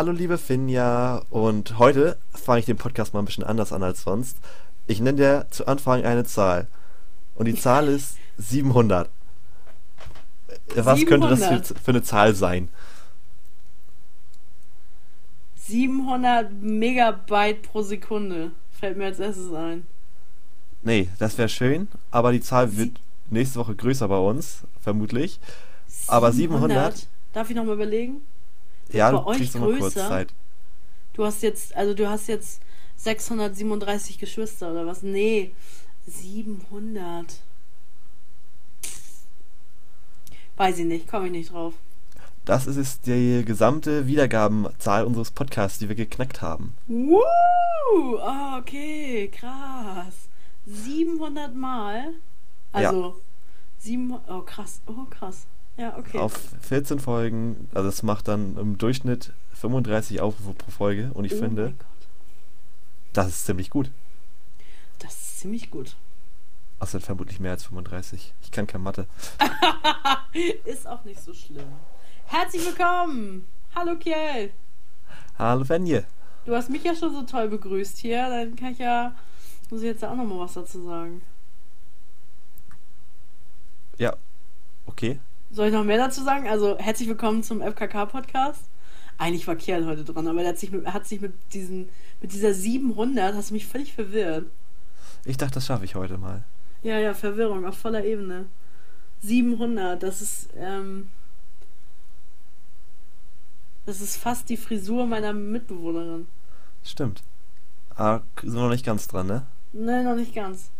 Hallo 0.00 0.12
liebe 0.12 0.38
Finja 0.38 1.26
und 1.28 1.78
heute 1.78 2.16
fange 2.32 2.60
ich 2.60 2.64
den 2.64 2.78
Podcast 2.78 3.12
mal 3.12 3.20
ein 3.20 3.26
bisschen 3.26 3.44
anders 3.44 3.70
an 3.70 3.82
als 3.82 4.00
sonst. 4.00 4.38
Ich 4.86 4.98
nenne 4.98 5.18
dir 5.18 5.46
zu 5.50 5.66
Anfang 5.66 6.06
eine 6.06 6.24
Zahl 6.24 6.68
und 7.34 7.44
die 7.44 7.54
Zahl 7.54 7.86
ist 7.86 8.16
700. 8.38 9.10
Was 10.74 11.04
könnte 11.04 11.28
das 11.28 11.40
700? 11.40 11.66
für, 11.66 11.74
für 11.74 11.90
eine 11.90 12.02
Zahl 12.02 12.34
sein? 12.34 12.70
700 15.56 16.50
Megabyte 16.50 17.60
pro 17.60 17.82
Sekunde. 17.82 18.52
Fällt 18.70 18.96
mir 18.96 19.04
als 19.04 19.20
erstes 19.20 19.52
ein. 19.52 19.86
Nee, 20.82 21.10
das 21.18 21.36
wäre 21.36 21.50
schön, 21.50 21.88
aber 22.10 22.32
die 22.32 22.40
Zahl 22.40 22.74
wird 22.74 22.98
nächste 23.28 23.58
Woche 23.58 23.74
größer 23.74 24.08
bei 24.08 24.16
uns, 24.16 24.62
vermutlich. 24.80 25.38
Aber 26.06 26.32
700? 26.32 27.06
Darf 27.34 27.50
ich 27.50 27.54
nochmal 27.54 27.74
überlegen? 27.74 28.22
Ja, 28.92 29.10
bei 29.10 29.24
euch 29.24 29.52
größer? 29.52 30.08
Zeit. 30.08 30.34
Du 31.12 31.24
hast 31.24 31.42
jetzt, 31.42 31.74
also 31.76 31.94
du 31.94 32.08
hast 32.08 32.28
jetzt 32.28 32.60
637 32.96 34.18
Geschwister 34.18 34.70
oder 34.72 34.86
was? 34.86 35.02
Nee, 35.02 35.52
700. 36.06 37.40
Weiß 40.56 40.78
ich 40.78 40.84
nicht, 40.84 41.08
komme 41.08 41.26
ich 41.26 41.32
nicht 41.32 41.52
drauf. 41.52 41.74
Das 42.44 42.66
ist 42.66 42.76
jetzt 42.76 43.06
die 43.06 43.44
gesamte 43.44 44.06
Wiedergabenzahl 44.06 45.04
unseres 45.04 45.30
Podcasts, 45.30 45.78
die 45.78 45.88
wir 45.88 45.96
geknackt 45.96 46.42
haben. 46.42 46.74
Woo! 46.86 48.18
Ah, 48.18 48.58
okay, 48.58 49.28
krass. 49.28 50.28
700 50.66 51.54
Mal. 51.54 52.14
Also, 52.72 53.20
sieben, 53.78 54.14
oh 54.28 54.40
krass, 54.40 54.80
oh 54.86 55.06
krass. 55.10 55.46
Ja, 55.80 55.96
okay. 55.96 56.18
Auf 56.18 56.38
14 56.60 57.00
Folgen, 57.00 57.70
also 57.72 57.88
das 57.88 58.02
macht 58.02 58.28
dann 58.28 58.58
im 58.58 58.76
Durchschnitt 58.76 59.32
35 59.54 60.20
Aufrufe 60.20 60.52
pro 60.52 60.70
Folge 60.70 61.10
und 61.14 61.24
ich 61.24 61.32
oh 61.32 61.38
finde, 61.38 61.72
das 63.14 63.28
ist 63.28 63.46
ziemlich 63.46 63.70
gut. 63.70 63.90
das 64.98 65.14
ist 65.14 65.40
ziemlich 65.40 65.70
gut. 65.70 65.96
Ach, 66.80 66.86
sind 66.86 67.02
vermutlich 67.02 67.40
mehr 67.40 67.52
als 67.52 67.64
35. 67.64 68.34
Ich 68.42 68.50
kann 68.50 68.66
kein 68.66 68.82
Mathe. 68.82 69.06
Ist 70.66 70.86
auch 70.86 71.04
nicht 71.04 71.20
so 71.20 71.32
schlimm. 71.32 71.72
Herzlich 72.26 72.64
willkommen! 72.66 73.46
Hallo 73.74 73.96
Kiel! 73.96 74.50
Hallo 75.38 75.64
Fenje. 75.64 76.04
Du 76.44 76.54
hast 76.54 76.68
mich 76.68 76.84
ja 76.84 76.94
schon 76.94 77.14
so 77.14 77.22
toll 77.22 77.48
begrüßt 77.48 77.96
hier, 77.96 78.28
dann 78.28 78.54
kann 78.54 78.72
ich 78.72 78.78
ja, 78.80 79.14
muss 79.70 79.80
ich 79.80 79.86
jetzt 79.86 80.02
ja 80.02 80.10
auch 80.10 80.16
nochmal 80.16 80.40
was 80.40 80.52
dazu 80.52 80.82
sagen. 80.82 81.22
Ja, 83.96 84.14
okay. 84.84 85.18
Soll 85.50 85.68
ich 85.68 85.72
noch 85.72 85.84
mehr 85.84 85.98
dazu 85.98 86.22
sagen? 86.22 86.48
Also, 86.48 86.78
herzlich 86.78 87.08
willkommen 87.08 87.42
zum 87.42 87.60
FKK-Podcast. 87.60 88.62
Eigentlich 89.18 89.46
war 89.46 89.56
Kiel 89.56 89.84
heute 89.84 90.04
dran, 90.04 90.26
aber 90.28 90.40
der 90.40 90.50
hat 90.50 90.58
sich 90.58 90.70
mit, 90.70 90.86
hat 90.86 91.06
sich 91.06 91.20
mit, 91.20 91.34
diesen, 91.52 91.88
mit 92.22 92.32
dieser 92.32 92.54
700, 92.54 93.34
hast 93.34 93.50
du 93.50 93.54
mich 93.54 93.66
völlig 93.66 93.92
verwirrt. 93.92 94.46
Ich 95.24 95.36
dachte, 95.36 95.54
das 95.54 95.66
schaffe 95.66 95.84
ich 95.84 95.94
heute 95.94 96.16
mal. 96.16 96.44
Ja, 96.82 96.98
ja, 96.98 97.12
Verwirrung 97.12 97.66
auf 97.66 97.76
voller 97.76 98.04
Ebene. 98.04 98.46
700, 99.22 100.02
das 100.02 100.22
ist, 100.22 100.48
ähm, 100.56 101.10
das 103.84 104.00
ist 104.00 104.16
fast 104.16 104.48
die 104.48 104.56
Frisur 104.56 105.04
meiner 105.06 105.34
Mitbewohnerin. 105.34 106.26
Stimmt. 106.82 107.22
Aber 107.96 108.22
sind 108.40 108.54
wir 108.54 108.62
noch 108.62 108.70
nicht 108.70 108.86
ganz 108.86 109.06
dran, 109.08 109.26
ne? 109.26 109.46
Nein, 109.74 110.04
noch 110.06 110.14
nicht 110.16 110.34
ganz. 110.34 110.70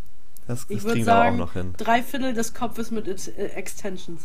Das, 0.47 0.61
das 0.67 0.71
Ich 0.71 0.83
würde 0.85 0.95
kriegen 0.95 1.07
wir 1.07 1.13
auch 1.13 1.17
sagen, 1.25 1.37
noch 1.37 1.53
hin. 1.53 1.75
drei 1.77 2.03
Viertel 2.03 2.33
des 2.33 2.55
Kopfes 2.55 2.91
mit 2.91 3.07
Ex- 3.09 3.29
äh, 3.29 3.47
Extensions. 3.49 4.23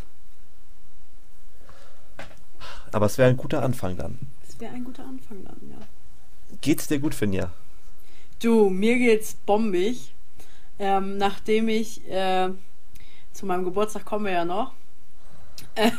Aber 2.95 3.07
es 3.07 3.17
wäre 3.17 3.27
ein 3.29 3.35
guter 3.35 3.61
Anfang 3.61 3.97
dann. 3.97 4.17
Das 4.47 4.57
wäre 4.57 4.73
ein 4.73 4.85
guter 4.85 5.03
Anfang 5.03 5.43
dann, 5.43 5.57
ja. 5.69 5.85
Geht's 6.61 6.87
dir 6.87 6.97
gut, 6.97 7.13
Finja? 7.13 7.51
Du, 8.41 8.69
mir 8.69 8.97
geht's 8.97 9.35
bombig. 9.45 10.13
Ähm, 10.79 11.17
nachdem 11.17 11.67
ich 11.67 12.09
äh, 12.09 12.51
zu 13.33 13.45
meinem 13.45 13.65
Geburtstag 13.65 14.05
kommen 14.05 14.23
wir 14.23 14.31
ja 14.31 14.45
noch. 14.45 14.71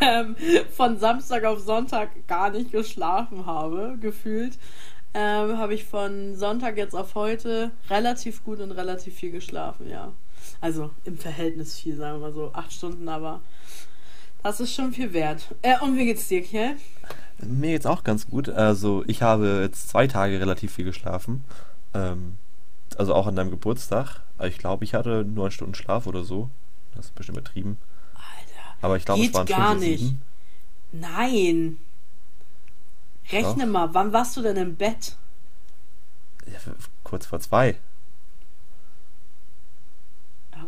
Ähm, 0.01 0.37
von 0.75 0.99
Samstag 0.99 1.45
auf 1.45 1.61
Sonntag 1.61 2.27
gar 2.27 2.51
nicht 2.51 2.73
geschlafen 2.73 3.45
habe, 3.45 3.99
gefühlt, 4.01 4.59
ähm, 5.13 5.59
habe 5.59 5.75
ich 5.75 5.85
von 5.85 6.35
Sonntag 6.35 6.79
jetzt 6.79 6.95
auf 6.95 7.15
heute 7.15 7.73
relativ 7.91 8.43
gut 8.43 8.61
und 8.61 8.71
relativ 8.71 9.15
viel 9.15 9.33
geschlafen, 9.33 9.91
ja. 9.91 10.13
Also 10.63 10.91
im 11.05 11.19
Verhältnis 11.19 11.79
viel, 11.79 11.97
sagen 11.97 12.21
wir 12.21 12.29
mal 12.29 12.33
so. 12.33 12.51
Acht 12.55 12.73
Stunden, 12.73 13.07
aber 13.09 13.43
das 14.47 14.61
ist 14.61 14.75
schon 14.75 14.93
viel 14.93 15.13
wert. 15.13 15.49
Äh, 15.63 15.77
und 15.81 15.97
wie 15.97 16.05
geht's 16.05 16.29
dir, 16.29 16.41
Kiel? 16.41 16.77
Mir 17.43 17.73
geht's 17.73 17.85
auch 17.85 18.05
ganz 18.05 18.29
gut. 18.29 18.49
Also, 18.49 19.03
ich 19.09 19.21
habe 19.21 19.63
jetzt 19.63 19.89
zwei 19.89 20.07
Tage 20.07 20.39
relativ 20.39 20.73
viel 20.73 20.85
geschlafen. 20.85 21.45
Ähm, 21.95 22.39
also 22.97 23.13
auch 23.13 23.27
an 23.27 23.35
deinem 23.35 23.51
Geburtstag. 23.51 24.21
Ich 24.45 24.59
glaube, 24.59 24.85
ich 24.85 24.95
hatte 24.95 25.25
neun 25.25 25.51
Stunden 25.51 25.75
Schlaf 25.75 26.07
oder 26.07 26.23
so. 26.23 26.49
Das 26.95 27.07
ist 27.07 27.15
bestimmt 27.17 27.39
übertrieben. 27.39 27.77
Alter. 28.15 28.77
Aber 28.83 28.97
ich 28.97 29.05
glaube, 29.05 29.25
es 29.25 29.35
waren 29.35 29.47
gar 29.47 29.75
nicht. 29.75 29.99
sieben. 29.99 30.23
Nein. 30.93 31.79
Rechne 33.33 33.65
Doch. 33.65 33.73
mal, 33.73 33.95
wann 33.95 34.13
warst 34.13 34.37
du 34.37 34.43
denn 34.43 34.57
im 34.57 34.77
Bett? 34.77 35.17
Ja, 36.47 36.73
kurz 37.03 37.27
vor 37.27 37.41
zwei. 37.41 37.75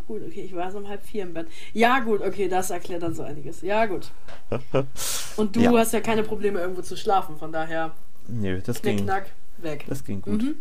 Gut, 0.09 0.23
okay, 0.25 0.41
ich 0.41 0.55
war 0.55 0.71
so 0.71 0.79
um 0.79 0.87
halb 0.87 1.03
vier 1.05 1.21
im 1.21 1.35
Bett. 1.35 1.47
Ja, 1.71 1.99
gut, 1.99 2.21
okay, 2.21 2.47
das 2.47 2.71
erklärt 2.71 3.03
dann 3.03 3.13
so 3.13 3.21
einiges. 3.21 3.61
Ja, 3.61 3.85
gut. 3.85 4.09
Und 5.37 5.55
du 5.55 5.59
Ja. 5.59 5.71
hast 5.77 5.93
ja 5.93 6.01
keine 6.01 6.23
Probleme, 6.23 6.59
irgendwo 6.59 6.81
zu 6.81 6.97
schlafen, 6.97 7.37
von 7.37 7.51
daher 7.51 7.93
Nö, 8.27 8.59
das 8.59 8.81
ging, 8.81 8.95
knick-knack, 8.95 9.29
weg. 9.59 9.85
das 9.87 10.03
ging 10.03 10.19
gut. 10.23 10.41
Mhm. 10.41 10.55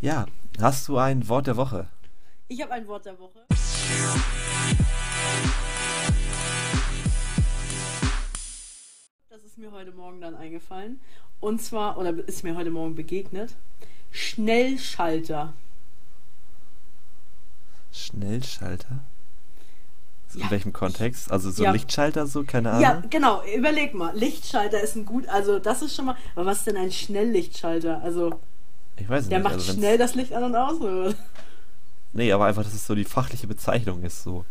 Ja, 0.00 0.24
hast 0.58 0.88
du 0.88 0.96
ein 0.96 1.28
Wort 1.28 1.46
der 1.46 1.58
Woche? 1.58 1.88
Ich 2.48 2.62
habe 2.62 2.72
ein 2.72 2.88
Wort 2.88 3.04
der 3.04 3.18
Woche. 3.18 3.40
Das 9.28 9.44
ist 9.44 9.58
mir 9.58 9.72
heute 9.72 9.92
Morgen 9.92 10.20
dann 10.20 10.34
eingefallen. 10.34 11.00
Und 11.38 11.60
zwar, 11.62 11.98
oder 11.98 12.12
ist 12.26 12.44
mir 12.44 12.56
heute 12.56 12.70
Morgen 12.70 12.94
begegnet, 12.94 13.54
Schnellschalter. 14.10 15.52
Schnellschalter? 17.92 19.00
In 20.34 20.40
Ja. 20.40 20.50
welchem 20.50 20.72
Kontext? 20.72 21.30
Also 21.32 21.50
so 21.50 21.64
Ja. 21.64 21.72
Lichtschalter, 21.72 22.26
so, 22.26 22.44
keine 22.44 22.70
Ahnung. 22.70 22.82
Ja, 22.82 23.02
genau. 23.10 23.42
Überleg 23.56 23.94
mal. 23.94 24.16
Lichtschalter 24.16 24.80
ist 24.80 24.94
ein 24.96 25.04
gut. 25.04 25.28
Also, 25.28 25.58
das 25.58 25.82
ist 25.82 25.96
schon 25.96 26.04
mal. 26.06 26.16
Aber 26.36 26.46
was 26.46 26.58
ist 26.58 26.66
denn 26.68 26.76
ein 26.76 26.92
Schnelllichtschalter? 26.92 28.00
Also, 28.02 28.38
Ich 28.96 29.08
weiß 29.08 29.28
der 29.28 29.38
nicht. 29.38 29.44
macht 29.44 29.54
also 29.54 29.72
schnell 29.72 29.98
das 29.98 30.14
Licht 30.14 30.32
an 30.32 30.44
und 30.44 30.54
aus. 30.56 30.80
Oder? 30.80 31.14
Nee, 32.12 32.30
aber 32.32 32.44
einfach, 32.46 32.62
dass 32.64 32.74
es 32.74 32.86
so 32.86 32.94
die 32.94 33.04
fachliche 33.04 33.46
Bezeichnung 33.48 34.02
ist, 34.04 34.22
so. 34.22 34.44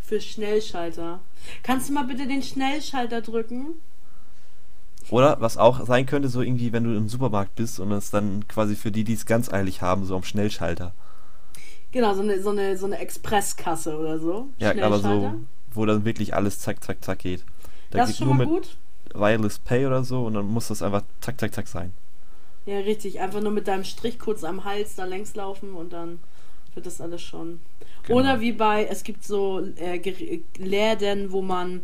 Für 0.00 0.20
Schnellschalter. 0.20 1.20
Kannst 1.62 1.88
du 1.88 1.92
mal 1.94 2.04
bitte 2.04 2.26
den 2.26 2.42
Schnellschalter 2.42 3.20
drücken? 3.20 3.74
Oder 5.10 5.40
was 5.40 5.56
auch 5.58 5.84
sein 5.86 6.06
könnte, 6.06 6.28
so 6.28 6.40
irgendwie, 6.40 6.72
wenn 6.72 6.84
du 6.84 6.94
im 6.96 7.08
Supermarkt 7.08 7.56
bist 7.56 7.80
und 7.80 7.90
es 7.92 8.10
dann 8.10 8.46
quasi 8.48 8.74
für 8.76 8.90
die, 8.92 9.04
die 9.04 9.14
es 9.14 9.26
ganz 9.26 9.52
eilig 9.52 9.82
haben, 9.82 10.04
so 10.06 10.14
am 10.16 10.22
Schnellschalter. 10.24 10.94
Genau, 11.92 12.14
so 12.14 12.22
eine, 12.22 12.42
so 12.42 12.50
eine, 12.50 12.76
so 12.76 12.86
eine 12.86 12.98
Expresskasse 12.98 13.96
oder 13.96 14.18
so. 14.18 14.48
Ja, 14.58 14.70
aber 14.82 14.98
so, 14.98 15.34
wo 15.72 15.86
dann 15.86 16.04
wirklich 16.04 16.34
alles 16.34 16.58
zack, 16.58 16.82
zack, 16.82 17.04
zack 17.04 17.18
geht. 17.20 17.44
Da 17.90 17.98
Das 17.98 18.08
geht 18.08 18.12
ist 18.14 18.18
schon 18.18 18.28
nur 18.28 18.36
mal 18.36 18.46
gut. 18.46 18.76
Wireless 19.14 19.58
Pay 19.58 19.86
oder 19.86 20.02
so 20.04 20.24
und 20.24 20.34
dann 20.34 20.46
muss 20.46 20.68
das 20.68 20.82
einfach 20.82 21.02
zack, 21.20 21.38
zack, 21.38 21.54
zack 21.54 21.68
sein. 21.68 21.92
Ja, 22.64 22.78
richtig. 22.78 23.20
Einfach 23.20 23.40
nur 23.40 23.52
mit 23.52 23.68
deinem 23.68 23.84
Strich 23.84 24.18
kurz 24.18 24.44
am 24.44 24.64
Hals 24.64 24.94
da 24.94 25.04
längs 25.04 25.34
laufen 25.34 25.74
und 25.74 25.92
dann 25.92 26.20
wird 26.74 26.86
das 26.86 27.00
alles 27.00 27.20
schon. 27.20 27.60
Genau. 28.04 28.20
Oder 28.20 28.40
wie 28.40 28.52
bei, 28.52 28.86
es 28.86 29.04
gibt 29.04 29.24
so 29.24 29.60
äh, 29.76 30.00
Läden, 30.56 31.32
wo 31.32 31.42
man 31.42 31.82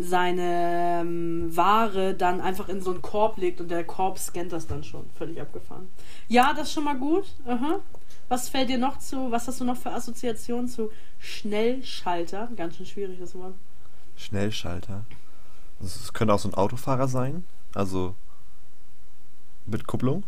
seine 0.00 1.00
ähm, 1.02 1.54
Ware 1.54 2.14
dann 2.14 2.40
einfach 2.40 2.68
in 2.68 2.80
so 2.80 2.90
einen 2.90 3.02
Korb 3.02 3.36
legt 3.36 3.60
und 3.60 3.70
der 3.70 3.84
Korb 3.84 4.18
scannt 4.18 4.52
das 4.52 4.66
dann 4.66 4.82
schon. 4.82 5.08
Völlig 5.16 5.40
abgefahren. 5.40 5.88
Ja, 6.28 6.52
das 6.54 6.68
ist 6.68 6.74
schon 6.74 6.84
mal 6.84 6.96
gut. 6.96 7.26
Aha. 7.46 7.80
Was 8.28 8.48
fällt 8.48 8.70
dir 8.70 8.78
noch 8.78 8.98
zu, 8.98 9.30
was 9.30 9.46
hast 9.48 9.60
du 9.60 9.64
noch 9.64 9.76
für 9.76 9.90
Assoziationen 9.90 10.68
zu 10.68 10.90
Schnellschalter? 11.18 12.48
Ganz 12.56 12.76
schön 12.76 12.86
schwierig 12.86 13.18
das 13.18 13.34
Wort. 13.34 13.54
Schnellschalter. 14.16 15.04
Das, 15.80 16.12
könnte 16.12 16.32
auch 16.34 16.38
so 16.38 16.48
ein 16.48 16.54
Autofahrer 16.54 17.08
sein. 17.08 17.44
Also 17.74 18.14
mit 19.66 19.86
Kupplung. 19.86 20.24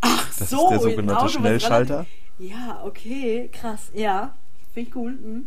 Ach 0.00 0.26
Das 0.38 0.50
so, 0.50 0.64
ist 0.64 0.70
der 0.70 0.80
sogenannte 0.80 1.18
Auto, 1.18 1.28
Schnellschalter. 1.28 2.06
Ja, 2.38 2.82
okay, 2.84 3.50
krass. 3.52 3.90
Ja, 3.92 4.34
finde 4.72 4.88
ich 4.88 4.96
cool. 4.96 5.12
Mhm. 5.12 5.46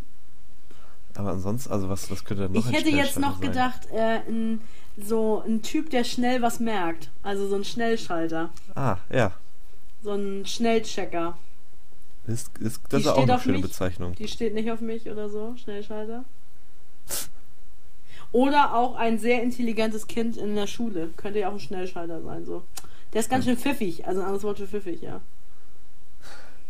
Aber 1.15 1.31
ansonsten, 1.31 1.71
also 1.71 1.89
was, 1.89 2.09
was 2.09 2.25
könnte 2.25 2.43
denn 2.43 2.53
noch 2.53 2.67
Ich 2.69 2.75
hätte 2.75 2.89
jetzt 2.89 3.19
noch 3.19 3.39
sein? 3.39 3.51
gedacht, 3.51 3.87
äh, 3.91 4.19
ein, 4.27 4.61
so 4.97 5.43
ein 5.45 5.61
Typ, 5.61 5.89
der 5.89 6.03
schnell 6.03 6.41
was 6.41 6.59
merkt. 6.59 7.09
Also 7.21 7.47
so 7.47 7.55
ein 7.55 7.63
Schnellschalter. 7.63 8.49
Ah, 8.75 8.97
ja. 9.11 9.31
So 10.03 10.11
ein 10.11 10.45
Schnellchecker. 10.45 11.37
Ist, 12.25 12.57
ist, 12.59 12.77
Die 12.77 12.89
das 12.89 13.01
ist 13.01 13.07
auch 13.07 13.21
eine 13.21 13.39
schöne 13.39 13.57
mich. 13.57 13.63
Bezeichnung. 13.67 14.15
Die 14.15 14.27
steht 14.27 14.53
nicht 14.53 14.71
auf 14.71 14.81
mich 14.81 15.09
oder 15.09 15.29
so. 15.29 15.55
Schnellschalter. 15.57 16.25
Oder 18.31 18.73
auch 18.73 18.95
ein 18.95 19.19
sehr 19.19 19.43
intelligentes 19.43 20.07
Kind 20.07 20.37
in 20.37 20.55
der 20.55 20.65
Schule. 20.67 21.09
Könnte 21.17 21.39
ja 21.39 21.49
auch 21.49 21.53
ein 21.53 21.59
Schnellschalter 21.59 22.21
sein, 22.23 22.45
so. 22.45 22.63
Der 23.13 23.19
ist 23.21 23.29
ganz 23.29 23.45
schön 23.45 23.57
pfiffig, 23.57 24.07
also 24.07 24.21
ein 24.21 24.25
anderes 24.25 24.43
Wort 24.43 24.57
für 24.57 24.67
pfiffig, 24.67 25.01
ja. 25.03 25.21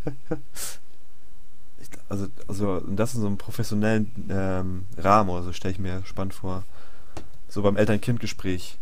Also, 2.14 2.28
also 2.48 2.80
das 2.82 3.16
in 3.16 3.22
so 3.22 3.28
einem 3.28 3.38
professionellen 3.38 4.12
ähm, 4.30 4.86
Rahmen 4.98 5.32
oder 5.32 5.42
so 5.42 5.52
stelle 5.52 5.74
ich 5.74 5.80
mir 5.80 6.04
spannend 6.06 6.36
vor. 6.36 6.64
So 7.50 7.64
beim 7.64 7.76
Eltern-Kind-Gespräch. 7.76 8.78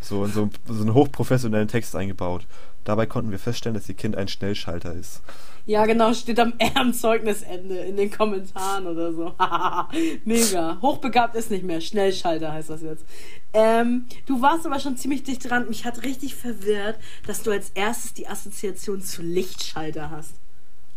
So 0.00 0.24
in 0.24 0.32
so, 0.32 0.50
so 0.66 0.82
einen 0.82 0.92
hochprofessionellen 0.92 1.68
Text 1.68 1.94
eingebaut. 1.94 2.46
Dabei 2.82 3.06
konnten 3.06 3.30
wir 3.30 3.38
feststellen, 3.38 3.74
dass 3.74 3.88
ihr 3.88 3.94
Kind 3.94 4.16
ein 4.16 4.26
Schnellschalter 4.26 4.92
ist. 4.92 5.22
Ja, 5.66 5.86
genau, 5.86 6.12
steht 6.12 6.40
am, 6.40 6.54
am 6.74 6.92
Zeugnisende 6.92 7.76
in 7.76 7.96
den 7.96 8.10
Kommentaren 8.10 8.88
oder 8.88 9.12
so. 9.12 9.34
Mega. 10.24 10.78
Hochbegabt 10.82 11.36
ist 11.36 11.52
nicht 11.52 11.62
mehr. 11.62 11.80
Schnellschalter 11.80 12.52
heißt 12.52 12.70
das 12.70 12.82
jetzt. 12.82 13.04
Ähm, 13.52 14.06
du 14.26 14.42
warst 14.42 14.66
aber 14.66 14.80
schon 14.80 14.96
ziemlich 14.96 15.22
dicht 15.22 15.48
dran. 15.48 15.68
Mich 15.68 15.84
hat 15.84 16.02
richtig 16.02 16.34
verwirrt, 16.34 16.98
dass 17.28 17.44
du 17.44 17.52
als 17.52 17.70
erstes 17.70 18.14
die 18.14 18.26
Assoziation 18.26 19.00
zu 19.00 19.22
Lichtschalter 19.22 20.10
hast. 20.10 20.34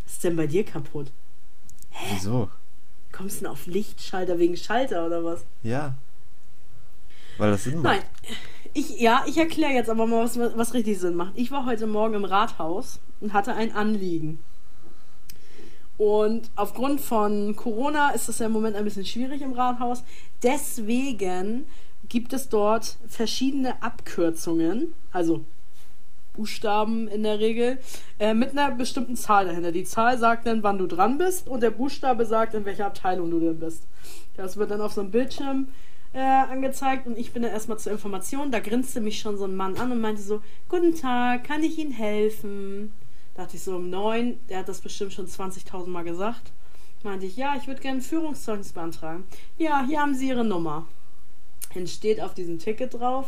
Was 0.05 0.13
ist 0.13 0.23
denn 0.23 0.35
bei 0.35 0.47
dir 0.47 0.63
kaputt? 0.63 1.11
Hä? 1.95 2.15
Wieso? 2.15 2.49
Kommst 3.11 3.37
du 3.37 3.45
denn 3.45 3.51
auf 3.51 3.65
Lichtschalter 3.65 4.37
wegen 4.37 4.57
Schalter 4.57 5.05
oder 5.05 5.23
was? 5.23 5.45
Ja. 5.63 5.95
Weil 7.37 7.51
das 7.51 7.63
Sinn 7.63 7.81
macht. 7.81 7.95
Nein. 7.95 8.03
Ich, 8.73 8.99
ja, 8.99 9.23
ich 9.25 9.37
erkläre 9.37 9.71
jetzt 9.71 9.89
aber 9.89 10.05
mal, 10.05 10.25
was, 10.25 10.37
was 10.37 10.73
richtig 10.73 10.99
Sinn 10.99 11.15
macht. 11.15 11.31
Ich 11.35 11.49
war 11.51 11.65
heute 11.65 11.87
Morgen 11.87 12.15
im 12.15 12.25
Rathaus 12.25 12.99
und 13.21 13.31
hatte 13.31 13.53
ein 13.53 13.73
Anliegen. 13.73 14.39
Und 15.97 16.51
aufgrund 16.57 16.99
von 16.99 17.55
Corona 17.55 18.09
ist 18.09 18.27
es 18.27 18.39
ja 18.39 18.47
im 18.47 18.51
Moment 18.51 18.75
ein 18.75 18.83
bisschen 18.83 19.05
schwierig 19.05 19.41
im 19.41 19.53
Rathaus. 19.53 20.03
Deswegen 20.43 21.65
gibt 22.09 22.33
es 22.33 22.49
dort 22.49 22.97
verschiedene 23.07 23.81
Abkürzungen, 23.81 24.93
also 25.13 25.45
Buchstaben 26.35 27.07
in 27.07 27.23
der 27.23 27.39
Regel, 27.39 27.79
äh, 28.19 28.33
mit 28.33 28.51
einer 28.51 28.71
bestimmten 28.71 29.15
Zahl 29.15 29.45
dahinter. 29.45 29.71
Die 29.71 29.83
Zahl 29.83 30.17
sagt 30.17 30.45
dann, 30.45 30.63
wann 30.63 30.77
du 30.77 30.87
dran 30.87 31.17
bist 31.17 31.47
und 31.47 31.61
der 31.61 31.71
Buchstabe 31.71 32.25
sagt, 32.25 32.53
in 32.53 32.65
welcher 32.65 32.87
Abteilung 32.87 33.31
du 33.31 33.39
denn 33.39 33.59
bist. 33.59 33.83
Das 34.35 34.57
wird 34.57 34.71
dann 34.71 34.81
auf 34.81 34.93
so 34.93 35.01
einem 35.01 35.11
Bildschirm 35.11 35.69
äh, 36.13 36.19
angezeigt 36.19 37.07
und 37.07 37.17
ich 37.17 37.33
bin 37.33 37.43
dann 37.43 37.51
erstmal 37.51 37.79
zur 37.79 37.91
Information. 37.91 38.51
Da 38.51 38.59
grinste 38.59 39.01
mich 39.01 39.19
schon 39.19 39.37
so 39.37 39.45
ein 39.45 39.55
Mann 39.55 39.77
an 39.77 39.91
und 39.91 40.01
meinte 40.01 40.21
so, 40.21 40.41
guten 40.69 40.95
Tag, 40.95 41.43
kann 41.43 41.63
ich 41.63 41.77
Ihnen 41.77 41.91
helfen? 41.91 42.93
Da 43.33 43.43
dachte 43.43 43.57
ich 43.57 43.63
so 43.63 43.75
um 43.75 43.89
neun, 43.89 44.39
der 44.49 44.59
hat 44.59 44.69
das 44.69 44.81
bestimmt 44.81 45.13
schon 45.13 45.27
20.000 45.27 45.87
Mal 45.87 46.03
gesagt. 46.03 46.51
Meinte 47.03 47.27
ich, 47.27 47.37
ja, 47.37 47.55
ich 47.55 47.67
würde 47.67 47.81
gerne 47.81 48.01
Führungszeugnis 48.01 48.71
beantragen. 48.71 49.25
Ja, 49.59 49.85
hier 49.85 50.01
haben 50.01 50.15
Sie 50.15 50.29
Ihre 50.29 50.43
Nummer. 50.43 50.87
Dann 51.75 51.85
steht 51.85 52.19
auf 52.19 52.33
diesem 52.33 52.57
Ticket 52.57 52.95
drauf 52.95 53.27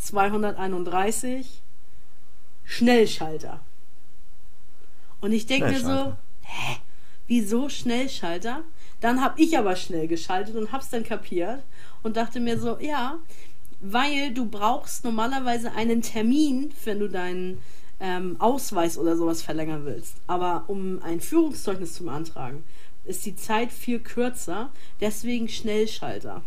S231 0.00 1.46
Schnellschalter. 2.64 3.60
Und 5.20 5.32
ich 5.32 5.46
denke 5.46 5.70
mir 5.70 5.80
so, 5.80 6.16
hä, 6.42 6.76
wieso 7.26 7.68
Schnellschalter? 7.68 8.62
Dann 9.00 9.22
habe 9.22 9.40
ich 9.40 9.56
aber 9.58 9.76
schnell 9.76 10.08
geschaltet 10.08 10.56
und 10.56 10.72
habe 10.72 10.82
es 10.82 10.90
dann 10.90 11.04
kapiert 11.04 11.62
und 12.02 12.16
dachte 12.16 12.40
mir 12.40 12.58
so, 12.58 12.78
ja, 12.78 13.18
weil 13.80 14.32
du 14.32 14.46
brauchst 14.46 15.04
normalerweise 15.04 15.72
einen 15.72 16.02
Termin, 16.02 16.72
wenn 16.84 17.00
du 17.00 17.08
deinen 17.08 17.62
ähm, 17.98 18.36
Ausweis 18.38 18.98
oder 18.98 19.16
sowas 19.16 19.42
verlängern 19.42 19.84
willst. 19.84 20.16
Aber 20.26 20.64
um 20.68 21.02
ein 21.02 21.20
Führungszeugnis 21.20 21.94
zu 21.94 22.04
beantragen, 22.04 22.64
ist 23.04 23.24
die 23.24 23.36
Zeit 23.36 23.72
viel 23.72 24.00
kürzer, 24.00 24.70
deswegen 25.00 25.48
Schnellschalter. 25.48 26.42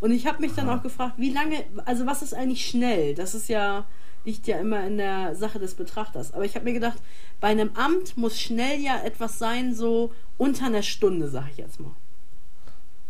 Und 0.00 0.10
ich 0.10 0.26
habe 0.26 0.40
mich 0.40 0.52
dann 0.54 0.68
auch 0.68 0.82
gefragt, 0.82 1.14
wie 1.16 1.32
lange, 1.32 1.64
also 1.84 2.06
was 2.06 2.22
ist 2.22 2.34
eigentlich 2.34 2.66
schnell? 2.66 3.14
Das 3.14 3.34
ist 3.34 3.48
ja, 3.48 3.86
liegt 4.24 4.46
ja 4.46 4.58
immer 4.58 4.86
in 4.86 4.98
der 4.98 5.34
Sache 5.34 5.58
des 5.58 5.74
Betrachters. 5.74 6.34
Aber 6.34 6.44
ich 6.44 6.54
habe 6.54 6.64
mir 6.64 6.74
gedacht, 6.74 6.98
bei 7.40 7.48
einem 7.48 7.70
Amt 7.74 8.16
muss 8.16 8.38
schnell 8.38 8.80
ja 8.80 9.00
etwas 9.02 9.38
sein, 9.38 9.74
so 9.74 10.12
unter 10.36 10.66
einer 10.66 10.82
Stunde, 10.82 11.28
sag 11.28 11.50
ich 11.50 11.58
jetzt 11.58 11.80
mal. 11.80 11.92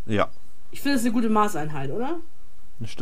Ja. 0.05 0.29
Ich 0.71 0.81
finde, 0.81 0.95
das 0.95 1.01
ist 1.01 1.07
eine 1.07 1.13
gute 1.13 1.29
Maßeinheit, 1.29 1.91
oder? 1.91 2.19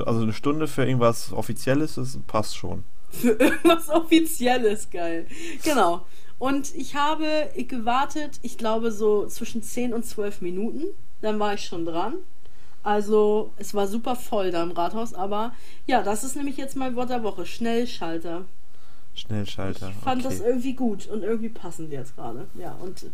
also 0.05 0.21
eine 0.21 0.33
Stunde 0.33 0.67
für 0.67 0.85
irgendwas 0.85 1.33
Offizielles, 1.33 1.95
das 1.95 2.17
passt 2.27 2.55
schon. 2.55 2.85
Für 3.09 3.31
irgendwas 3.31 3.89
Offizielles, 3.89 4.89
geil. 4.89 5.27
Genau. 5.63 6.05
Und 6.39 6.73
ich 6.75 6.95
habe 6.95 7.49
gewartet, 7.55 8.39
ich 8.41 8.57
glaube 8.57 8.91
so 8.91 9.25
zwischen 9.27 9.63
10 9.63 9.93
und 9.93 10.05
12 10.05 10.41
Minuten. 10.41 10.83
Dann 11.21 11.39
war 11.39 11.53
ich 11.53 11.65
schon 11.65 11.85
dran. 11.85 12.15
Also 12.85 13.51
es 13.57 13.73
war 13.73 13.87
super 13.87 14.15
voll 14.15 14.51
da 14.51 14.61
im 14.61 14.69
Rathaus, 14.69 15.15
aber 15.15 15.53
ja, 15.87 16.03
das 16.03 16.23
ist 16.23 16.35
nämlich 16.35 16.55
jetzt 16.55 16.75
mein 16.75 16.95
Wort 16.95 17.09
der 17.09 17.23
Woche. 17.23 17.43
Schnellschalter. 17.43 18.45
Schnellschalter. 19.15 19.89
Ich 19.89 20.03
fand 20.03 20.23
okay. 20.23 20.35
das 20.35 20.45
irgendwie 20.45 20.75
gut 20.75 21.07
und 21.07 21.23
irgendwie 21.23 21.49
passend 21.49 21.91
jetzt 21.91 22.15
gerade. 22.15 22.45
Ja, 22.53 22.73
und 22.73 23.07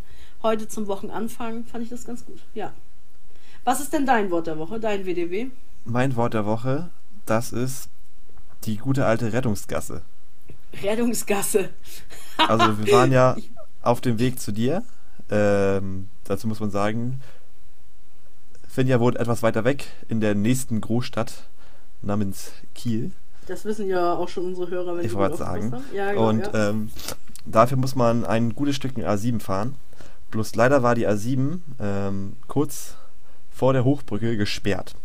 heute 0.43 0.67
zum 0.67 0.87
Wochenanfang 0.87 1.63
fand 1.63 1.85
ich 1.85 1.89
das 1.89 2.03
ganz 2.03 2.25
gut. 2.25 2.39
Ja. 2.53 2.73
Was 3.63 3.79
ist 3.79 3.93
denn 3.93 4.05
dein 4.05 4.29
Wort 4.29 4.47
der 4.47 4.57
Woche, 4.57 4.77
dein 4.77 5.05
WDW? 5.05 5.47
Mein 5.85 6.17
Wort 6.17 6.33
der 6.33 6.45
Woche, 6.45 6.89
das 7.25 7.53
ist 7.53 7.87
die 8.65 8.75
gute 8.75 9.05
alte 9.05 9.31
Rettungsgasse. 9.31 10.01
Rettungsgasse. 10.83 11.69
also 12.35 12.77
wir 12.77 12.91
waren 12.91 13.11
ja 13.13 13.37
auf 13.81 14.01
dem 14.01 14.19
Weg 14.19 14.37
zu 14.37 14.51
dir. 14.51 14.83
Ähm, 15.29 16.09
dazu 16.25 16.49
muss 16.49 16.59
man 16.59 16.71
sagen, 16.71 17.21
Finja 18.71 19.01
wohnt 19.01 19.17
etwas 19.17 19.43
weiter 19.43 19.65
weg 19.65 19.85
in 20.07 20.21
der 20.21 20.33
nächsten 20.33 20.79
Großstadt 20.79 21.33
namens 22.01 22.53
Kiel. 22.73 23.11
Das 23.47 23.65
wissen 23.65 23.89
ja 23.89 24.13
auch 24.13 24.29
schon 24.29 24.45
unsere 24.45 24.69
Hörer, 24.69 24.95
wenn 24.95 25.05
ich 25.05 25.13
wollte 25.13 25.35
sagen. 25.35 25.73
Ja, 25.93 26.11
genau, 26.11 26.29
Und 26.29 26.47
ja. 26.53 26.69
ähm, 26.69 26.89
dafür 27.45 27.77
muss 27.77 27.95
man 27.95 28.23
ein 28.23 28.55
gutes 28.55 28.77
Stück 28.77 28.97
in 28.97 29.03
A7 29.03 29.41
fahren. 29.41 29.75
Bloß 30.31 30.55
leider 30.55 30.83
war 30.83 30.95
die 30.95 31.05
A7 31.05 31.59
ähm, 31.81 32.37
kurz 32.47 32.95
vor 33.51 33.73
der 33.73 33.83
Hochbrücke 33.83 34.37
gesperrt. 34.37 34.95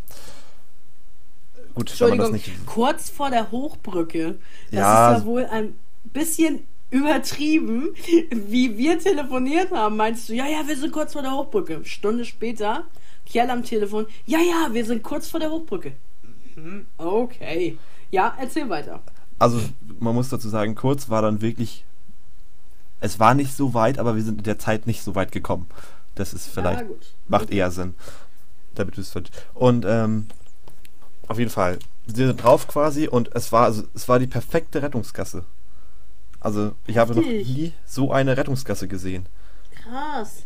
Gut, 1.74 1.90
Entschuldigung, 1.90 2.32
nicht... 2.32 2.66
kurz 2.66 3.10
vor 3.10 3.30
der 3.30 3.50
Hochbrücke. 3.50 4.36
Das 4.70 4.78
ja, 4.78 5.12
ist 5.12 5.20
ja 5.20 5.26
wohl 5.26 5.44
ein 5.44 5.74
bisschen 6.04 6.60
übertrieben, 6.90 7.88
wie 8.30 8.78
wir 8.78 9.00
telefoniert 9.00 9.72
haben. 9.72 9.96
Meinst 9.96 10.28
du, 10.28 10.34
ja, 10.34 10.46
ja, 10.46 10.66
wir 10.68 10.76
sind 10.76 10.92
kurz 10.92 11.14
vor 11.14 11.22
der 11.22 11.32
Hochbrücke. 11.32 11.84
Stunde 11.84 12.24
später, 12.24 12.84
Kjell 13.26 13.50
am 13.50 13.64
Telefon, 13.64 14.06
ja, 14.24 14.38
ja, 14.38 14.72
wir 14.72 14.84
sind 14.84 15.02
kurz 15.02 15.28
vor 15.28 15.40
der 15.40 15.50
Hochbrücke. 15.50 15.92
Mhm, 16.54 16.86
okay. 16.96 17.76
Ja, 18.10 18.34
erzähl 18.38 18.68
weiter. 18.68 19.02
Also, 19.38 19.60
man 19.98 20.14
muss 20.14 20.28
dazu 20.28 20.48
sagen, 20.48 20.74
kurz 20.74 21.10
war 21.10 21.22
dann 21.22 21.42
wirklich. 21.42 21.84
Es 23.00 23.20
war 23.20 23.34
nicht 23.34 23.54
so 23.54 23.74
weit, 23.74 23.98
aber 23.98 24.16
wir 24.16 24.22
sind 24.22 24.38
in 24.38 24.44
der 24.44 24.58
Zeit 24.58 24.86
nicht 24.86 25.02
so 25.02 25.14
weit 25.14 25.32
gekommen. 25.32 25.66
Das 26.14 26.32
ist 26.32 26.46
vielleicht. 26.46 26.80
Ja, 26.80 26.86
macht 27.28 27.44
okay. 27.44 27.56
eher 27.56 27.70
Sinn. 27.70 27.94
Damit 28.74 28.96
es 28.96 29.12
Und 29.54 29.84
ähm, 29.86 30.26
auf 31.28 31.38
jeden 31.38 31.50
Fall. 31.50 31.78
Wir 32.06 32.28
sind 32.28 32.42
drauf 32.42 32.68
quasi 32.68 33.08
und 33.08 33.34
es 33.34 33.50
war, 33.50 33.64
also, 33.64 33.82
es 33.94 34.08
war 34.08 34.18
die 34.18 34.28
perfekte 34.28 34.80
Rettungsgasse. 34.80 35.44
Also, 36.40 36.72
ich 36.86 36.96
habe 36.96 37.14
noch 37.14 37.22
nie 37.22 37.72
so 37.84 38.12
eine 38.12 38.36
Rettungsgasse 38.36 38.86
gesehen. 38.86 39.26
Krass. 39.82 40.44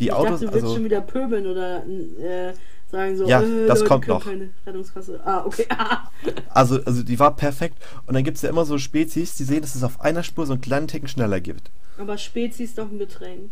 Die 0.00 0.06
ich 0.06 0.12
Autos. 0.12 0.40
Dachte, 0.40 0.46
du 0.46 0.52
willst 0.52 0.64
also, 0.64 0.74
schon 0.76 0.84
wieder 0.84 1.00
pöbeln 1.00 1.46
oder 1.46 1.84
äh, 1.86 2.54
sagen 2.90 3.16
so, 3.16 3.26
ja, 3.26 3.40
äh, 3.40 3.66
das 3.66 3.80
Leute 3.80 3.88
kommt 3.88 4.08
noch. 4.08 4.24
Keine 4.24 4.50
Rettungskasse. 4.66 5.20
Ah, 5.24 5.44
okay. 5.44 5.66
also, 6.50 6.80
also 6.84 7.02
die 7.02 7.18
war 7.18 7.34
perfekt. 7.34 7.76
Und 8.06 8.14
dann 8.14 8.24
gibt 8.24 8.36
es 8.36 8.42
ja 8.42 8.50
immer 8.50 8.64
so 8.64 8.78
Spezies, 8.78 9.34
die 9.36 9.44
sehen, 9.44 9.62
dass 9.62 9.74
es 9.74 9.82
auf 9.82 10.00
einer 10.00 10.22
Spur 10.22 10.46
so 10.46 10.52
einen 10.52 10.62
kleinen 10.62 10.88
Ticken 10.88 11.08
schneller 11.08 11.40
gibt. 11.40 11.70
Aber 11.98 12.18
Spezies 12.18 12.70
ist 12.70 12.78
doch 12.78 12.90
ein 12.90 12.98
Getränk. 12.98 13.50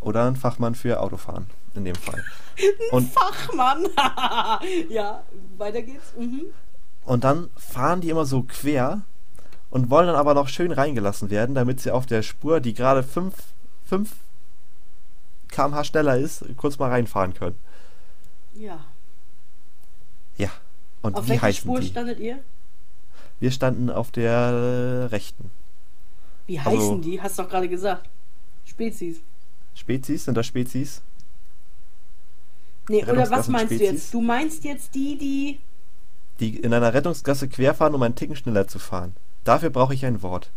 Oder 0.00 0.26
ein 0.26 0.36
Fachmann 0.36 0.74
für 0.74 1.00
Autofahren, 1.00 1.46
in 1.74 1.84
dem 1.84 1.94
Fall. 1.94 2.22
Und 2.90 3.10
Fachmann! 3.10 3.86
ja, 4.90 5.22
weiter 5.56 5.82
geht's. 5.82 6.12
Mhm. 6.18 6.42
Und 7.04 7.24
dann 7.24 7.50
fahren 7.56 8.00
die 8.00 8.10
immer 8.10 8.26
so 8.26 8.42
quer 8.42 9.02
und 9.70 9.90
wollen 9.90 10.06
dann 10.06 10.16
aber 10.16 10.34
noch 10.34 10.48
schön 10.48 10.72
reingelassen 10.72 11.30
werden, 11.30 11.54
damit 11.54 11.80
sie 11.80 11.90
auf 11.90 12.06
der 12.06 12.22
Spur, 12.22 12.60
die 12.60 12.74
gerade 12.74 13.02
5 13.02 13.34
km/h 15.54 15.84
schneller 15.84 16.18
ist, 16.18 16.44
kurz 16.56 16.78
mal 16.78 16.90
reinfahren 16.90 17.34
können. 17.34 17.56
Ja. 18.54 18.84
Ja. 20.36 20.50
Und 21.02 21.16
auf 21.16 21.28
wie 21.28 21.40
heißen 21.40 21.62
Spur 21.62 21.80
die? 21.80 21.86
standet 21.86 22.18
ihr? 22.18 22.40
Wir 23.40 23.50
standen 23.50 23.90
auf 23.90 24.10
der 24.10 25.08
rechten. 25.10 25.50
Wie 26.46 26.58
heißen 26.58 26.72
also, 26.72 26.98
die? 26.98 27.20
Hast 27.20 27.38
du 27.38 27.42
doch 27.42 27.50
gerade 27.50 27.68
gesagt. 27.68 28.08
Spezies. 28.64 29.20
Spezies? 29.74 30.24
Sind 30.24 30.36
das 30.36 30.46
Spezies? 30.46 31.02
Nee, 32.88 33.02
oder 33.04 33.30
was 33.30 33.48
meinst 33.48 33.66
Spezies? 33.66 33.88
du 33.88 33.94
jetzt? 33.94 34.14
Du 34.14 34.20
meinst 34.20 34.64
jetzt 34.64 34.94
die, 34.94 35.16
die. 35.18 35.60
Die 36.40 36.58
in 36.58 36.74
einer 36.74 36.92
Rettungsgasse 36.92 37.48
querfahren, 37.48 37.94
um 37.94 38.02
einen 38.02 38.14
Ticken 38.14 38.36
schneller 38.36 38.66
zu 38.66 38.78
fahren. 38.78 39.14
Dafür 39.44 39.70
brauche 39.70 39.94
ich 39.94 40.04
ein 40.04 40.22
Wort. 40.22 40.50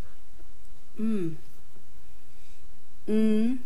Mm. 0.97 1.35
Mm. 3.05 3.59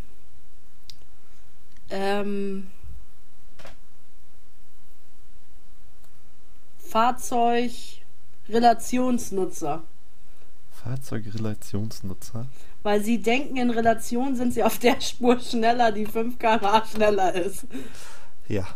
Ähm. 1.92 2.68
Fahrzeugrelationsnutzer. 6.92 9.84
Fahrzeugrelationsnutzer? 10.84 12.48
Weil 12.84 13.04
sie 13.04 13.22
denken, 13.22 13.58
in 13.58 13.70
Relation 13.70 14.36
sind 14.36 14.54
sie 14.54 14.64
auf 14.64 14.80
der 14.80 15.00
Spur 15.00 15.40
schneller, 15.40 15.92
die 15.92 16.06
5 16.06 16.40
km 16.40 16.82
schneller 16.94 17.34
ist. 17.34 17.66
Ja, 18.48 18.68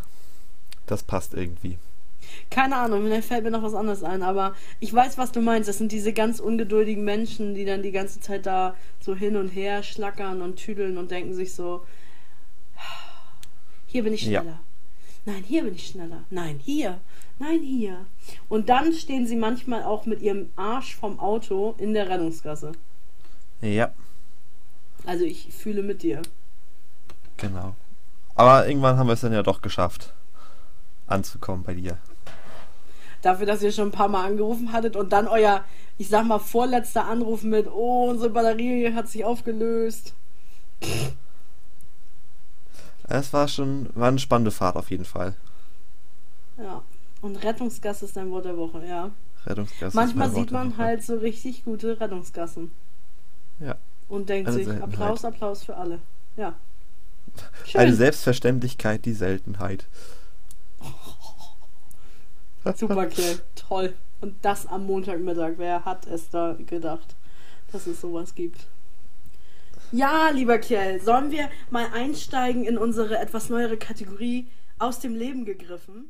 das 0.85 1.03
passt 1.03 1.33
irgendwie. 1.33 1.77
Keine 2.49 2.77
Ahnung, 2.77 3.03
vielleicht 3.03 3.27
fällt 3.27 3.43
mir 3.43 3.51
noch 3.51 3.63
was 3.63 3.73
anderes 3.73 4.03
ein, 4.03 4.23
aber 4.23 4.55
ich 4.79 4.93
weiß, 4.93 5.17
was 5.17 5.31
du 5.31 5.41
meinst. 5.41 5.67
Das 5.67 5.77
sind 5.77 5.91
diese 5.91 6.13
ganz 6.13 6.39
ungeduldigen 6.39 7.03
Menschen, 7.03 7.55
die 7.55 7.65
dann 7.65 7.81
die 7.81 7.91
ganze 7.91 8.19
Zeit 8.19 8.45
da 8.45 8.75
so 8.99 9.15
hin 9.15 9.35
und 9.35 9.49
her 9.49 9.83
schlackern 9.83 10.41
und 10.41 10.57
tüdeln 10.57 10.97
und 10.97 11.11
denken 11.11 11.33
sich 11.33 11.53
so, 11.53 11.85
hier 13.95 14.03
bin 14.03 14.13
ich 14.13 14.23
schneller. 14.23 14.43
Ja. 14.43 14.59
Nein, 15.23 15.43
hier 15.47 15.63
bin 15.63 15.73
ich 15.73 15.87
schneller. 15.87 16.25
Nein, 16.29 16.59
hier. 16.61 16.99
Nein, 17.39 17.61
hier. 17.61 18.05
Und 18.49 18.67
dann 18.67 18.91
stehen 18.91 19.25
sie 19.25 19.37
manchmal 19.37 19.83
auch 19.83 20.05
mit 20.05 20.21
ihrem 20.21 20.49
Arsch 20.57 20.97
vom 20.97 21.17
Auto 21.17 21.75
in 21.77 21.93
der 21.93 22.09
Rettungsgasse. 22.09 22.73
Ja. 23.61 23.93
Also 25.05 25.23
ich 25.23 25.47
fühle 25.53 25.81
mit 25.81 26.03
dir. 26.03 26.21
Genau. 27.37 27.73
Aber 28.35 28.67
irgendwann 28.67 28.97
haben 28.97 29.07
wir 29.07 29.13
es 29.13 29.21
dann 29.21 29.31
ja 29.31 29.43
doch 29.43 29.61
geschafft, 29.61 30.13
anzukommen 31.07 31.63
bei 31.63 31.73
dir. 31.73 31.97
Dafür, 33.21 33.45
dass 33.45 33.63
ihr 33.63 33.71
schon 33.71 33.87
ein 33.87 33.91
paar 33.91 34.09
Mal 34.09 34.25
angerufen 34.25 34.73
hattet 34.73 34.97
und 34.97 35.13
dann 35.13 35.29
euer, 35.29 35.63
ich 35.97 36.09
sag 36.09 36.25
mal, 36.25 36.39
vorletzter 36.39 37.05
Anruf 37.05 37.43
mit, 37.43 37.71
oh, 37.71 38.09
unsere 38.09 38.31
Batterie 38.31 38.93
hat 38.93 39.07
sich 39.07 39.23
aufgelöst. 39.23 40.13
Es 43.07 43.33
war 43.33 43.47
schon, 43.47 43.89
war 43.93 44.07
eine 44.07 44.19
spannende 44.19 44.51
Fahrt 44.51 44.75
auf 44.75 44.89
jeden 44.89 45.05
Fall. 45.05 45.35
Ja. 46.57 46.81
Und 47.21 47.43
Rettungsgasse 47.43 48.05
ist 48.05 48.15
dein 48.17 48.31
Wort 48.31 48.45
der 48.45 48.57
Woche, 48.57 48.85
ja. 48.85 49.11
Rettungsgasse. 49.45 49.95
Manchmal 49.95 50.31
sieht 50.31 50.51
man 50.51 50.77
halt 50.77 51.03
so 51.03 51.17
richtig 51.17 51.65
gute 51.65 51.99
Rettungsgassen. 51.99 52.71
Ja. 53.59 53.75
Und 54.07 54.29
denkt 54.29 54.51
sich, 54.51 54.69
Applaus, 54.69 55.25
Applaus 55.25 55.63
für 55.63 55.75
alle. 55.75 55.99
Ja. 56.35 56.55
Schön. 57.65 57.81
Eine 57.81 57.93
Selbstverständlichkeit, 57.93 59.05
die 59.05 59.13
Seltenheit. 59.13 59.87
Super, 62.75 63.05
Kill. 63.07 63.39
Toll. 63.55 63.93
Und 64.21 64.35
das 64.43 64.65
am 64.65 64.85
Montagmittag. 64.85 65.53
Wer 65.57 65.85
hat 65.85 66.07
es 66.07 66.29
da 66.29 66.53
gedacht, 66.53 67.15
dass 67.71 67.85
es 67.85 68.01
sowas 68.01 68.33
gibt? 68.33 68.67
Ja, 69.95 70.29
lieber 70.29 70.57
Kjell, 70.57 70.99
sollen 70.99 71.31
wir 71.31 71.47
mal 71.69 71.87
einsteigen 71.93 72.65
in 72.65 72.77
unsere 72.77 73.17
etwas 73.17 73.47
neuere 73.47 73.77
Kategorie 73.77 74.45
aus 74.77 74.99
dem 74.99 75.15
Leben 75.15 75.45
gegriffen? 75.45 76.09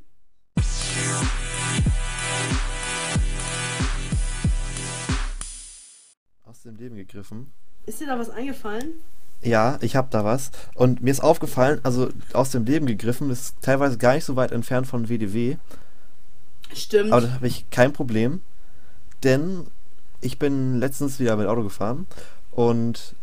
Aus 6.46 6.64
dem 6.64 6.78
Leben 6.78 6.96
gegriffen. 6.96 7.54
Ist 7.86 8.02
dir 8.02 8.08
da 8.08 8.18
was 8.18 8.32
eingefallen? 8.32 9.02
Ja, 9.44 9.78
ich 9.82 9.96
habe 9.96 10.08
da 10.10 10.26
was. 10.26 10.50
Und 10.74 11.04
mir 11.04 11.12
ist 11.12 11.22
aufgefallen, 11.22 11.80
also 11.84 12.10
aus 12.34 12.50
dem 12.50 12.66
Leben 12.66 12.88
gegriffen, 12.88 13.30
ist 13.30 13.62
teilweise 13.62 14.00
gar 14.00 14.16
nicht 14.16 14.26
so 14.26 14.36
weit 14.36 14.52
entfernt 14.52 14.88
von 14.88 15.10
WDW. 15.10 15.58
Stimmt. 16.74 17.12
Aber 17.12 17.22
da 17.22 17.34
habe 17.34 17.48
ich 17.48 17.70
kein 17.70 17.94
Problem, 17.94 18.42
denn 19.22 19.68
ich 20.22 20.40
bin 20.40 20.80
letztens 20.80 21.20
wieder 21.20 21.36
mit 21.36 21.46
Auto 21.46 21.62
gefahren 21.62 22.08
und 22.50 23.16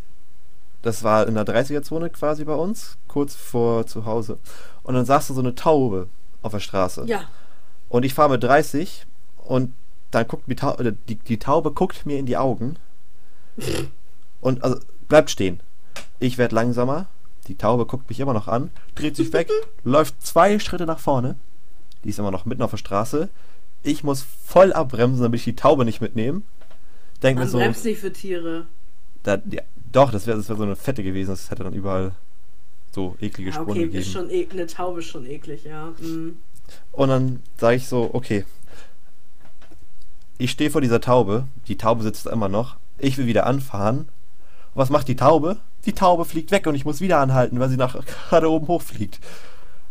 das 0.82 1.04
war 1.04 1.26
in 1.26 1.34
der 1.34 1.44
30er-Zone 1.44 2.10
quasi 2.10 2.44
bei 2.44 2.54
uns, 2.54 2.98
kurz 3.08 3.34
vor 3.34 3.86
zu 3.86 4.04
Hause. 4.04 4.38
Und 4.82 4.94
dann 4.94 5.04
saß 5.04 5.28
da 5.28 5.34
so 5.34 5.40
eine 5.40 5.54
Taube 5.54 6.08
auf 6.42 6.52
der 6.52 6.60
Straße. 6.60 7.04
Ja. 7.06 7.24
Und 7.88 8.04
ich 8.04 8.14
fahre 8.14 8.30
mit 8.30 8.42
30 8.42 9.06
und 9.36 9.72
dann 10.10 10.26
guckt 10.26 10.44
die, 10.48 10.56
Taube, 10.56 10.84
äh, 10.84 10.92
die, 11.08 11.16
die 11.16 11.38
Taube 11.38 11.72
guckt 11.72 12.04
mir 12.04 12.18
in 12.18 12.26
die 12.26 12.36
Augen 12.36 12.76
und 14.40 14.62
also 14.64 14.78
bleibt 15.08 15.30
stehen. 15.30 15.60
Ich 16.18 16.36
werde 16.38 16.54
langsamer, 16.54 17.06
die 17.48 17.56
Taube 17.56 17.86
guckt 17.86 18.08
mich 18.08 18.20
immer 18.20 18.34
noch 18.34 18.48
an, 18.48 18.70
dreht 18.94 19.16
sich 19.16 19.32
weg, 19.32 19.50
läuft 19.84 20.24
zwei 20.24 20.58
Schritte 20.58 20.86
nach 20.86 20.98
vorne. 20.98 21.36
Die 22.04 22.08
ist 22.08 22.18
immer 22.18 22.30
noch 22.30 22.44
mitten 22.44 22.62
auf 22.62 22.70
der 22.70 22.78
Straße. 22.78 23.28
Ich 23.84 24.02
muss 24.04 24.24
voll 24.44 24.72
abbremsen, 24.72 25.22
damit 25.22 25.40
ich 25.40 25.44
die 25.44 25.56
Taube 25.56 25.84
nicht 25.84 26.00
mitnehme. 26.00 26.42
Denk 27.22 27.36
Man 27.36 27.44
mir 27.44 27.50
so, 27.50 27.58
bremst 27.58 27.84
nicht 27.84 28.00
für 28.00 28.12
Tiere. 28.12 28.66
Da, 29.22 29.38
ja, 29.50 29.62
doch, 29.92 30.10
das 30.10 30.26
wäre 30.26 30.36
das 30.36 30.48
wär 30.48 30.56
so 30.56 30.62
eine 30.62 30.76
Fette 30.76 31.02
gewesen, 31.02 31.30
das 31.30 31.50
hätte 31.50 31.64
dann 31.64 31.74
überall 31.74 32.12
so 32.92 33.16
eklige 33.20 33.50
ja, 33.50 33.54
Spuren 33.54 33.70
okay, 33.70 33.80
gegeben. 33.84 34.02
Okay, 34.02 34.10
schon 34.10 34.30
e 34.30 34.48
eine 34.50 34.66
Taube 34.66 35.00
ist 35.00 35.06
schon 35.06 35.26
eklig, 35.26 35.64
ja. 35.64 35.92
Mhm. 35.98 36.38
Und 36.92 37.08
dann 37.08 37.42
sage 37.58 37.76
ich 37.76 37.88
so, 37.88 38.10
okay, 38.12 38.44
ich 40.38 40.50
stehe 40.50 40.70
vor 40.70 40.80
dieser 40.80 41.00
Taube, 41.00 41.46
die 41.68 41.76
Taube 41.76 42.02
sitzt 42.02 42.26
immer 42.26 42.48
noch, 42.48 42.76
ich 42.98 43.18
will 43.18 43.26
wieder 43.26 43.46
anfahren. 43.46 44.08
Was 44.74 44.90
macht 44.90 45.08
die 45.08 45.16
Taube? 45.16 45.58
Die 45.84 45.92
Taube 45.92 46.24
fliegt 46.24 46.50
weg 46.50 46.66
und 46.66 46.74
ich 46.74 46.84
muss 46.84 47.00
wieder 47.00 47.18
anhalten, 47.18 47.60
weil 47.60 47.68
sie 47.68 47.76
nach 47.76 47.96
gerade 48.28 48.50
oben 48.50 48.68
hochfliegt. 48.68 49.20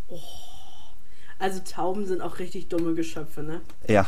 Oh. 0.07 0.19
Also 1.41 1.59
Tauben 1.59 2.05
sind 2.05 2.21
auch 2.21 2.37
richtig 2.37 2.67
dumme 2.67 2.93
Geschöpfe, 2.93 3.41
ne? 3.41 3.61
Ja. 3.87 4.07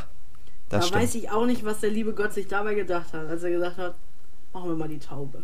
Das 0.69 0.81
da 0.81 0.87
stimmt. 0.87 1.01
weiß 1.01 1.15
ich 1.15 1.31
auch 1.31 1.45
nicht, 1.47 1.65
was 1.65 1.79
der 1.79 1.89
liebe 1.89 2.13
Gott 2.13 2.31
sich 2.33 2.47
dabei 2.47 2.75
gedacht 2.75 3.11
hat, 3.13 3.27
als 3.27 3.41
er 3.43 3.49
gesagt 3.49 3.77
hat, 3.77 3.95
machen 4.53 4.69
wir 4.69 4.75
mal 4.75 4.87
die 4.87 4.99
Taube. 4.99 5.43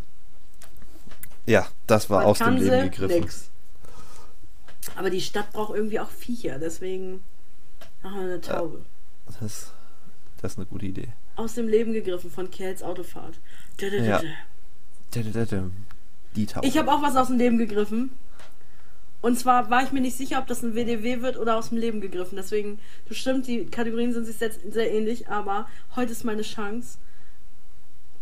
Ja, 1.49 1.67
das 1.87 2.11
war 2.11 2.25
aus 2.25 2.37
dem 2.37 2.57
Leben 2.57 2.91
gegriffen. 2.91 3.21
Nix. 3.21 3.49
Aber 4.95 5.09
die 5.09 5.19
Stadt 5.19 5.51
braucht 5.51 5.75
irgendwie 5.75 5.99
auch 5.99 6.11
Viecher, 6.11 6.59
deswegen 6.59 7.23
machen 8.03 8.17
wir 8.17 8.23
eine 8.25 8.41
Taube. 8.41 8.85
Ja, 9.27 9.35
das, 9.41 9.71
das 10.41 10.51
ist 10.51 10.57
eine 10.59 10.67
gute 10.67 10.85
Idee. 10.85 11.07
Aus 11.35 11.55
dem 11.55 11.67
Leben 11.67 11.93
gegriffen 11.93 12.29
von 12.29 12.51
Kerls 12.51 12.83
Autofahrt. 12.83 13.39
Ja. 13.79 14.21
Die 16.35 16.45
Taube. 16.45 16.67
Ich 16.67 16.77
habe 16.77 16.91
auch 16.91 17.01
was 17.01 17.15
aus 17.15 17.27
dem 17.27 17.37
Leben 17.37 17.57
gegriffen. 17.57 18.11
Und 19.21 19.39
zwar 19.39 19.71
war 19.71 19.83
ich 19.83 19.91
mir 19.91 20.01
nicht 20.01 20.17
sicher, 20.17 20.37
ob 20.37 20.45
das 20.45 20.61
ein 20.61 20.75
WDW 20.75 21.21
wird 21.21 21.37
oder 21.37 21.57
aus 21.57 21.69
dem 21.69 21.79
Leben 21.79 21.99
gegriffen. 21.99 22.35
Deswegen, 22.35 22.79
du 23.07 23.15
stimmt, 23.15 23.47
die 23.47 23.65
Kategorien 23.65 24.13
sind 24.13 24.25
sich 24.25 24.37
sehr, 24.37 24.51
sehr 24.51 24.91
ähnlich, 24.93 25.29
aber 25.29 25.67
heute 25.95 26.11
ist 26.11 26.23
meine 26.23 26.43
Chance. 26.43 26.99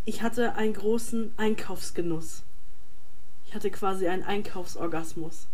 Ich 0.06 0.22
hatte 0.22 0.56
einen 0.56 0.74
großen 0.74 1.34
Einkaufsgenuss. 1.36 2.44
Ich 3.48 3.56
hatte 3.56 3.72
quasi 3.72 4.08
einen 4.08 4.24
Einkaufsorgasmus 4.24 5.48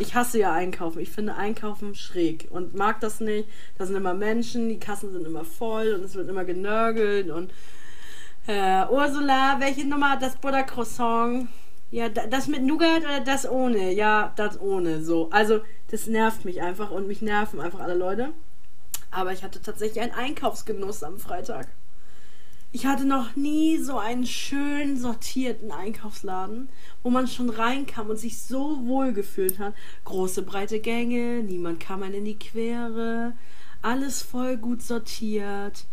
ich 0.00 0.14
hasse 0.14 0.38
ja 0.38 0.52
Einkaufen. 0.52 1.00
Ich 1.00 1.10
finde 1.10 1.36
Einkaufen 1.36 1.94
schräg 1.94 2.48
und 2.50 2.74
mag 2.74 3.00
das 3.00 3.20
nicht. 3.20 3.48
Da 3.76 3.86
sind 3.86 3.96
immer 3.96 4.14
Menschen, 4.14 4.68
die 4.68 4.78
Kassen 4.78 5.12
sind 5.12 5.26
immer 5.26 5.44
voll 5.44 5.92
und 5.92 6.02
es 6.02 6.14
wird 6.14 6.28
immer 6.28 6.44
genörgelt 6.44 7.30
und 7.30 7.52
äh, 8.46 8.86
Ursula, 8.86 9.56
welche 9.60 9.86
Nummer 9.86 10.12
hat 10.12 10.22
das 10.22 10.36
Butter 10.36 10.62
Croissant? 10.62 11.48
Ja, 11.90 12.08
das 12.08 12.46
mit 12.46 12.62
Nougat 12.62 13.02
oder 13.02 13.20
das 13.20 13.48
ohne? 13.48 13.92
Ja, 13.92 14.32
das 14.36 14.58
ohne. 14.60 15.02
So. 15.02 15.28
Also, 15.30 15.60
das 15.90 16.06
nervt 16.06 16.44
mich 16.44 16.62
einfach 16.62 16.90
und 16.90 17.06
mich 17.06 17.20
nerven 17.20 17.60
einfach 17.60 17.80
alle 17.80 17.94
Leute. 17.94 18.30
Aber 19.10 19.32
ich 19.32 19.42
hatte 19.42 19.60
tatsächlich 19.60 20.00
einen 20.00 20.12
Einkaufsgenuss 20.12 21.02
am 21.02 21.18
Freitag. 21.18 21.68
Ich 22.72 22.86
hatte 22.86 23.04
noch 23.04 23.34
nie 23.34 23.78
so 23.78 23.98
einen 23.98 24.26
schön 24.26 24.96
sortierten 24.96 25.72
Einkaufsladen, 25.72 26.68
wo 27.02 27.10
man 27.10 27.26
schon 27.26 27.50
reinkam 27.50 28.10
und 28.10 28.16
sich 28.16 28.40
so 28.40 28.86
wohl 28.86 29.12
gefühlt 29.12 29.58
hat. 29.58 29.74
Große, 30.04 30.42
breite 30.42 30.78
Gänge, 30.78 31.42
niemand 31.42 31.80
kam 31.80 32.04
einem 32.04 32.14
in 32.14 32.24
die 32.26 32.38
Quere, 32.38 33.32
alles 33.82 34.22
voll 34.22 34.56
gut 34.56 34.82
sortiert, 34.82 35.84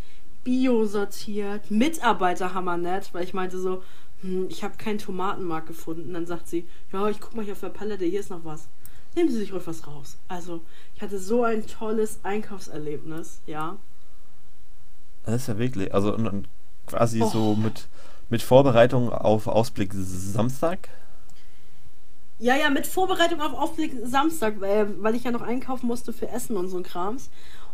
bio 0.43 0.85
sortiert, 0.85 1.71
Mitarbeiter 1.71 2.53
hammernett, 2.53 3.11
weil 3.11 3.23
ich 3.23 3.33
meinte 3.33 3.59
so, 3.59 3.81
hm, 4.21 4.45
ich 4.49 4.63
habe 4.63 4.77
keinen 4.77 4.99
Tomatenmark 4.99 5.65
gefunden. 5.65 6.13
Dann 6.13 6.27
sagt 6.27 6.47
sie, 6.47 6.67
ja, 6.93 7.09
ich 7.09 7.19
guck 7.19 7.35
mal 7.35 7.43
hier 7.43 7.53
auf 7.53 7.59
der 7.59 7.69
Palette, 7.69 8.05
hier 8.05 8.19
ist 8.19 8.29
noch 8.29 8.45
was. 8.45 8.67
Nehmen 9.15 9.31
Sie 9.31 9.37
sich 9.37 9.51
ruhig 9.51 9.65
was 9.65 9.87
raus. 9.87 10.17
Also, 10.27 10.61
ich 10.95 11.01
hatte 11.01 11.17
so 11.17 11.43
ein 11.43 11.65
tolles 11.65 12.19
Einkaufserlebnis, 12.21 13.41
ja. 13.47 13.77
Das 15.23 15.41
ist 15.41 15.47
ja 15.47 15.57
wirklich, 15.57 15.91
also 15.91 16.13
und, 16.13 16.47
quasi 16.87 17.21
oh. 17.21 17.29
so 17.29 17.55
mit, 17.55 17.87
mit 18.29 18.41
Vorbereitung 18.41 19.11
auf 19.11 19.47
Ausblick 19.47 19.91
Samstag? 19.93 20.89
Ja, 22.39 22.55
ja, 22.55 22.69
mit 22.69 22.85
Vorbereitung 22.85 23.41
auf 23.41 23.53
Ausblick 23.53 23.93
Samstag, 24.03 24.59
weil, 24.59 25.01
weil 25.01 25.15
ich 25.15 25.23
ja 25.23 25.31
noch 25.31 25.41
einkaufen 25.41 25.87
musste 25.87 26.13
für 26.13 26.29
Essen 26.29 26.55
und 26.55 26.69
so 26.69 26.77
ein 26.77 26.83
Krams. 26.83 27.29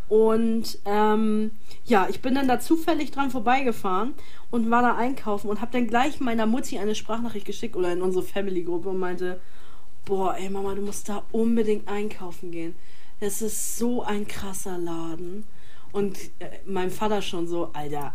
Und 0.10 0.79
ähm, 0.86 1.51
ja, 1.86 2.08
ich 2.10 2.22
bin 2.22 2.36
dann 2.36 2.48
da 2.48 2.60
zufällig 2.60 3.12
dran 3.12 3.32
vorbeigefahren 3.32 4.13
und 4.51 4.70
war 4.70 4.82
da 4.82 4.96
einkaufen 4.96 5.50
und 5.50 5.62
habe 5.62 5.72
dann 5.72 5.88
gleich 5.88 6.20
meiner 6.20 6.46
Mutti 6.46 6.77
eine 6.77 6.96
Sprachnachricht 6.96 7.46
geschickt 7.46 7.75
oder 7.75 7.91
in 7.91 8.01
unsere 8.01 8.24
Family-Gruppe 8.24 8.89
und 8.89 9.00
meinte, 9.00 9.39
boah, 10.05 10.36
ey 10.38 10.50
Mama, 10.50 10.75
du 10.75 10.82
musst 10.82 11.10
da 11.10 11.24
unbedingt 11.32 11.88
einkaufen 11.88 12.51
gehen. 12.51 12.75
Es 13.20 13.41
ist 13.41 13.77
so 13.77 14.03
ein 14.03 14.27
krasser 14.27 14.77
Laden. 14.77 15.46
Und 15.91 16.17
äh, 16.39 16.50
mein 16.65 16.89
Vater 16.89 17.22
schon 17.22 17.48
so, 17.48 17.70
Alter, 17.74 18.13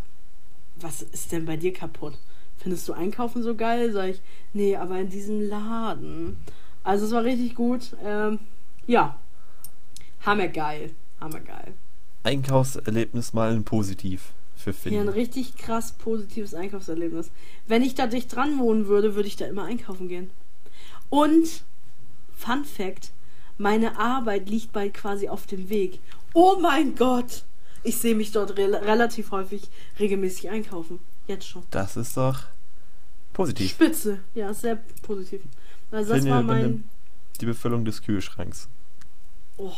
was 0.80 1.02
ist 1.02 1.32
denn 1.32 1.44
bei 1.44 1.56
dir 1.56 1.72
kaputt? 1.72 2.14
Findest 2.58 2.88
du 2.88 2.92
Einkaufen 2.92 3.42
so 3.42 3.54
geil? 3.54 3.92
Sag 3.92 4.10
ich, 4.10 4.20
nee, 4.52 4.76
aber 4.76 4.98
in 4.98 5.10
diesem 5.10 5.48
Laden. 5.48 6.38
Also 6.82 7.06
es 7.06 7.12
war 7.12 7.24
richtig 7.24 7.54
gut. 7.54 7.96
Ähm, 8.04 8.38
ja. 8.86 9.18
Hammergeil. 10.24 10.90
Hammergeil. 11.20 11.74
Einkaufserlebnis 12.24 13.32
mal 13.32 13.52
ein 13.52 13.64
positiv 13.64 14.32
für 14.56 14.74
Ja, 14.90 15.00
ein 15.00 15.08
richtig 15.08 15.56
krass 15.56 15.92
positives 15.92 16.52
Einkaufserlebnis. 16.52 17.30
Wenn 17.66 17.82
ich 17.82 17.94
da 17.94 18.06
dicht 18.06 18.34
dran 18.34 18.58
wohnen 18.58 18.86
würde, 18.86 19.14
würde 19.14 19.28
ich 19.28 19.36
da 19.36 19.46
immer 19.46 19.64
einkaufen 19.64 20.08
gehen. 20.08 20.30
Und, 21.10 21.62
Fun 22.36 22.64
Fact, 22.64 23.12
meine 23.56 23.98
Arbeit 23.98 24.48
liegt 24.48 24.72
bald 24.72 24.94
quasi 24.94 25.28
auf 25.28 25.46
dem 25.46 25.68
Weg. 25.68 26.00
Oh 26.34 26.58
mein 26.60 26.94
Gott! 26.96 27.44
Ich 27.88 27.96
sehe 27.96 28.14
mich 28.14 28.32
dort 28.32 28.58
rel 28.58 28.74
relativ 28.74 29.30
häufig 29.30 29.62
regelmäßig 29.98 30.50
einkaufen. 30.50 31.00
Jetzt 31.26 31.48
schon. 31.48 31.62
Das 31.70 31.96
ist 31.96 32.18
doch 32.18 32.40
positiv. 33.32 33.70
Spitze. 33.70 34.18
Ja, 34.34 34.52
sehr 34.52 34.78
positiv. 35.00 35.40
Also 35.90 36.12
das 36.12 36.28
war 36.28 36.42
mein... 36.42 36.84
die 37.40 37.46
Befüllung 37.46 37.86
des 37.86 38.02
Kühlschranks. 38.02 38.68
Oh, 39.56 39.72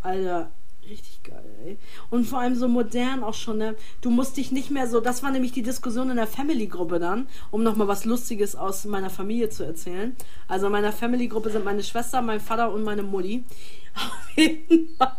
Alter, 0.00 0.52
richtig 0.88 1.24
geil, 1.24 1.44
ey. 1.64 1.76
Und 2.08 2.26
vor 2.26 2.38
allem 2.38 2.54
so 2.54 2.68
modern 2.68 3.24
auch 3.24 3.34
schon, 3.34 3.58
ne? 3.58 3.74
Du 4.00 4.10
musst 4.10 4.36
dich 4.36 4.52
nicht 4.52 4.70
mehr 4.70 4.86
so, 4.86 5.00
das 5.00 5.24
war 5.24 5.32
nämlich 5.32 5.50
die 5.50 5.62
Diskussion 5.62 6.08
in 6.10 6.16
der 6.16 6.28
Family-Gruppe 6.28 7.00
dann, 7.00 7.26
um 7.50 7.64
nochmal 7.64 7.88
was 7.88 8.04
Lustiges 8.04 8.54
aus 8.54 8.84
meiner 8.84 9.10
Familie 9.10 9.50
zu 9.50 9.64
erzählen. 9.64 10.14
Also 10.46 10.66
in 10.66 10.72
meiner 10.72 10.92
Family-Gruppe 10.92 11.50
sind 11.50 11.64
meine 11.64 11.82
Schwester, 11.82 12.22
mein 12.22 12.38
Vater 12.38 12.72
und 12.72 12.84
meine 12.84 13.02
Mutti. 13.02 13.44
Auf 13.96 14.36
jeden 14.36 14.94
Fall 14.96 15.12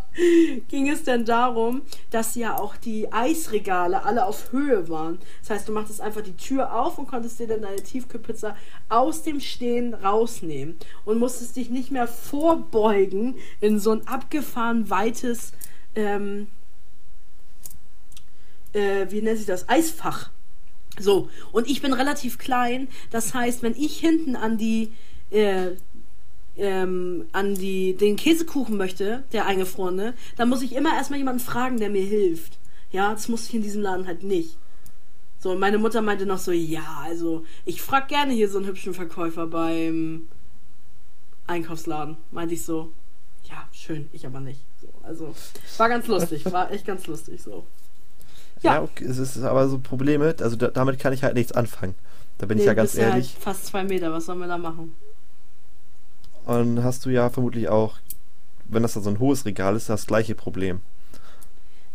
ging 0.67 0.89
es 0.89 1.03
denn 1.03 1.25
darum, 1.25 1.84
dass 2.10 2.36
ja 2.36 2.57
auch 2.57 2.75
die 2.75 3.12
Eisregale 3.12 4.03
alle 4.03 4.25
auf 4.25 4.51
Höhe 4.51 4.89
waren. 4.89 5.19
Das 5.41 5.51
heißt, 5.51 5.67
du 5.67 5.72
machtest 5.72 6.01
einfach 6.01 6.22
die 6.22 6.36
Tür 6.36 6.74
auf 6.74 6.98
und 6.98 7.07
konntest 7.07 7.39
dir 7.39 7.48
dann 7.48 7.62
deine 7.62 7.81
Tiefkühlpizza 7.81 8.55
aus 8.89 9.24
dem 9.24 9.39
Stehen 9.39 9.93
rausnehmen 9.93 10.77
und 11.05 11.19
musstest 11.19 11.55
dich 11.55 11.69
nicht 11.69 11.91
mehr 11.91 12.07
vorbeugen 12.07 13.36
in 13.62 13.79
so 13.79 13.91
ein 13.91 14.07
abgefahren 14.07 14.89
weites, 14.89 15.51
ähm, 15.96 16.48
äh, 18.74 19.05
wie 19.10 19.22
nennt 19.22 19.38
sich 19.38 19.48
das, 19.48 19.69
Eisfach. 19.69 20.31
So, 21.00 21.29
und 21.51 21.67
ich 21.67 21.81
bin 21.81 21.93
relativ 21.93 22.39
klein, 22.39 22.88
das 23.12 23.36
heißt, 23.36 23.62
wenn 23.62 23.75
ich 23.75 24.00
hinten 24.00 24.36
an 24.36 24.57
die, 24.57 24.93
äh, 25.29 25.72
ähm, 26.57 27.25
an 27.31 27.55
die, 27.55 27.95
den 27.95 28.15
Käsekuchen 28.15 28.77
möchte, 28.77 29.23
der 29.31 29.45
eingefrorene, 29.45 30.13
dann 30.35 30.49
muss 30.49 30.61
ich 30.61 30.75
immer 30.75 30.93
erstmal 30.95 31.19
jemanden 31.19 31.39
fragen, 31.41 31.77
der 31.77 31.89
mir 31.89 32.03
hilft. 32.03 32.57
Ja, 32.91 33.11
das 33.11 33.27
musste 33.27 33.49
ich 33.49 33.55
in 33.55 33.61
diesem 33.63 33.81
Laden 33.81 34.07
halt 34.07 34.23
nicht. 34.23 34.57
So, 35.39 35.51
und 35.51 35.59
meine 35.59 35.77
Mutter 35.77 36.01
meinte 36.01 36.25
noch 36.25 36.39
so, 36.39 36.51
ja, 36.51 37.01
also, 37.03 37.45
ich 37.65 37.81
frag 37.81 38.07
gerne 38.07 38.33
hier 38.33 38.49
so 38.49 38.57
einen 38.57 38.67
hübschen 38.67 38.93
Verkäufer 38.93 39.45
beim 39.47 40.27
Einkaufsladen. 41.45 42.17
Meinte 42.31 42.53
ich 42.55 42.63
so, 42.63 42.91
ja, 43.43 43.67
schön, 43.71 44.09
ich 44.13 44.25
aber 44.25 44.39
nicht. 44.39 44.61
So, 44.81 44.87
also, 45.03 45.35
war 45.77 45.89
ganz 45.89 46.07
lustig, 46.07 46.45
war 46.51 46.71
echt 46.71 46.85
ganz 46.85 47.07
lustig, 47.07 47.41
so. 47.41 47.65
Ja, 48.61 48.75
Ja. 48.75 48.81
okay, 48.83 49.05
es 49.05 49.17
ist 49.19 49.37
aber 49.43 49.69
so 49.69 49.77
Probleme, 49.79 50.35
also 50.39 50.55
da, 50.55 50.69
damit 50.69 50.99
kann 50.99 51.13
ich 51.13 51.23
halt 51.23 51.35
nichts 51.35 51.51
anfangen. 51.51 51.95
Da 52.39 52.45
bin 52.45 52.57
ich 52.57 52.63
Nee, 52.63 52.67
ja 52.67 52.73
ganz 52.73 52.95
ehrlich. 52.95 53.33
Halt 53.33 53.43
fast 53.43 53.65
zwei 53.67 53.83
Meter, 53.83 54.11
was 54.11 54.25
sollen 54.25 54.39
wir 54.39 54.47
da 54.47 54.57
machen? 54.57 54.93
Und 56.47 56.83
hast 56.83 57.05
du 57.05 57.09
ja 57.09 57.29
vermutlich 57.29 57.67
auch, 57.69 57.97
wenn 58.65 58.81
das 58.83 58.93
da 58.93 59.01
so 59.01 59.09
ein 59.09 59.19
hohes 59.19 59.45
Regal 59.45 59.75
ist, 59.75 59.89
das 59.89 60.07
gleiche 60.07 60.33
Problem. 60.35 60.79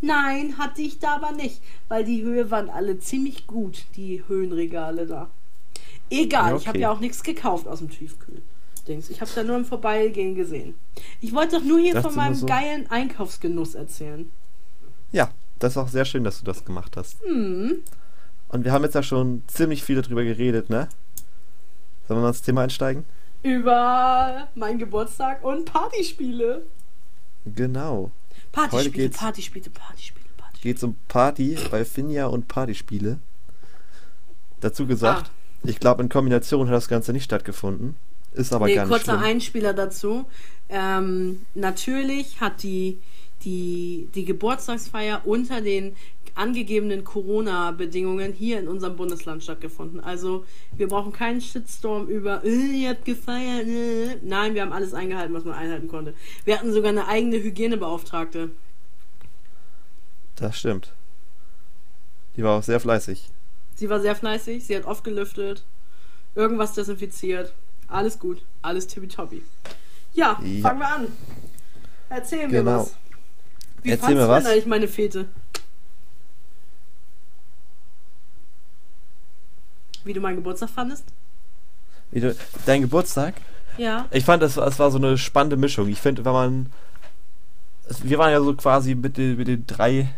Nein, 0.01 0.59
hatte 0.59 0.83
ich 0.83 0.99
da 0.99 1.15
aber 1.17 1.33
nicht, 1.33 1.63
weil 1.89 2.05
die 2.05 2.23
Höhe 2.23 2.51
waren 2.51 2.69
alle 2.69 2.99
ziemlich 2.99 3.47
gut, 3.47 3.85
die 3.97 4.23
Höhenregale 4.27 5.07
da. 5.07 5.31
Egal, 6.11 6.51
Ja, 6.51 6.57
ich 6.57 6.67
habe 6.67 6.77
okay. 6.77 6.81
ja 6.83 6.91
auch 6.91 7.01
nichts 7.01 7.23
gekauft 7.23 7.67
aus 7.69 7.79
dem 7.79 7.89
Tiefkühl. 7.91 8.43
Dings. 8.89 9.11
Ich 9.11 9.21
habe 9.21 9.31
da 9.35 9.45
nur 9.45 9.57
im 9.57 9.65
Vorbeigehen 9.65 10.35
gesehen. 10.35 10.75
Ich 11.21 11.33
wollte 11.33 11.57
doch 11.57 11.65
nur 11.65 11.79
hier 11.79 11.95
Dachte 11.95 12.09
von 12.09 12.17
meinem 12.17 12.35
so- 12.35 12.47
geilen 12.47 12.91
Einkaufsgenuss 12.91 13.77
erzählen. 13.77 14.29
Ja, 15.13 15.31
das 15.61 15.75
ist 15.75 15.77
auch 15.79 15.89
sehr 15.89 16.05
schön, 16.05 16.25
dass 16.25 16.41
du 16.41 16.45
das 16.45 16.65
gemacht 16.65 16.97
hast. 16.97 17.17
Hm. 17.25 17.77
Und 18.49 18.65
wir 18.65 18.73
haben 18.73 18.83
jetzt 18.83 18.95
ja 18.97 19.03
schon 19.05 19.45
ziemlich 19.47 19.85
viel 19.85 20.03
darüber 20.03 20.25
geredet, 20.25 20.69
ne? 20.69 20.89
Sollen 22.09 22.19
wir 22.19 22.23
mal 22.25 22.29
ins 22.31 22.43
Thema 22.43 22.63
einsteigen? 22.63 23.05
Über 23.43 24.49
meinen 24.55 24.79
Geburtstag 24.79 25.43
und 25.45 25.65
Partyspiele. 25.73 26.63
Genau. 27.45 28.11
Partyspiele, 28.53 28.91
geht's- 28.91 29.19
Partyspiele, 29.19 29.71
Partyspiele, 29.71 30.27
Partyspiele. 30.37 30.75
Geht 30.75 30.83
um 30.85 30.97
Party 31.09 31.59
bei 31.71 31.85
Finja 31.85 32.27
und 32.27 32.47
Partyspiele. 32.49 33.19
Dazu 34.61 34.87
gesagt, 34.87 35.29
Ah. 35.29 35.69
ich 35.69 35.81
glaube, 35.81 36.03
in 36.03 36.09
Kombination 36.09 36.69
hat 36.69 36.75
das 36.75 36.89
Ganze 36.89 37.13
nicht 37.13 37.25
stattgefunden. 37.25 37.97
Ist 38.33 38.53
aber 38.53 38.67
nee, 38.67 38.75
gar 38.77 38.85
nicht 38.85 38.91
kurzer 38.91 39.13
schlimm. 39.19 39.25
Einspieler 39.25 39.75
dazu. 39.75 40.25
Ähm, 40.69 41.45
natürlich 41.55 42.41
hat 42.41 42.63
die, 42.63 42.99
die, 43.45 44.09
die 44.15 44.25
Geburtstagsfeier 44.25 45.23
unter 45.27 45.61
den 45.61 45.97
angegebenen 46.35 47.05
Corona-Bedingungen 47.05 48.33
hier 48.33 48.59
in 48.61 48.69
unserem 48.69 48.97
Bundesland 48.97 49.43
stattgefunden. 49.43 50.01
Also 50.01 50.45
wir 50.77 50.89
brauchen 50.89 51.13
keinen 51.13 51.41
Shitstorm 51.41 52.07
über, 52.09 52.45
äh, 52.45 52.49
ihr 52.49 52.91
habt 52.91 53.05
gefeiert. 53.05 53.67
Äh. 53.67 54.19
Nein, 54.23 54.55
wir 54.55 54.63
haben 54.63 54.73
alles 54.73 54.95
eingehalten, 54.95 55.35
was 55.35 55.45
man 55.45 55.55
einhalten 55.55 55.89
konnte. 55.89 56.15
Wir 56.45 56.59
hatten 56.59 56.73
sogar 56.73 56.91
eine 56.91 57.07
eigene 57.09 57.37
Hygienebeauftragte. 57.37 58.51
Das 60.37 60.59
stimmt. 60.59 60.93
Die 62.37 62.43
war 62.43 62.59
auch 62.59 62.63
sehr 62.63 62.81
fleißig. 62.81 63.29
Sie 63.75 63.89
war 63.91 64.01
sehr 64.01 64.15
fleißig, 64.17 64.65
sie 64.65 64.77
hat 64.77 64.85
oft 64.85 65.05
gelüftet, 65.05 65.65
irgendwas 66.35 66.73
desinfiziert. 66.75 67.53
Alles 67.89 68.19
gut, 68.19 68.43
alles 68.63 68.87
tippitoppi. 68.87 69.43
Ja, 70.15 70.41
Ja. 70.43 70.61
fangen 70.63 70.79
wir 70.81 70.89
an. 70.89 71.07
Erzähl 72.09 72.47
mir 72.49 72.59
Genau. 72.59 72.81
was. 72.81 72.95
Wie 73.83 73.91
Erzähl 73.91 74.15
mir 74.15 74.29
was. 74.29 74.45
denn 74.45 74.53
eigentlich 74.53 74.67
meine 74.67 74.89
Fete? 74.89 75.29
Wie 80.05 80.13
du 80.13 80.21
meinen 80.21 80.37
Geburtstag 80.37 80.71
fandest? 80.71 81.05
Wie 82.11 82.21
du- 82.21 82.37
Dein 82.67 82.83
Geburtstag? 82.83 83.35
Ja. 83.79 84.07
Ich 84.11 84.25
fand, 84.25 84.43
war- 84.43 84.67
es 84.67 84.79
war 84.79 84.91
so 84.91 84.99
eine 84.99 85.17
spannende 85.17 85.57
Mischung. 85.57 85.89
Ich 85.89 86.01
finde, 86.01 86.25
wenn 86.25 86.33
man. 86.33 86.73
es- 87.89 88.05
Wir 88.09 88.19
waren 88.19 88.31
ja 88.31 88.41
so 88.41 88.55
quasi 88.55 88.95
mit 88.95 89.17
den, 89.17 89.37
mit 89.37 89.49
den 89.49 89.67
drei 89.67 90.09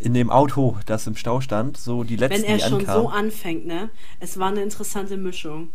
in 0.00 0.14
dem 0.14 0.30
Auto, 0.30 0.76
das 0.86 1.06
im 1.06 1.16
Stau 1.16 1.40
stand, 1.40 1.76
so 1.76 2.02
die 2.02 2.16
letzten, 2.16 2.42
Wenn 2.42 2.50
er 2.50 2.58
schon 2.68 2.80
ankamen. 2.80 3.02
so 3.02 3.08
anfängt, 3.08 3.66
ne? 3.66 3.90
Es 4.20 4.38
war 4.38 4.48
eine 4.48 4.62
interessante 4.62 5.16
Mischung. 5.16 5.68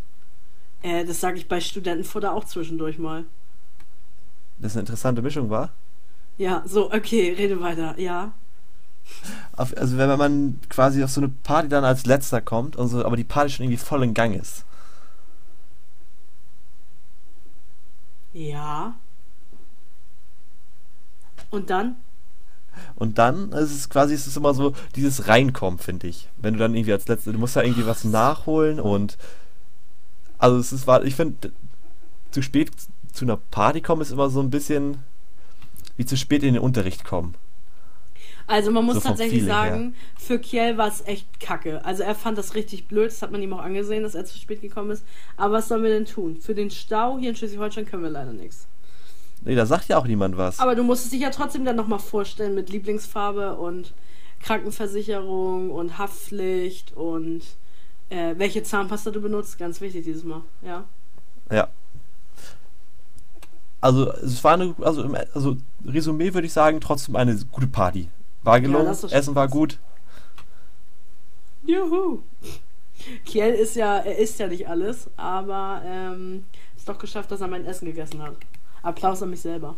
Äh, 0.82 1.04
das 1.06 1.20
sage 1.20 1.38
ich 1.38 1.48
bei 1.48 1.60
Studentenfutter 1.60 2.32
auch 2.34 2.44
zwischendurch 2.44 2.98
mal. 2.98 3.24
das 4.60 4.72
eine 4.72 4.80
interessante 4.80 5.22
Mischung 5.22 5.50
war. 5.50 5.70
Ja, 6.36 6.62
so, 6.66 6.92
okay, 6.92 7.32
rede 7.38 7.60
weiter. 7.60 7.94
Ja. 7.98 8.32
Auf, 9.56 9.76
also 9.76 9.98
wenn 9.98 10.08
man 10.18 10.60
quasi 10.68 11.02
auf 11.02 11.10
so 11.10 11.20
eine 11.20 11.28
Party 11.28 11.68
dann 11.68 11.84
als 11.84 12.06
letzter 12.06 12.40
kommt 12.40 12.76
und 12.76 12.88
so, 12.88 13.04
aber 13.04 13.16
die 13.16 13.24
Party 13.24 13.50
schon 13.50 13.64
irgendwie 13.64 13.82
voll 13.82 14.02
in 14.02 14.14
Gang 14.14 14.34
ist. 14.34 14.64
Ja. 18.32 18.94
Und 21.50 21.70
dann? 21.70 21.96
Und 22.94 23.18
dann 23.18 23.52
ist 23.52 23.74
es 23.74 23.88
quasi, 23.90 24.14
ist 24.14 24.26
es 24.26 24.36
immer 24.36 24.54
so 24.54 24.72
dieses 24.94 25.26
Reinkommen, 25.26 25.78
finde 25.78 26.06
ich. 26.06 26.28
Wenn 26.36 26.54
du 26.54 26.60
dann 26.60 26.74
irgendwie 26.74 26.92
als 26.92 27.08
letzter, 27.08 27.32
du 27.32 27.38
musst 27.38 27.56
ja 27.56 27.62
irgendwie 27.62 27.86
was 27.86 28.04
nachholen 28.04 28.78
und 28.78 29.18
also 30.38 30.58
es 30.58 30.72
ist, 30.72 30.86
war, 30.86 31.02
ich 31.02 31.16
finde, 31.16 31.52
zu 32.30 32.42
spät 32.42 32.70
zu 33.12 33.24
einer 33.24 33.36
Party 33.36 33.80
kommen 33.80 34.02
ist 34.02 34.12
immer 34.12 34.30
so 34.30 34.40
ein 34.40 34.50
bisschen 34.50 34.98
wie 35.96 36.06
zu 36.06 36.16
spät 36.16 36.44
in 36.44 36.54
den 36.54 36.62
Unterricht 36.62 37.04
kommen. 37.04 37.34
Also 38.48 38.70
man 38.70 38.84
muss 38.84 38.94
So 38.94 39.00
tatsächlich 39.00 39.42
Feeling 39.42 39.54
sagen, 39.54 39.94
für 40.16 40.38
Kiel 40.38 40.78
war 40.78 40.88
es 40.88 41.06
echt 41.06 41.38
kacke. 41.38 41.84
Also 41.84 42.02
er 42.02 42.14
fand 42.14 42.38
das 42.38 42.54
richtig 42.54 42.88
blöd, 42.88 43.08
das 43.08 43.20
hat 43.20 43.30
man 43.30 43.42
ihm 43.42 43.52
auch 43.52 43.60
angesehen, 43.60 44.02
dass 44.02 44.14
er 44.14 44.24
zu 44.24 44.38
spät 44.38 44.62
gekommen 44.62 44.90
ist. 44.90 45.04
Aber 45.36 45.54
was 45.54 45.68
sollen 45.68 45.82
wir 45.82 45.90
denn 45.90 46.06
tun? 46.06 46.38
Für 46.40 46.54
den 46.54 46.70
Stau 46.70 47.18
hier 47.18 47.28
in 47.28 47.36
Schleswig-Holstein 47.36 47.84
können 47.84 48.02
wir 48.02 48.10
leider 48.10 48.32
nichts. 48.32 48.66
Nee, 49.44 49.54
da 49.54 49.66
sagt 49.66 49.88
ja 49.88 49.98
auch 49.98 50.06
niemand 50.06 50.38
was. 50.38 50.58
Aber 50.60 50.74
du 50.74 50.82
musstest 50.82 51.12
dich 51.12 51.20
ja 51.20 51.30
trotzdem 51.30 51.66
dann 51.66 51.76
nochmal 51.76 51.98
vorstellen 51.98 52.54
mit 52.54 52.70
Lieblingsfarbe 52.70 53.56
und 53.56 53.92
Krankenversicherung 54.40 55.70
und 55.70 55.98
Haftpflicht 55.98 56.96
und 56.96 57.42
äh, 58.08 58.34
welche 58.38 58.62
Zahnpasta 58.62 59.10
du 59.10 59.20
benutzt. 59.20 59.58
Ganz 59.58 59.82
wichtig 59.82 60.04
dieses 60.04 60.24
Mal, 60.24 60.40
ja. 60.62 60.84
Ja. 61.52 61.68
Also 63.82 64.10
es 64.10 64.42
war 64.42 64.54
eine, 64.54 64.74
also, 64.80 65.02
im, 65.02 65.14
also 65.34 65.58
Resümee 65.84 66.32
würde 66.32 66.46
ich 66.46 66.52
sagen, 66.54 66.80
trotzdem 66.80 67.14
eine 67.14 67.36
gute 67.52 67.66
Party. 67.66 68.08
War 68.42 68.60
gelungen, 68.60 68.94
schon 68.94 69.10
Essen 69.10 69.34
war 69.34 69.48
gut. 69.48 69.78
Juhu! 71.66 72.22
Kiel 73.24 73.54
ist 73.54 73.76
ja, 73.76 73.98
er 73.98 74.18
isst 74.18 74.38
ja 74.38 74.46
nicht 74.46 74.68
alles, 74.68 75.08
aber 75.16 75.82
ähm, 75.84 76.44
ist 76.76 76.88
doch 76.88 76.98
geschafft, 76.98 77.30
dass 77.30 77.40
er 77.40 77.48
mein 77.48 77.64
Essen 77.64 77.86
gegessen 77.86 78.22
hat. 78.22 78.36
Applaus 78.82 79.22
an 79.22 79.30
mich 79.30 79.40
selber. 79.40 79.76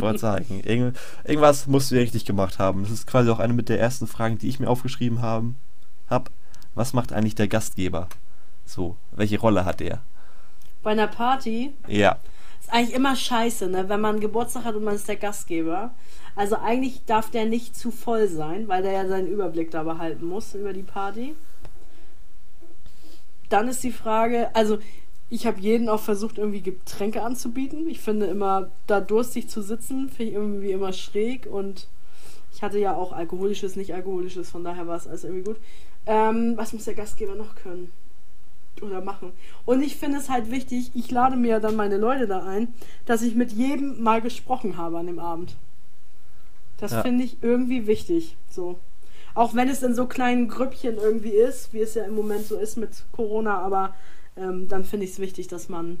wollte 0.00 0.18
sagen. 0.18 0.62
Irgend, 0.64 0.98
irgendwas 1.24 1.66
musst 1.66 1.90
du 1.90 1.96
ja 1.96 2.00
richtig 2.00 2.24
gemacht 2.24 2.58
haben. 2.58 2.82
Das 2.82 2.90
ist 2.90 3.06
quasi 3.06 3.30
auch 3.30 3.38
eine 3.38 3.52
mit 3.52 3.68
der 3.68 3.78
ersten 3.78 4.06
Fragen, 4.06 4.38
die 4.38 4.48
ich 4.48 4.58
mir 4.58 4.68
aufgeschrieben 4.68 5.22
haben, 5.22 5.56
hab. 6.08 6.30
Was 6.74 6.92
macht 6.92 7.12
eigentlich 7.12 7.34
der 7.34 7.48
Gastgeber? 7.48 8.08
So, 8.66 8.96
welche 9.12 9.38
Rolle 9.38 9.64
hat 9.64 9.80
er? 9.80 10.02
Bei 10.82 10.90
einer 10.90 11.06
Party, 11.06 11.72
Ja, 11.86 12.18
Ist 12.60 12.72
eigentlich 12.72 12.94
immer 12.94 13.16
scheiße, 13.16 13.68
ne? 13.68 13.88
Wenn 13.88 14.00
man 14.00 14.20
Geburtstag 14.20 14.64
hat 14.64 14.74
und 14.74 14.84
man 14.84 14.94
ist 14.94 15.08
der 15.08 15.16
Gastgeber. 15.16 15.94
Also 16.36 16.56
eigentlich 16.56 17.04
darf 17.06 17.30
der 17.30 17.46
nicht 17.46 17.74
zu 17.74 17.90
voll 17.90 18.28
sein, 18.28 18.68
weil 18.68 18.82
der 18.82 18.92
ja 18.92 19.08
seinen 19.08 19.26
Überblick 19.26 19.70
da 19.70 19.82
behalten 19.82 20.26
muss 20.26 20.54
über 20.54 20.74
die 20.74 20.82
Party. 20.82 21.34
Dann 23.48 23.68
ist 23.68 23.82
die 23.82 23.92
Frage, 23.92 24.54
also 24.54 24.78
ich 25.30 25.46
habe 25.46 25.58
jeden 25.60 25.88
auch 25.88 26.00
versucht, 26.00 26.38
irgendwie 26.38 26.60
Getränke 26.60 27.22
anzubieten. 27.22 27.88
Ich 27.88 28.00
finde 28.00 28.26
immer, 28.26 28.70
da 28.86 29.00
durstig 29.00 29.48
zu 29.48 29.62
sitzen, 29.62 30.10
finde 30.10 30.30
ich 30.30 30.34
irgendwie 30.34 30.72
immer 30.72 30.92
schräg 30.92 31.46
und 31.46 31.88
ich 32.52 32.62
hatte 32.62 32.78
ja 32.78 32.94
auch 32.94 33.12
alkoholisches, 33.12 33.76
nicht 33.76 33.94
alkoholisches, 33.94 34.50
von 34.50 34.62
daher 34.62 34.86
war 34.86 34.96
es 34.96 35.06
alles 35.06 35.24
irgendwie 35.24 35.44
gut. 35.44 35.56
Ähm, 36.06 36.52
was 36.56 36.72
muss 36.72 36.84
der 36.84 36.94
Gastgeber 36.94 37.34
noch 37.34 37.54
können? 37.56 37.90
Oder 38.82 39.00
machen? 39.00 39.32
Und 39.64 39.82
ich 39.82 39.96
finde 39.96 40.18
es 40.18 40.28
halt 40.28 40.50
wichtig, 40.50 40.90
ich 40.94 41.10
lade 41.10 41.36
mir 41.36 41.60
dann 41.60 41.76
meine 41.76 41.96
Leute 41.96 42.26
da 42.26 42.44
ein, 42.44 42.68
dass 43.06 43.22
ich 43.22 43.34
mit 43.34 43.52
jedem 43.52 44.02
mal 44.02 44.20
gesprochen 44.20 44.76
habe 44.76 44.98
an 44.98 45.06
dem 45.06 45.18
Abend. 45.18 45.56
Das 46.78 46.92
ja. 46.92 47.02
finde 47.02 47.24
ich 47.24 47.42
irgendwie 47.42 47.86
wichtig. 47.86 48.36
So. 48.50 48.78
Auch 49.34 49.54
wenn 49.54 49.68
es 49.68 49.82
in 49.82 49.94
so 49.94 50.06
kleinen 50.06 50.48
Grüppchen 50.48 50.96
irgendwie 50.96 51.30
ist, 51.30 51.72
wie 51.72 51.80
es 51.80 51.94
ja 51.94 52.04
im 52.04 52.14
Moment 52.14 52.46
so 52.46 52.56
ist 52.56 52.76
mit 52.76 53.04
Corona, 53.12 53.58
aber 53.58 53.94
ähm, 54.36 54.68
dann 54.68 54.84
finde 54.84 55.04
ich 55.04 55.12
es 55.12 55.18
wichtig, 55.18 55.48
dass 55.48 55.68
man 55.68 55.98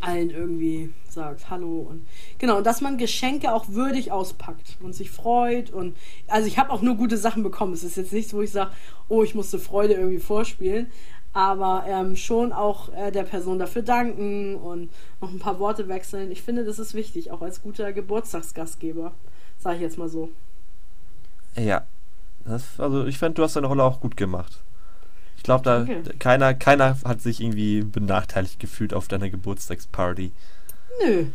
allen 0.00 0.30
irgendwie 0.30 0.92
sagt 1.08 1.50
Hallo 1.50 1.86
und 1.90 2.06
genau 2.38 2.58
und 2.58 2.66
dass 2.66 2.80
man 2.80 2.98
Geschenke 2.98 3.52
auch 3.52 3.68
würdig 3.70 4.12
auspackt 4.12 4.76
und 4.80 4.94
sich 4.94 5.10
freut 5.10 5.70
und 5.70 5.96
also 6.28 6.46
ich 6.46 6.58
habe 6.58 6.70
auch 6.70 6.82
nur 6.82 6.96
gute 6.96 7.16
Sachen 7.16 7.42
bekommen. 7.42 7.72
Es 7.72 7.82
ist 7.82 7.96
jetzt 7.96 8.12
nichts, 8.12 8.32
wo 8.32 8.40
ich 8.40 8.52
sage, 8.52 8.70
oh, 9.08 9.22
ich 9.22 9.34
musste 9.34 9.58
Freude 9.58 9.94
irgendwie 9.94 10.20
vorspielen, 10.20 10.86
aber 11.32 11.84
ähm, 11.88 12.16
schon 12.16 12.52
auch 12.52 12.92
äh, 12.94 13.10
der 13.10 13.24
Person 13.24 13.58
dafür 13.58 13.82
danken 13.82 14.56
und 14.56 14.90
noch 15.20 15.30
ein 15.30 15.38
paar 15.38 15.58
Worte 15.58 15.88
wechseln. 15.88 16.30
Ich 16.30 16.42
finde, 16.42 16.64
das 16.64 16.78
ist 16.78 16.94
wichtig, 16.94 17.30
auch 17.30 17.42
als 17.42 17.62
guter 17.62 17.92
Geburtstagsgastgeber, 17.92 19.12
sage 19.60 19.76
ich 19.76 19.82
jetzt 19.82 19.98
mal 19.98 20.08
so. 20.08 20.30
Ja, 21.56 21.84
das, 22.44 22.78
also 22.78 23.06
ich 23.06 23.18
finde, 23.18 23.34
du 23.34 23.42
hast 23.42 23.56
deine 23.56 23.66
Rolle 23.66 23.84
auch 23.84 24.00
gut 24.00 24.16
gemacht. 24.16 24.58
Ich 25.36 25.42
glaube, 25.42 25.64
da 25.64 25.82
okay. 25.82 26.02
keiner, 26.18 26.54
keiner 26.54 26.98
hat 27.04 27.20
sich 27.20 27.40
irgendwie 27.40 27.82
benachteiligt 27.82 28.60
gefühlt 28.60 28.92
auf 28.92 29.08
deiner 29.08 29.30
Geburtstagsparty. 29.30 30.32
Nö. 31.02 31.26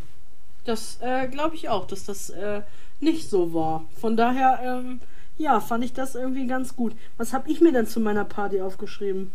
Das 0.64 1.00
äh, 1.02 1.28
glaube 1.28 1.56
ich 1.56 1.70
auch, 1.70 1.88
dass 1.88 2.06
das 2.06 2.30
äh, 2.30 2.62
nicht 3.00 3.30
so 3.30 3.54
war. 3.54 3.86
Von 4.00 4.18
daher, 4.18 4.60
ähm, 4.64 5.00
ja, 5.38 5.60
fand 5.60 5.84
ich 5.84 5.94
das 5.94 6.16
irgendwie 6.16 6.48
ganz 6.48 6.76
gut. 6.76 6.96
Was 7.18 7.34
habe 7.34 7.50
ich 7.52 7.62
mir 7.62 7.72
denn 7.72 7.88
zu 7.88 8.00
meiner 8.00 8.26
Party 8.26 8.62
aufgeschrieben? 8.62 9.32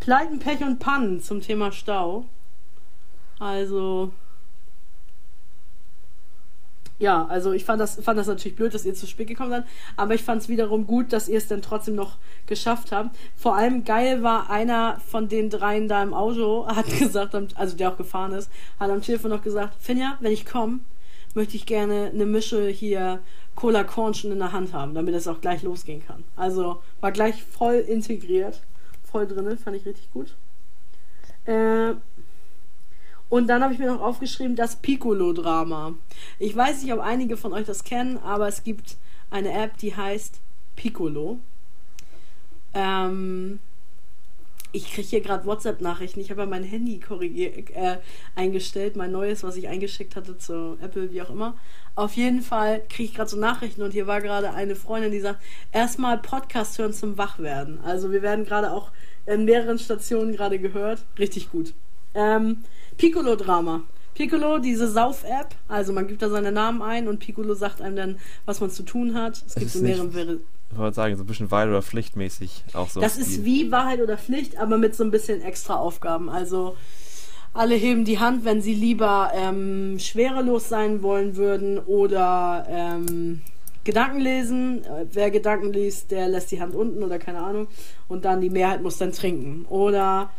Pleiten, 0.00 0.38
Pech 0.38 0.62
und 0.62 0.78
Pannen 0.78 1.22
zum 1.22 1.40
Thema 1.40 1.72
Stau. 1.72 2.24
Also, 3.38 4.12
ja, 7.02 7.26
also 7.26 7.52
ich 7.52 7.64
fand 7.64 7.80
das, 7.80 7.96
fand 8.00 8.16
das 8.16 8.28
natürlich 8.28 8.54
blöd, 8.54 8.72
dass 8.72 8.84
ihr 8.84 8.94
zu 8.94 9.08
spät 9.08 9.26
gekommen 9.26 9.50
seid, 9.50 9.64
aber 9.96 10.14
ich 10.14 10.22
fand 10.22 10.40
es 10.40 10.48
wiederum 10.48 10.86
gut, 10.86 11.12
dass 11.12 11.28
ihr 11.28 11.36
es 11.36 11.48
dann 11.48 11.60
trotzdem 11.60 11.96
noch 11.96 12.16
geschafft 12.46 12.92
habt. 12.92 13.16
Vor 13.36 13.56
allem 13.56 13.84
geil 13.84 14.22
war 14.22 14.50
einer 14.50 15.00
von 15.08 15.28
den 15.28 15.50
dreien 15.50 15.88
da 15.88 16.00
im 16.00 16.14
Auto, 16.14 16.64
hat 16.68 16.86
gesagt, 16.98 17.34
also 17.56 17.76
der 17.76 17.90
auch 17.90 17.96
gefahren 17.96 18.32
ist, 18.32 18.50
hat 18.78 18.88
am 18.88 19.02
Telefon 19.02 19.32
noch 19.32 19.42
gesagt, 19.42 19.74
Finja, 19.80 20.16
wenn 20.20 20.30
ich 20.30 20.46
komme, 20.46 20.78
möchte 21.34 21.56
ich 21.56 21.66
gerne 21.66 22.12
eine 22.14 22.24
Mische 22.24 22.68
hier 22.68 23.18
Cola 23.56 23.82
Corn 23.82 24.14
schon 24.14 24.30
in 24.30 24.38
der 24.38 24.52
Hand 24.52 24.72
haben, 24.72 24.94
damit 24.94 25.16
es 25.16 25.26
auch 25.26 25.40
gleich 25.40 25.64
losgehen 25.64 26.06
kann. 26.06 26.22
Also 26.36 26.82
war 27.00 27.10
gleich 27.10 27.42
voll 27.42 27.74
integriert, 27.74 28.62
voll 29.02 29.26
drin, 29.26 29.58
fand 29.58 29.76
ich 29.76 29.84
richtig 29.84 30.08
gut. 30.12 30.34
Äh, 31.46 31.94
und 33.32 33.46
dann 33.46 33.62
habe 33.62 33.72
ich 33.72 33.78
mir 33.78 33.86
noch 33.86 34.02
aufgeschrieben, 34.02 34.56
das 34.56 34.76
Piccolo-Drama. 34.76 35.94
Ich 36.38 36.54
weiß 36.54 36.82
nicht, 36.82 36.92
ob 36.92 37.00
einige 37.00 37.38
von 37.38 37.54
euch 37.54 37.64
das 37.64 37.82
kennen, 37.82 38.18
aber 38.18 38.46
es 38.46 38.62
gibt 38.62 38.98
eine 39.30 39.50
App, 39.54 39.78
die 39.78 39.96
heißt 39.96 40.38
Piccolo. 40.76 41.38
Ähm, 42.74 43.58
ich 44.72 44.92
kriege 44.92 45.08
hier 45.08 45.20
gerade 45.22 45.46
WhatsApp-Nachrichten. 45.46 46.20
Ich 46.20 46.30
habe 46.30 46.42
ja 46.42 46.46
mein 46.46 46.62
Handy 46.62 47.00
korrigiert, 47.00 47.70
äh, 47.70 48.00
eingestellt, 48.36 48.96
mein 48.96 49.12
neues, 49.12 49.42
was 49.42 49.56
ich 49.56 49.66
eingeschickt 49.66 50.14
hatte 50.14 50.36
zu 50.36 50.76
Apple, 50.82 51.10
wie 51.10 51.22
auch 51.22 51.30
immer. 51.30 51.56
Auf 51.94 52.12
jeden 52.16 52.42
Fall 52.42 52.82
kriege 52.90 53.04
ich 53.04 53.14
gerade 53.14 53.30
so 53.30 53.38
Nachrichten 53.38 53.80
und 53.80 53.92
hier 53.92 54.06
war 54.06 54.20
gerade 54.20 54.52
eine 54.52 54.76
Freundin, 54.76 55.10
die 55.10 55.20
sagt, 55.20 55.42
erstmal 55.72 56.18
Podcast 56.18 56.76
hören 56.76 56.92
zum 56.92 57.16
Wachwerden. 57.16 57.80
Also 57.82 58.12
wir 58.12 58.20
werden 58.20 58.44
gerade 58.44 58.72
auch 58.72 58.90
in 59.24 59.46
mehreren 59.46 59.78
Stationen 59.78 60.34
gerade 60.34 60.58
gehört. 60.58 61.06
Richtig 61.18 61.50
gut. 61.50 61.72
Ähm, 62.14 62.58
Piccolo-Drama. 63.02 63.82
Piccolo, 64.14 64.58
diese 64.58 64.86
Sauf-App, 64.86 65.56
also 65.66 65.92
man 65.92 66.06
gibt 66.06 66.22
da 66.22 66.28
seine 66.28 66.52
Namen 66.52 66.82
ein 66.82 67.08
und 67.08 67.18
Piccolo 67.18 67.54
sagt 67.54 67.80
einem 67.80 67.96
dann, 67.96 68.18
was 68.44 68.60
man 68.60 68.70
zu 68.70 68.84
tun 68.84 69.14
hat. 69.14 69.42
Es 69.44 69.56
gibt 69.56 69.72
so 69.72 69.80
mehrere. 69.80 70.38
Ich 70.70 70.78
wollte 70.78 70.94
sagen, 70.94 71.16
so 71.16 71.24
ein 71.24 71.26
bisschen 71.26 71.50
Wahrheit 71.50 71.70
oder 71.70 71.82
Pflichtmäßig 71.82 72.62
auch 72.74 72.88
so. 72.88 73.00
Das 73.00 73.18
ist 73.18 73.44
wie 73.44 73.72
Wahrheit 73.72 74.00
oder 74.00 74.16
Pflicht, 74.16 74.56
aber 74.56 74.78
mit 74.78 74.94
so 74.94 75.02
ein 75.02 75.10
bisschen 75.10 75.42
extra 75.42 75.74
Aufgaben. 75.74 76.30
Also 76.30 76.76
alle 77.52 77.74
heben 77.74 78.04
die 78.04 78.20
Hand, 78.20 78.44
wenn 78.44 78.62
sie 78.62 78.74
lieber 78.74 79.32
ähm, 79.34 79.98
schwerelos 79.98 80.68
sein 80.68 81.02
wollen 81.02 81.34
würden 81.34 81.80
oder 81.80 82.66
ähm, 82.70 83.40
Gedanken 83.82 84.20
lesen. 84.20 84.82
Wer 85.10 85.32
Gedanken 85.32 85.72
liest, 85.72 86.12
der 86.12 86.28
lässt 86.28 86.52
die 86.52 86.60
Hand 86.60 86.76
unten 86.76 87.02
oder 87.02 87.18
keine 87.18 87.42
Ahnung. 87.42 87.66
Und 88.06 88.24
dann 88.24 88.40
die 88.40 88.50
Mehrheit 88.50 88.80
muss 88.80 88.96
dann 88.96 89.10
trinken. 89.10 89.66
Oder 89.68 90.30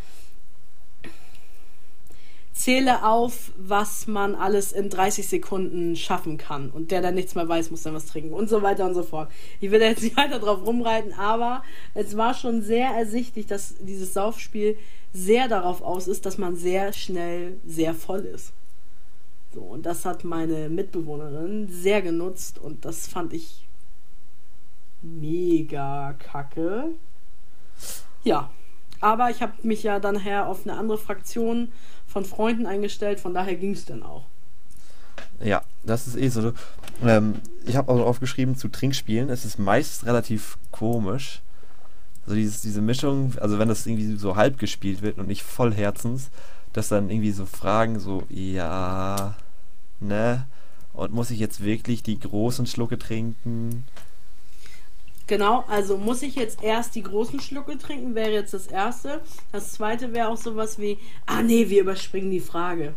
zähle 2.54 3.04
auf, 3.04 3.52
was 3.58 4.06
man 4.06 4.36
alles 4.36 4.72
in 4.72 4.90
30 4.90 5.28
Sekunden 5.28 5.96
schaffen 5.96 6.38
kann. 6.38 6.70
Und 6.70 6.92
der 6.92 7.02
dann 7.02 7.16
nichts 7.16 7.36
mehr 7.36 7.48
weiß, 7.48 7.72
muss 7.72 7.84
dann 7.84 7.96
was 7.96 8.06
trinken 8.06 8.34
und 8.34 8.48
so 8.48 8.62
weiter 8.62 8.86
und 8.86 8.94
so 8.94 9.04
fort. 9.04 9.32
Ich 9.60 9.72
will 9.72 9.80
da 9.80 9.88
jetzt 9.88 10.04
nicht 10.04 10.16
weiter 10.18 10.40
drauf 10.40 10.66
rumreiten, 10.66 11.14
aber 11.14 11.64
es 11.96 12.16
war 12.16 12.34
schon 12.34 12.62
sehr 12.62 12.90
ersichtlich, 12.90 13.48
dass 13.48 13.76
dieses 13.80 14.14
Saufspiel 14.14 14.78
sehr 15.14 15.48
darauf 15.48 15.82
aus 15.82 16.08
ist, 16.08 16.26
dass 16.26 16.38
man 16.38 16.56
sehr 16.56 16.94
schnell 16.94 17.58
sehr 17.66 17.94
voll 17.94 18.22
ist. 18.22 18.54
So, 19.54 19.62
und 19.62 19.86
das 19.86 20.06
hat 20.06 20.24
meine 20.24 20.70
Mitbewohnerin 20.70 21.68
sehr 21.70 22.02
genutzt 22.02 22.58
und 22.58 22.86
das 22.86 23.08
fand 23.08 23.34
ich 23.34 23.68
mega 25.04 26.14
kacke. 26.14 26.90
Ja, 28.24 28.50
aber 29.00 29.30
ich 29.30 29.42
habe 29.42 29.54
mich 29.64 29.84
ja 29.84 30.00
dann 30.00 30.18
her 30.18 30.48
auf 30.48 30.66
eine 30.66 30.78
andere 30.78 30.98
Fraktion 30.98 31.72
von 32.14 32.26
Freunden 32.26 32.68
eingestellt, 32.68 33.20
von 33.20 33.34
daher 33.34 33.56
ging 33.56 33.72
es 33.72 33.86
dann 33.86 34.04
auch. 34.04 34.26
Ja, 35.44 35.64
das 35.84 36.08
ist 36.08 36.16
eh 36.16 36.30
so. 36.30 36.54
Ähm, 37.04 37.36
ich 37.66 37.76
habe 37.76 37.92
auch 37.92 38.06
aufgeschrieben 38.06 38.56
zu 38.56 38.68
Trinkspielen. 38.68 39.30
Es 39.30 39.46
ist 39.46 39.58
meist 39.58 40.06
relativ 40.06 40.58
komisch. 40.72 41.42
Also 42.26 42.36
dieses, 42.36 42.62
diese 42.62 42.82
Mischung, 42.82 43.34
also 43.40 43.58
wenn 43.58 43.68
das 43.68 43.86
irgendwie 43.86 44.16
so 44.16 44.36
halb 44.36 44.60
gespielt 44.60 45.02
wird 45.02 45.18
und 45.18 45.28
nicht 45.28 45.42
voll 45.42 45.74
Herzens, 45.74 46.30
dass 46.72 46.88
dann 46.88 47.10
irgendwie 47.10 47.32
so 47.32 47.46
Fragen 47.46 48.00
so, 48.00 48.24
ja, 48.30 49.36
ne? 50.00 50.46
Und 50.94 51.12
muss 51.14 51.32
ich 51.32 51.40
jetzt 51.40 51.64
wirklich 51.64 52.04
die 52.04 52.20
großen 52.20 52.68
Schlucke 52.68 53.00
trinken? 53.00 53.86
Genau, 55.28 55.64
also 55.70 55.98
muss 55.98 56.22
ich 56.22 56.36
jetzt 56.36 56.62
erst 56.62 56.96
die 56.96 57.04
großen 57.04 57.40
Schlucke 57.40 57.78
trinken, 57.78 58.14
wäre 58.14 58.32
jetzt 58.32 58.54
das 58.54 58.68
erste. 58.68 59.22
Das 59.52 59.72
zweite 59.72 60.14
wäre 60.14 60.28
auch 60.28 60.38
sowas 60.38 60.80
wie, 60.80 60.98
ah 61.26 61.42
nee, 61.42 61.70
wir 61.70 61.82
überspringen 61.82 62.30
die 62.30 62.42
Frage. 62.42 62.94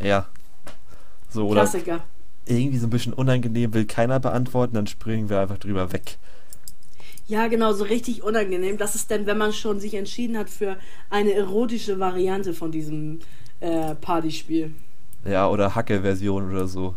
Ja. 0.00 0.26
So, 1.28 1.46
oder 1.48 1.62
Klassiker. 1.62 2.04
Irgendwie 2.46 2.78
so 2.78 2.86
ein 2.86 2.90
bisschen 2.90 3.12
unangenehm, 3.12 3.74
will 3.74 3.84
keiner 3.84 4.18
beantworten, 4.18 4.76
dann 4.76 4.86
springen 4.86 5.28
wir 5.28 5.40
einfach 5.40 5.58
drüber 5.58 5.92
weg. 5.92 6.16
Ja, 7.26 7.46
genau, 7.48 7.74
so 7.74 7.84
richtig 7.84 8.22
unangenehm. 8.22 8.78
Das 8.78 8.94
ist 8.94 9.10
denn, 9.10 9.26
wenn 9.26 9.36
man 9.36 9.52
schon 9.52 9.80
sich 9.80 9.92
entschieden 9.92 10.38
hat 10.38 10.48
für 10.48 10.78
eine 11.10 11.34
erotische 11.34 12.00
Variante 12.00 12.54
von 12.54 12.72
diesem 12.72 13.18
äh, 13.60 13.94
Partyspiel. 13.94 14.74
Ja, 15.26 15.46
oder 15.48 15.74
Hacke-Version 15.74 16.50
oder 16.50 16.66
so. 16.66 16.94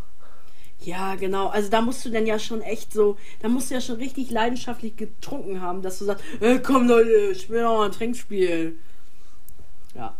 Ja, 0.83 1.15
genau. 1.15 1.47
Also 1.47 1.69
da 1.69 1.81
musst 1.81 2.03
du 2.05 2.09
dann 2.09 2.25
ja 2.25 2.39
schon 2.39 2.61
echt 2.61 2.91
so, 2.91 3.17
da 3.41 3.49
musst 3.49 3.69
du 3.69 3.75
ja 3.75 3.81
schon 3.81 3.97
richtig 3.97 4.31
leidenschaftlich 4.31 4.97
getrunken 4.97 5.61
haben, 5.61 5.81
dass 5.81 5.99
du 5.99 6.05
sagst, 6.05 6.23
hey, 6.39 6.59
komm 6.61 6.87
Leute, 6.87 7.35
spiel 7.35 7.61
doch 7.61 7.77
mal 7.77 7.85
ein 7.85 7.91
Trinkspiel. 7.91 8.75
Ja. 9.95 10.15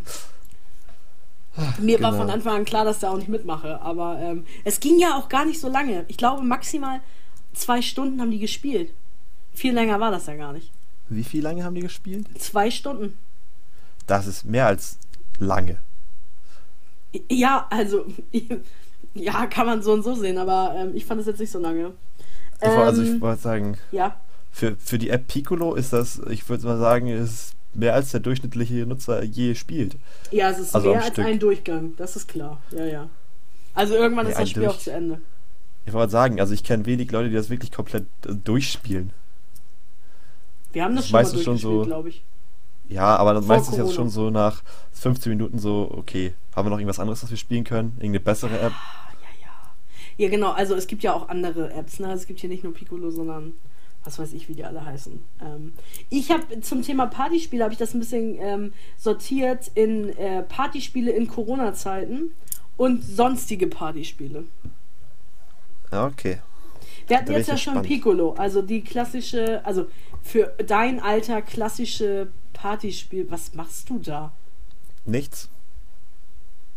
Ach, 1.57 1.79
Mir 1.79 1.97
genau. 1.97 2.11
war 2.11 2.17
von 2.17 2.29
Anfang 2.29 2.57
an 2.57 2.65
klar, 2.65 2.85
dass 2.85 2.97
ich 2.97 3.01
da 3.01 3.11
auch 3.11 3.17
nicht 3.17 3.27
mitmache, 3.27 3.81
aber 3.81 4.19
ähm, 4.21 4.45
es 4.63 4.79
ging 4.79 4.99
ja 4.99 5.17
auch 5.17 5.29
gar 5.29 5.45
nicht 5.45 5.59
so 5.59 5.67
lange. 5.67 6.05
Ich 6.07 6.17
glaube, 6.17 6.43
maximal 6.43 7.01
zwei 7.53 7.81
Stunden 7.81 8.21
haben 8.21 8.31
die 8.31 8.39
gespielt. 8.39 8.93
Viel 9.53 9.73
länger 9.73 9.99
war 9.99 10.11
das 10.11 10.27
ja 10.27 10.35
gar 10.35 10.53
nicht. 10.53 10.71
Wie 11.09 11.23
viel 11.25 11.41
lange 11.41 11.63
haben 11.63 11.75
die 11.75 11.81
gespielt? 11.81 12.25
Zwei 12.39 12.71
Stunden. 12.71 13.17
Das 14.07 14.27
ist 14.27 14.45
mehr 14.45 14.67
als 14.67 14.97
lange. 15.39 15.77
Ja, 17.29 17.67
also 17.69 18.05
ja, 19.13 19.45
kann 19.47 19.65
man 19.65 19.81
so 19.81 19.93
und 19.93 20.03
so 20.03 20.15
sehen, 20.15 20.37
aber 20.37 20.73
ähm, 20.77 20.91
ich 20.95 21.05
fand 21.05 21.21
es 21.21 21.27
jetzt 21.27 21.39
nicht 21.39 21.51
so 21.51 21.59
lange. 21.59 21.91
Ähm, 22.61 22.79
also 22.79 23.01
ich 23.01 23.09
ähm, 23.09 23.21
wollte 23.21 23.41
sagen, 23.41 23.77
ja. 23.91 24.15
für, 24.51 24.75
für 24.77 24.97
die 24.97 25.09
App 25.09 25.27
Piccolo 25.27 25.75
ist 25.75 25.93
das, 25.93 26.21
ich 26.29 26.47
würde 26.49 26.65
mal 26.65 26.77
sagen, 26.77 27.07
ist 27.07 27.53
mehr 27.73 27.93
als 27.95 28.11
der 28.11 28.19
durchschnittliche 28.19 28.85
Nutzer 28.85 29.23
je 29.23 29.55
spielt. 29.55 29.95
Ja, 30.31 30.49
es 30.49 30.59
ist 30.59 30.75
Also 30.75 30.89
mehr 30.91 30.99
als 31.03 31.13
Stück. 31.13 31.25
ein 31.25 31.39
Durchgang, 31.39 31.93
das 31.97 32.15
ist 32.15 32.27
klar. 32.27 32.61
Ja, 32.71 32.85
ja. 32.85 33.09
Also 33.73 33.95
irgendwann 33.95 34.25
Nee, 34.25 34.31
ist 34.33 34.39
das 34.39 34.49
Spiel 34.49 34.63
Durch- 34.63 34.75
auch 34.75 34.79
zu 34.79 34.91
Ende. 34.91 35.21
Ich 35.85 35.93
wollte 35.93 36.11
sagen, 36.11 36.39
also 36.39 36.53
ich 36.53 36.63
kenne 36.63 36.85
wenig 36.85 37.11
Leute, 37.11 37.29
die 37.29 37.35
das 37.35 37.49
wirklich 37.49 37.71
komplett 37.71 38.05
äh, 38.27 38.33
durchspielen. 38.35 39.11
Wir 40.73 40.83
haben 40.83 40.95
das 40.95 41.09
Das 41.09 41.09
schon 41.11 41.21
mal 41.21 41.23
durchgespielt, 41.43 41.59
so- 41.61 41.81
glaube 41.85 42.09
ich. 42.09 42.23
Ja, 42.91 43.15
aber 43.15 43.33
dann 43.33 43.43
Vor 43.43 43.55
meistens 43.55 43.77
jetzt 43.77 43.93
schon 43.93 44.09
so 44.09 44.29
nach 44.29 44.63
15 44.91 45.31
Minuten 45.31 45.59
so, 45.59 45.89
okay, 45.95 46.33
haben 46.53 46.65
wir 46.65 46.69
noch 46.69 46.77
irgendwas 46.77 46.99
anderes, 46.99 47.23
was 47.23 47.29
wir 47.29 47.37
spielen 47.37 47.63
können? 47.63 47.93
Irgendeine 47.95 48.19
bessere 48.19 48.59
App? 48.59 48.73
Ja, 49.21 49.29
ja. 49.41 49.47
Ja, 50.17 50.29
genau. 50.29 50.51
Also 50.51 50.75
es 50.75 50.87
gibt 50.87 51.01
ja 51.01 51.13
auch 51.13 51.29
andere 51.29 51.71
Apps. 51.73 51.99
Ne? 51.99 52.11
Es 52.11 52.27
gibt 52.27 52.41
hier 52.41 52.49
nicht 52.49 52.65
nur 52.65 52.73
Piccolo, 52.73 53.09
sondern 53.09 53.53
was 54.03 54.19
weiß 54.19 54.33
ich, 54.33 54.49
wie 54.49 54.55
die 54.55 54.65
alle 54.65 54.83
heißen. 54.83 55.19
Ähm, 55.41 55.73
ich 56.09 56.31
habe 56.31 56.59
zum 56.59 56.81
Thema 56.81 57.05
Partyspiele 57.05 57.63
habe 57.63 57.73
ich 57.73 57.79
das 57.79 57.93
ein 57.93 57.99
bisschen 57.99 58.37
ähm, 58.41 58.73
sortiert 58.97 59.71
in 59.75 60.09
äh, 60.17 60.43
Partyspiele 60.43 61.11
in 61.11 61.27
Corona-Zeiten 61.27 62.31
und 62.75 63.03
sonstige 63.03 63.67
Partyspiele. 63.67 64.43
Ja, 65.93 66.07
okay. 66.07 66.39
Wir 67.07 67.17
hatten 67.17 67.31
jetzt 67.31 67.47
ja 67.47 67.57
schon. 67.57 67.81
Piccolo, 67.83 68.33
also 68.33 68.61
die 68.61 68.81
klassische, 68.81 69.65
also 69.65 69.87
für 70.21 70.53
dein 70.65 70.99
Alter 70.99 71.41
klassische 71.41 72.31
Partyspiel. 72.61 73.25
Was 73.31 73.55
machst 73.55 73.89
du 73.89 73.97
da? 73.97 74.31
Nichts? 75.05 75.49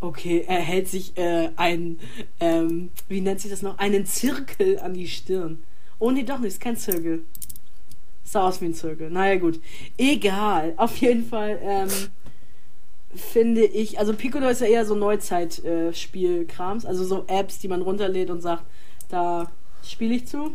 Okay, 0.01 0.45
er 0.49 0.61
hält 0.61 0.89
sich 0.89 1.17
äh, 1.19 1.51
ein, 1.57 1.99
ähm, 2.41 2.91
wie 3.09 3.21
nennt 3.21 3.41
sich 3.41 3.51
das 3.51 3.61
noch? 3.61 3.77
Einen 3.79 4.07
Zirkel 4.07 4.79
an 4.79 4.95
die 4.95 5.09
Stirn. 5.09 5.63
Oh 5.99 6.11
nee, 6.11 6.23
doch 6.23 6.39
nicht, 6.39 6.55
ist 6.55 6.61
kein 6.61 6.79
Zirkel. 6.79 7.25
Sah 8.25 8.49
aus 8.49 8.63
wie 8.63 8.67
ein 8.67 8.75
Zirkel. 8.75 9.11
Naja, 9.11 9.37
gut. 9.37 9.61
Egal. 9.99 10.73
Auf 10.79 10.97
jeden 10.97 11.27
Fall, 11.27 11.59
ähm, 11.63 11.91
finde 13.15 13.65
ich, 13.65 13.99
also 13.99 14.15
Piccolo 14.15 14.49
ist 14.49 14.63
ja 14.63 14.67
eher 14.67 14.87
so 14.87 14.95
Neuzeit-Spielkrams, 14.95 16.87
also 16.87 17.05
so 17.05 17.25
Apps, 17.27 17.59
die 17.59 17.69
man 17.69 17.83
runterlädt 17.83 18.31
und 18.31 18.41
sagt, 18.41 18.65
da 19.11 19.51
spiele 19.83 20.15
ich 20.15 20.27
zu. 20.27 20.55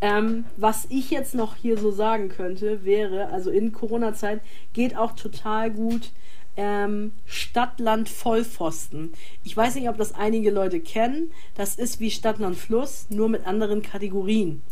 Ähm, 0.00 0.44
was 0.56 0.86
ich 0.90 1.10
jetzt 1.10 1.34
noch 1.34 1.56
hier 1.56 1.78
so 1.78 1.90
sagen 1.90 2.28
könnte, 2.28 2.84
wäre, 2.84 3.28
also 3.28 3.50
in 3.50 3.72
Corona-Zeit 3.72 4.40
geht 4.72 4.96
auch 4.96 5.12
total 5.12 5.70
gut 5.70 6.10
ähm, 6.56 7.12
Stadtland 7.26 8.08
Vollpfosten. 8.08 9.12
Ich 9.44 9.56
weiß 9.56 9.74
nicht, 9.74 9.88
ob 9.88 9.98
das 9.98 10.14
einige 10.14 10.50
Leute 10.50 10.80
kennen. 10.80 11.30
Das 11.54 11.76
ist 11.76 12.00
wie 12.00 12.10
Stadtland 12.10 12.56
Fluss, 12.56 13.06
nur 13.10 13.28
mit 13.28 13.46
anderen 13.46 13.82
Kategorien. 13.82 14.62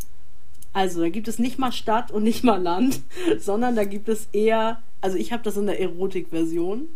Also, 0.73 1.01
da 1.01 1.09
gibt 1.09 1.27
es 1.27 1.39
nicht 1.39 1.57
mal 1.57 1.71
Stadt 1.71 2.11
und 2.11 2.23
nicht 2.23 2.43
mal 2.43 2.61
Land, 2.61 3.01
sondern 3.39 3.75
da 3.75 3.85
gibt 3.85 4.09
es 4.09 4.27
eher, 4.33 4.81
also 5.01 5.17
ich 5.17 5.31
habe 5.31 5.43
das 5.43 5.57
in 5.57 5.67
der 5.67 5.79
Erotik-Version. 5.79 6.89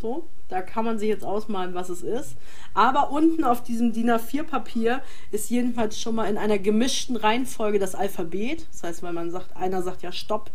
So, 0.00 0.24
da 0.48 0.62
kann 0.62 0.84
man 0.84 0.98
sich 0.98 1.08
jetzt 1.08 1.24
ausmalen, 1.24 1.74
was 1.74 1.88
es 1.88 2.02
ist. 2.02 2.36
Aber 2.74 3.10
unten 3.10 3.44
auf 3.44 3.62
diesem 3.62 3.92
DIN 3.92 4.10
A4-Papier 4.10 5.00
ist 5.30 5.50
jedenfalls 5.50 6.00
schon 6.00 6.14
mal 6.14 6.28
in 6.28 6.38
einer 6.38 6.58
gemischten 6.58 7.16
Reihenfolge 7.16 7.78
das 7.78 7.94
Alphabet. 7.94 8.66
Das 8.70 8.82
heißt, 8.82 9.02
weil 9.02 9.12
man 9.12 9.30
sagt, 9.30 9.56
einer 9.56 9.82
sagt 9.82 10.02
ja 10.02 10.12
Stopp 10.12 10.50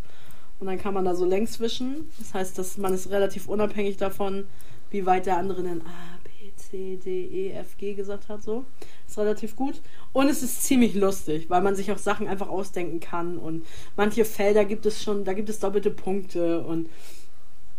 und 0.60 0.68
dann 0.68 0.78
kann 0.78 0.94
man 0.94 1.06
da 1.06 1.16
so 1.16 1.26
längs 1.26 1.60
wischen. 1.60 2.10
Das 2.20 2.34
heißt, 2.34 2.58
dass 2.58 2.78
man 2.78 2.94
ist 2.94 3.10
relativ 3.10 3.48
unabhängig 3.48 3.98
davon, 3.98 4.46
wie 4.92 5.06
weit 5.06 5.26
der 5.26 5.38
andere 5.38 5.64
dann 5.64 5.82
A, 5.82 6.20
B, 6.24 6.52
C, 6.56 6.98
D, 6.98 7.26
E, 7.26 7.52
F, 7.52 7.78
G 7.78 7.94
gesagt 7.94 8.30
hat. 8.30 8.44
So 8.44 8.66
ist 9.08 9.18
relativ 9.18 9.56
gut. 9.56 9.82
Und 10.14 10.28
es 10.28 10.44
ist 10.44 10.64
ziemlich 10.64 10.96
lustig, 10.96 11.50
weil 11.50 11.62
man 11.62 11.76
sich 11.76 11.92
auch 11.92 11.98
Sachen 11.98 12.28
einfach 12.28 12.50
ausdenken 12.50 13.00
kann 13.00 13.38
und 13.38 13.66
manche 13.96 14.26
Felder 14.26 14.66
gibt 14.66 14.86
es 14.86 15.02
schon, 15.02 15.24
da 15.26 15.34
gibt 15.34 15.50
es 15.50 15.60
doppelte 15.60 15.92
Punkte 15.92 16.62
und 16.62 16.90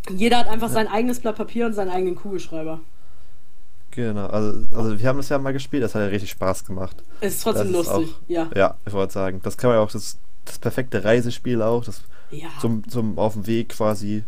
jeder 0.09 0.39
hat 0.39 0.49
einfach 0.49 0.71
sein 0.71 0.89
eigenes 0.89 1.21
Blatt 1.21 1.37
Papier 1.37 1.67
und 1.67 1.73
seinen 1.75 1.91
eigenen 1.91 2.17
Kugelschreiber. 2.17 2.81
Genau, 3.93 4.27
also, 4.27 4.65
also 4.77 4.99
wir 4.99 5.09
haben 5.09 5.17
das 5.17 5.29
ja 5.31 5.39
mal 5.39 5.53
gespielt, 5.53 5.83
das 5.83 5.95
hat 5.95 6.03
ja 6.03 6.09
richtig 6.09 6.31
Spaß 6.31 6.65
gemacht. 6.65 7.03
Es 7.21 7.35
ist 7.37 7.43
trotzdem 7.43 7.73
Das 7.73 7.87
ist 7.87 7.93
lustig, 7.93 8.15
auch- 8.15 8.29
ja. 8.29 8.51
Ja, 8.55 8.77
ich 8.87 8.93
wollte 8.93 9.13
sagen, 9.13 9.41
das 9.43 9.57
kann 9.57 9.71
man 9.71 9.79
ja 9.79 9.83
auch, 9.85 9.91
das, 9.91 10.17
das 10.45 10.59
perfekte 10.61 11.03
Reisespiel 11.05 11.61
auch, 11.61 11.85
das 11.85 12.03
Ja. 12.31 12.49
zum, 12.61 12.89
zum 12.89 13.19
auf 13.19 13.33
dem 13.35 13.47
Weg 13.49 13.71
quasi 13.71 14.23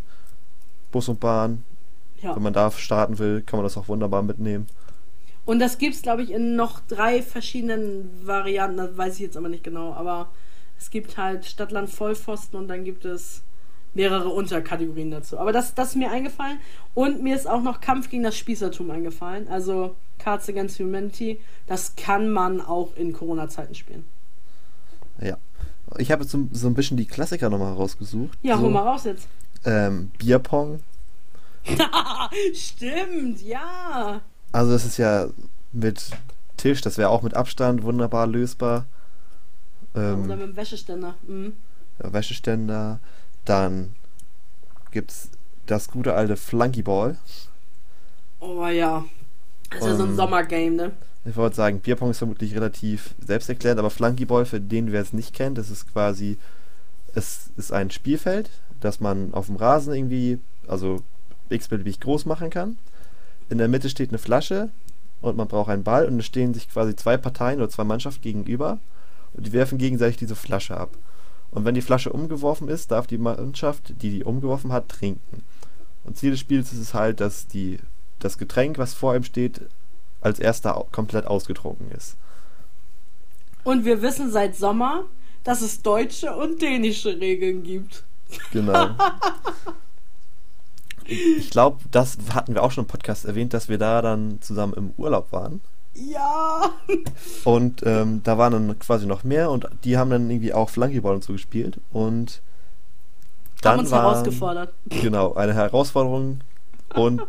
Bus 0.91 1.07
und 1.07 1.19
Bahn, 1.21 1.63
ja. 2.21 2.35
wenn 2.35 2.43
man 2.43 2.51
da 2.53 2.69
starten 2.71 3.19
will, 3.19 3.41
kann 3.41 3.57
man 3.57 3.63
das 3.63 3.77
auch 3.77 3.87
wunderbar 3.87 4.21
mitnehmen. 4.21 4.67
Und 5.45 5.59
das 5.59 5.77
gibt's, 5.77 6.01
glaube 6.01 6.23
ich, 6.23 6.31
in 6.31 6.55
noch 6.57 6.81
drei 6.87 7.21
verschiedenen 7.21 8.09
Varianten, 8.25 8.77
das 8.77 8.97
weiß 8.97 9.13
ich 9.15 9.21
jetzt 9.21 9.37
aber 9.37 9.49
nicht 9.49 9.63
genau, 9.63 9.93
aber 9.93 10.27
es 10.77 10.89
gibt 10.89 11.17
halt 11.17 11.45
Stadtland 11.45 11.89
Vollpfosten 11.89 12.59
und 12.59 12.67
dann 12.67 12.83
gibt 12.83 13.05
es 13.05 13.41
mehrere 13.93 14.29
Unterkategorien 14.29 15.11
dazu. 15.11 15.37
Aber 15.37 15.51
das, 15.51 15.75
das 15.75 15.89
ist 15.89 15.95
mir 15.95 16.11
eingefallen 16.11 16.59
und 16.93 17.21
mir 17.21 17.35
ist 17.35 17.47
auch 17.47 17.61
noch 17.61 17.81
Kampf 17.81 18.09
gegen 18.09 18.23
das 18.23 18.37
Spießertum 18.37 18.89
eingefallen, 18.91 19.47
also 19.47 19.95
Cards 20.19 20.49
Against 20.49 20.79
Humanity, 20.79 21.39
das 21.67 21.95
kann 21.95 22.31
man 22.31 22.61
auch 22.61 22.95
in 22.95 23.13
Corona-Zeiten 23.13 23.75
spielen. 23.75 24.05
Ja. 25.21 25.37
Ich 25.97 26.11
habe 26.11 26.23
jetzt 26.23 26.31
so, 26.31 26.47
so 26.51 26.67
ein 26.67 26.73
bisschen 26.73 26.97
die 26.97 27.05
Klassiker 27.05 27.49
nochmal 27.49 27.73
rausgesucht. 27.73 28.37
Ja, 28.41 28.57
so, 28.57 28.63
hol 28.63 28.71
mal 28.71 28.81
raus 28.81 29.03
jetzt. 29.03 29.27
Ähm, 29.65 30.11
Bierpong. 30.17 30.79
Stimmt, 32.53 33.41
ja. 33.41 34.21
Also 34.51 34.71
das 34.71 34.85
ist 34.85 34.97
ja 34.97 35.27
mit 35.71 36.11
Tisch, 36.57 36.81
das 36.81 36.97
wäre 36.97 37.09
auch 37.09 37.21
mit 37.21 37.35
Abstand 37.35 37.83
wunderbar 37.83 38.27
lösbar. 38.27 38.85
Ähm, 39.95 40.23
Oder 40.25 40.35
mit 40.35 40.47
dem 40.47 40.55
Wäscheständer. 40.55 41.15
Mhm. 41.27 41.53
Wäscheständer. 41.99 42.99
Dann 43.45 43.95
gibt's 44.91 45.29
das 45.65 45.89
gute 45.89 46.13
alte 46.13 46.35
Flunkyball. 46.35 47.17
Oh 48.39 48.67
ja. 48.67 49.03
Das 49.69 49.79
ist 49.81 49.87
ja 49.87 49.95
so 49.95 50.03
ein 50.03 50.09
Ähm, 50.09 50.15
Sommergame, 50.15 50.71
ne? 50.71 50.91
Ich 51.25 51.35
wollte 51.37 51.55
sagen, 51.55 51.79
Bierpong 51.79 52.11
ist 52.11 52.17
vermutlich 52.17 52.53
relativ 52.53 53.15
selbsterklärend, 53.25 53.79
aber 53.79 53.89
Flunkyball, 53.89 54.45
für 54.45 54.59
den 54.59 54.91
wer 54.91 55.01
es 55.01 55.13
nicht 55.13 55.33
kennt, 55.33 55.57
das 55.57 55.69
ist 55.69 55.91
quasi, 55.91 56.37
es 57.15 57.49
ist 57.55 57.71
ein 57.71 57.91
Spielfeld, 57.91 58.49
das 58.81 58.99
man 58.99 59.33
auf 59.33 59.45
dem 59.45 59.55
Rasen 59.55 59.93
irgendwie, 59.93 60.39
also 60.67 61.01
x-beliebig 61.49 62.01
groß 62.01 62.25
machen 62.25 62.49
kann. 62.49 62.77
In 63.49 63.57
der 63.57 63.69
Mitte 63.69 63.89
steht 63.89 64.09
eine 64.09 64.17
Flasche 64.17 64.69
und 65.21 65.37
man 65.37 65.47
braucht 65.47 65.69
einen 65.69 65.83
Ball 65.83 66.05
und 66.05 66.19
es 66.19 66.25
stehen 66.25 66.53
sich 66.53 66.69
quasi 66.69 66.95
zwei 66.95 67.15
Parteien 67.15 67.59
oder 67.59 67.69
zwei 67.69 67.85
Mannschaften 67.85 68.21
gegenüber 68.21 68.79
und 69.33 69.45
die 69.45 69.53
werfen 69.53 69.77
gegenseitig 69.77 70.17
diese 70.17 70.35
Flasche 70.35 70.75
ab. 70.75 70.89
Und 71.53 71.65
wenn 71.65 71.75
die 71.75 71.81
Flasche 71.81 72.11
umgeworfen 72.11 72.67
ist, 72.67 72.91
darf 72.91 73.05
die 73.05 73.19
Mannschaft, 73.19 74.01
die 74.01 74.09
die 74.09 74.23
umgeworfen 74.23 74.71
hat, 74.71 74.89
trinken. 74.89 75.43
Und 76.03 76.17
Ziel 76.17 76.31
des 76.31 76.39
Spiels 76.39 76.73
ist 76.73 76.79
es 76.79 76.93
halt, 76.95 77.19
dass 77.19 77.47
die, 77.47 77.79
das 78.19 78.39
Getränk, 78.39 78.79
was 78.79 78.95
vor 78.95 79.15
ihm 79.15 79.23
steht, 79.23 79.61
als 80.19 80.39
erster 80.39 80.85
komplett 80.91 81.27
ausgetrunken 81.27 81.91
ist. 81.91 82.17
Und 83.63 83.85
wir 83.85 84.01
wissen 84.01 84.31
seit 84.31 84.55
Sommer, 84.55 85.05
dass 85.43 85.61
es 85.61 85.81
deutsche 85.81 86.35
und 86.35 86.61
dänische 86.61 87.19
Regeln 87.19 87.63
gibt. 87.63 88.03
Genau. 88.51 88.89
ich 91.05 91.51
glaube, 91.51 91.79
das 91.91 92.17
hatten 92.33 92.55
wir 92.55 92.63
auch 92.63 92.71
schon 92.71 92.85
im 92.85 92.89
Podcast 92.89 93.25
erwähnt, 93.25 93.53
dass 93.53 93.69
wir 93.69 93.77
da 93.77 94.01
dann 94.01 94.41
zusammen 94.41 94.73
im 94.73 94.91
Urlaub 94.97 95.31
waren. 95.31 95.61
Ja. 95.95 96.71
Und 97.43 97.83
ähm, 97.85 98.21
da 98.23 98.37
waren 98.37 98.53
dann 98.53 98.79
quasi 98.79 99.05
noch 99.05 99.23
mehr 99.23 99.51
und 99.51 99.67
die 99.83 99.97
haben 99.97 100.09
dann 100.09 100.29
irgendwie 100.29 100.53
auch 100.53 100.69
Flunkyball 100.69 101.15
und 101.15 101.23
so 101.23 101.33
gespielt. 101.33 101.79
Und 101.91 102.41
dann 103.61 103.73
Haben 103.73 103.79
uns 103.81 103.91
war, 103.91 104.01
herausgefordert. 104.01 104.73
Genau, 104.87 105.33
eine 105.33 105.53
Herausforderung. 105.53 106.41
Und 106.95 107.21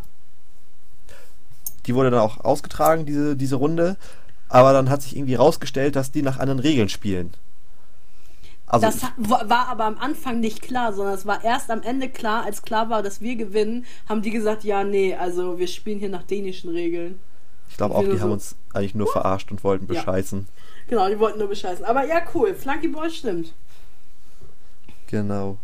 die 1.86 1.94
wurde 1.94 2.10
dann 2.10 2.20
auch 2.20 2.42
ausgetragen, 2.44 3.06
diese, 3.06 3.36
diese 3.36 3.56
Runde. 3.56 3.96
Aber 4.48 4.72
dann 4.72 4.90
hat 4.90 5.02
sich 5.02 5.16
irgendwie 5.16 5.34
rausgestellt, 5.34 5.96
dass 5.96 6.12
die 6.12 6.22
nach 6.22 6.38
anderen 6.38 6.60
Regeln 6.60 6.88
spielen. 6.88 7.34
Also, 8.66 8.86
Das 8.86 9.02
war 9.18 9.68
aber 9.68 9.84
am 9.84 9.98
Anfang 9.98 10.40
nicht 10.40 10.62
klar, 10.62 10.92
sondern 10.92 11.14
es 11.14 11.26
war 11.26 11.44
erst 11.44 11.70
am 11.70 11.82
Ende 11.82 12.08
klar, 12.08 12.44
als 12.44 12.62
klar 12.62 12.88
war, 12.88 13.02
dass 13.02 13.20
wir 13.20 13.36
gewinnen, 13.36 13.84
haben 14.08 14.22
die 14.22 14.30
gesagt, 14.30 14.64
ja, 14.64 14.84
nee, 14.84 15.14
also 15.14 15.58
wir 15.58 15.66
spielen 15.66 15.98
hier 15.98 16.08
nach 16.08 16.22
dänischen 16.22 16.70
Regeln. 16.70 17.20
Ich 17.68 17.76
glaube 17.76 17.94
auch, 17.94 18.02
die 18.04 18.10
haben 18.20 18.28
so- 18.28 18.32
uns 18.32 18.56
eigentlich 18.72 18.94
nur 18.94 19.10
verarscht 19.10 19.50
und 19.50 19.62
wollten 19.64 19.86
Ja. 19.92 20.00
bescheißen. 20.00 20.46
Genau, 20.88 21.08
die 21.08 21.18
wollten 21.18 21.38
nur 21.38 21.48
bescheißen. 21.48 21.84
Aber 21.84 22.04
ja, 22.06 22.20
cool. 22.34 22.54
Flunky 22.54 22.88
Boy 22.88 23.10
stimmt. 23.10 23.52
Genau. 25.06 25.58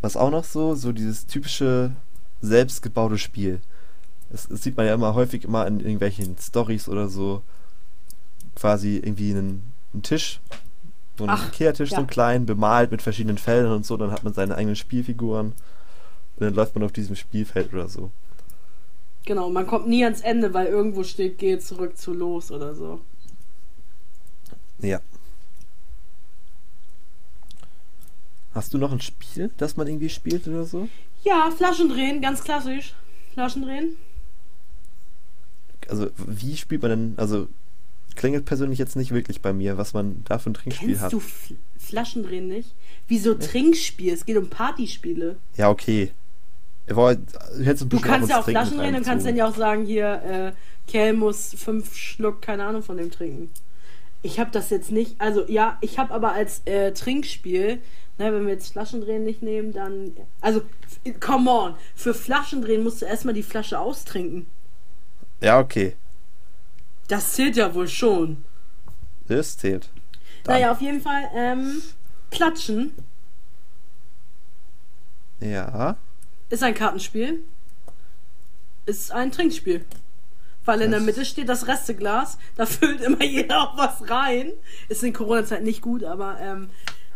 Was 0.00 0.16
auch 0.16 0.30
noch 0.30 0.44
so, 0.44 0.74
so 0.74 0.92
dieses 0.92 1.26
typische 1.26 1.92
selbstgebaute 2.40 3.18
Spiel. 3.18 3.60
Das, 4.30 4.48
das 4.48 4.62
sieht 4.62 4.76
man 4.76 4.86
ja 4.86 4.94
immer 4.94 5.14
häufig 5.14 5.44
immer 5.44 5.66
in 5.66 5.80
irgendwelchen 5.80 6.36
Stories 6.38 6.88
oder 6.88 7.08
so. 7.08 7.42
Quasi 8.54 8.96
irgendwie 8.96 9.30
einen, 9.30 9.72
einen 9.92 10.02
Tisch, 10.02 10.40
so 11.18 11.24
einen 11.24 11.32
Ach, 11.32 11.48
Ikea-Tisch, 11.48 11.90
ja. 11.90 11.96
so 11.96 12.00
einen 12.00 12.06
kleinen, 12.08 12.46
bemalt 12.46 12.90
mit 12.90 13.02
verschiedenen 13.02 13.38
Feldern 13.38 13.72
und 13.72 13.86
so. 13.86 13.96
Dann 13.96 14.10
hat 14.12 14.24
man 14.24 14.34
seine 14.34 14.54
eigenen 14.54 14.76
Spielfiguren. 14.76 15.48
Und 15.48 16.40
dann 16.44 16.54
läuft 16.54 16.74
man 16.74 16.84
auf 16.84 16.92
diesem 16.92 17.16
Spielfeld 17.16 17.72
oder 17.72 17.88
so. 17.88 18.10
Genau, 19.26 19.50
man 19.50 19.66
kommt 19.66 19.88
nie 19.88 20.04
ans 20.04 20.20
Ende, 20.20 20.54
weil 20.54 20.68
irgendwo 20.68 21.02
steht, 21.02 21.38
gehe 21.38 21.58
zurück 21.58 21.98
zu 21.98 22.14
los 22.14 22.52
oder 22.52 22.74
so. 22.74 23.00
Ja. 24.80 25.00
Hast 28.54 28.72
du 28.72 28.78
noch 28.78 28.92
ein 28.92 29.00
Spiel, 29.00 29.50
das 29.58 29.76
man 29.76 29.88
irgendwie 29.88 30.08
spielt 30.08 30.46
oder 30.46 30.64
so? 30.64 30.88
Ja, 31.24 31.50
Flaschen 31.50 31.88
drehen, 31.88 32.22
ganz 32.22 32.44
klassisch. 32.44 32.94
Flaschen 33.34 33.62
drehen. 33.62 33.96
Also, 35.88 36.08
wie 36.16 36.56
spielt 36.56 36.82
man 36.82 36.90
denn, 36.90 37.14
also 37.16 37.48
klingelt 38.14 38.44
persönlich 38.44 38.78
jetzt 38.78 38.94
nicht 38.94 39.10
wirklich 39.10 39.42
bei 39.42 39.52
mir, 39.52 39.76
was 39.76 39.92
man 39.92 40.22
da 40.24 40.38
für 40.38 40.50
ein 40.50 40.54
Trinkspiel 40.54 40.88
Kennst 40.88 41.02
hat. 41.02 41.12
du 41.12 41.18
F 41.18 41.52
Flaschen 41.78 42.22
drehen 42.22 42.46
nicht? 42.46 42.74
Wieso 43.08 43.34
Trinkspiel? 43.34 44.12
Es 44.12 44.24
geht 44.24 44.36
um 44.36 44.48
Partyspiele. 44.48 45.36
Ja, 45.56 45.68
okay. 45.68 46.12
Du 46.86 46.96
hättest 47.64 47.84
ein 47.84 47.88
Du 47.88 48.00
kannst 48.00 48.30
ja 48.30 48.40
auch 48.40 48.44
Flaschen 48.44 48.78
drehen 48.78 48.94
und 48.94 49.04
kannst 49.04 49.26
dann 49.26 49.36
ja 49.36 49.48
auch 49.48 49.56
sagen, 49.56 49.84
hier, 49.84 50.22
äh, 50.22 50.52
Kerl 50.90 51.14
muss 51.14 51.54
fünf 51.54 51.96
Schluck, 51.96 52.42
keine 52.42 52.64
Ahnung, 52.64 52.82
von 52.82 52.96
dem 52.96 53.10
trinken. 53.10 53.50
Ich 54.22 54.38
habe 54.38 54.50
das 54.50 54.70
jetzt 54.70 54.90
nicht, 54.90 55.20
also 55.20 55.44
ja, 55.48 55.78
ich 55.80 55.98
habe 55.98 56.14
aber 56.14 56.32
als 56.32 56.62
äh, 56.64 56.92
Trinkspiel, 56.92 57.80
ne, 58.18 58.32
wenn 58.32 58.46
wir 58.46 58.52
jetzt 58.52 58.72
Flaschendrehen 58.72 59.24
nicht 59.24 59.42
nehmen, 59.42 59.72
dann, 59.72 60.16
also, 60.40 60.62
come 61.20 61.50
on, 61.50 61.74
für 61.94 62.14
Flaschendrehen 62.14 62.82
musst 62.82 63.02
du 63.02 63.06
erstmal 63.06 63.34
die 63.34 63.42
Flasche 63.42 63.78
austrinken. 63.78 64.46
Ja, 65.40 65.58
okay. 65.60 65.96
Das 67.08 67.32
zählt 67.32 67.56
ja 67.56 67.74
wohl 67.74 67.88
schon. 67.88 68.44
Das 69.28 69.56
zählt. 69.56 69.90
Dann. 70.44 70.54
Naja, 70.54 70.72
auf 70.72 70.80
jeden 70.80 71.00
Fall, 71.00 71.24
ähm, 71.34 71.82
Klatschen 72.30 72.92
Ja. 75.40 75.96
Ist 76.50 76.62
ein 76.62 76.74
Kartenspiel. 76.74 77.42
Ist 78.86 79.12
ein 79.12 79.32
Trinkspiel. 79.32 79.84
Weil 80.64 80.80
in 80.80 80.90
der 80.90 81.00
Mitte 81.00 81.24
steht 81.24 81.48
das 81.48 81.68
Resteglas. 81.68 82.38
Da 82.56 82.66
füllt 82.66 83.00
immer 83.00 83.22
jeder 83.24 83.62
auch 83.62 83.78
was 83.78 84.08
rein. 84.10 84.52
Ist 84.88 85.02
in 85.02 85.12
Corona-Zeit 85.12 85.62
nicht 85.62 85.82
gut, 85.82 86.04
aber 86.04 86.38
ähm, 86.40 86.70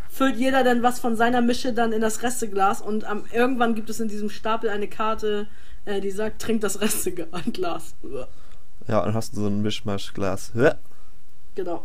füllt 0.09 0.37
jeder 0.37 0.65
dann 0.65 0.83
was 0.83 1.01
von 1.01 1.17
seiner 1.17 1.41
Mische 1.41 1.73
dann 1.73 1.93
in 1.93 2.01
das 2.01 2.23
Resteglas. 2.23 2.81
Und 2.81 3.05
am, 3.05 3.25
irgendwann 3.33 3.75
gibt 3.75 3.91
es 3.91 4.01
in 4.01 4.09
diesem 4.09 4.31
Stapel 4.31 4.71
eine 4.71 4.89
Karte, 4.89 5.47
äh, 5.85 6.01
die 6.01 6.11
sagt, 6.11 6.43
trink 6.43 6.61
das 6.61 6.81
Resteglas. 6.81 7.95
Ja, 8.89 8.99
und 8.99 9.07
dann 9.07 9.15
hast 9.15 9.37
du 9.37 9.41
so 9.41 9.47
ein 9.47 9.63
Mischmaschglas. 9.63 10.53
Genau. 11.55 11.83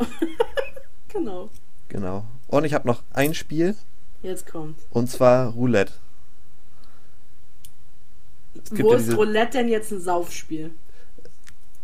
genau. 1.10 1.50
genau. 1.90 2.26
Und 2.48 2.64
ich 2.64 2.74
habe 2.74 2.88
noch 2.88 3.04
ein 3.14 3.34
Spiel, 3.34 3.76
Jetzt 4.22 4.52
kommt. 4.52 4.78
und 4.92 5.10
zwar 5.10 5.50
Roulette. 5.50 5.94
Wo 8.72 8.92
ja 8.92 8.98
ist 8.98 9.06
diese- 9.08 9.16
Roulette 9.16 9.58
denn 9.60 9.70
jetzt 9.70 9.92
ein 9.92 10.00
Saufspiel? 10.02 10.72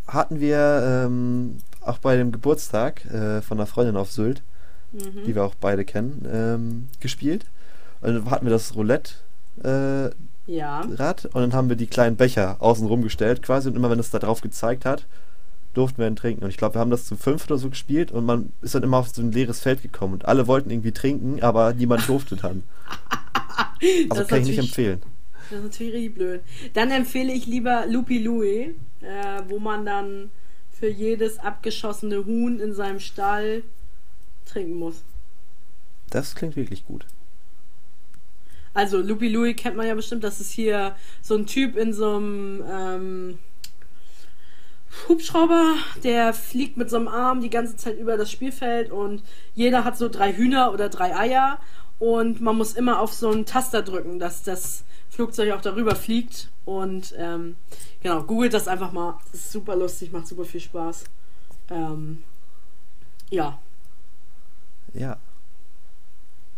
Hatten 0.08 0.40
wir 0.40 1.04
ähm, 1.06 1.58
auch 1.82 1.98
bei 2.00 2.16
dem 2.18 2.32
Geburtstag 2.32 3.06
äh, 3.06 3.42
von 3.42 3.58
einer 3.58 3.68
Freundin 3.68 3.96
auf 3.98 4.12
Sylt, 4.12 4.42
Mhm. 4.94 5.24
die 5.26 5.36
wir 5.36 5.44
auch 5.46 5.56
beide 5.56 5.86
kennen, 5.86 6.28
ähm, 6.30 6.88
gespielt. 7.00 7.46
Und 8.02 8.14
dann 8.14 8.30
hatten 8.30 8.46
wir 8.46 8.52
das 8.52 8.76
Roulette 8.76 9.14
äh, 9.64 10.10
Ja. 10.52 10.82
Rad 10.96 11.26
und 11.26 11.36
dann 11.42 11.54
haben 11.54 11.70
wir 11.70 11.76
die 11.78 11.88
kleinen 11.88 12.18
Becher 12.18 12.58
außen 12.60 12.86
rum 12.88 13.02
gestellt 13.04 13.42
quasi 13.42 13.70
und 13.70 13.76
immer 13.76 13.90
wenn 13.90 14.00
es 14.00 14.10
da 14.10 14.20
drauf 14.20 14.42
gezeigt 14.42 14.84
hat, 14.86 15.06
durften 15.74 16.00
wir 16.00 16.08
ihn 16.08 16.18
trinken. 16.18 16.44
Und 16.44 16.50
ich 16.50 16.58
glaube, 16.58 16.76
wir 16.76 16.80
haben 16.82 16.90
das 16.92 17.06
zu 17.06 17.16
fünf 17.16 17.46
oder 17.46 17.58
so 17.58 17.70
gespielt 17.70 18.12
und 18.12 18.26
man 18.26 18.52
ist 18.62 18.76
dann 18.76 18.84
immer 18.84 18.98
auf 18.98 19.08
so 19.10 19.22
ein 19.22 19.32
leeres 19.32 19.62
Feld 19.62 19.82
gekommen 19.82 20.14
und 20.16 20.26
alle 20.26 20.48
wollten 20.48 20.72
irgendwie 20.72 20.92
trinken, 20.92 21.42
aber 21.42 21.74
niemand 21.74 22.08
durfte 22.10 22.36
dann. 22.36 22.64
Also 24.12 24.22
ist 24.24 24.28
kann 24.30 24.42
ich 24.42 24.48
nicht 24.50 24.60
empfehlen. 24.60 25.02
Das 25.52 25.60
ist 25.60 25.66
natürlich 25.66 25.94
richtig 25.94 26.16
blöd. 26.16 26.42
Dann 26.74 26.92
empfehle 26.92 27.34
ich 27.34 27.46
lieber 27.46 27.86
Lupi 27.86 28.20
Louie, 28.20 28.74
äh, 29.02 29.42
wo 29.50 29.60
man 29.60 29.86
dann 29.86 30.32
für 30.72 30.90
jedes 30.90 31.38
abgeschossene 31.40 32.26
Huhn 32.26 32.60
in 32.60 32.74
seinem 32.74 33.00
Stall 33.00 33.64
trinken 34.46 34.80
muss. 34.80 35.04
Das 36.10 36.36
klingt 36.36 36.56
wirklich 36.56 36.86
gut. 36.86 37.06
Also 38.74 39.02
Lupi 39.02 39.28
Louie 39.28 39.54
kennt 39.54 39.76
man 39.76 39.88
ja 39.88 39.94
bestimmt, 39.94 40.24
das 40.24 40.40
ist 40.40 40.52
hier 40.52 40.96
so 41.22 41.36
ein 41.36 41.46
Typ 41.46 41.76
in 41.76 41.94
so 41.94 42.16
einem 42.16 42.64
ähm, 42.72 43.40
Hubschrauber, 45.10 45.76
der 46.04 46.34
fliegt 46.34 46.78
mit 46.78 46.90
so 46.90 46.96
einem 46.96 47.10
Arm 47.10 47.42
die 47.42 47.50
ganze 47.50 47.76
Zeit 47.76 47.98
über 47.98 48.16
das 48.16 48.32
Spielfeld 48.32 48.90
und 48.90 49.24
jeder 49.56 49.84
hat 49.84 49.98
so 49.98 50.08
drei 50.08 50.32
Hühner 50.32 50.74
oder 50.74 50.88
drei 50.88 51.16
Eier 51.16 51.60
und 52.00 52.40
man 52.40 52.58
muss 52.58 52.74
immer 52.74 53.00
auf 53.02 53.14
so 53.14 53.30
einen 53.30 53.46
Taster 53.46 53.82
drücken, 53.82 54.20
dass 54.20 54.44
das 54.44 54.86
Flugzeug 55.12 55.52
auch 55.54 55.62
darüber 55.62 55.96
fliegt 55.96 56.50
und 56.66 57.14
ähm, 57.18 57.56
genau, 58.02 58.24
googelt 58.24 58.54
das 58.54 58.68
einfach 58.68 58.92
mal. 58.92 59.20
Das 59.32 59.42
ist 59.42 59.52
super 59.52 59.76
lustig, 59.76 60.12
macht 60.12 60.26
super 60.28 60.46
viel 60.46 60.62
Spaß. 60.62 61.04
Ähm, 61.70 62.24
ja, 63.30 63.60
Ja. 64.94 65.18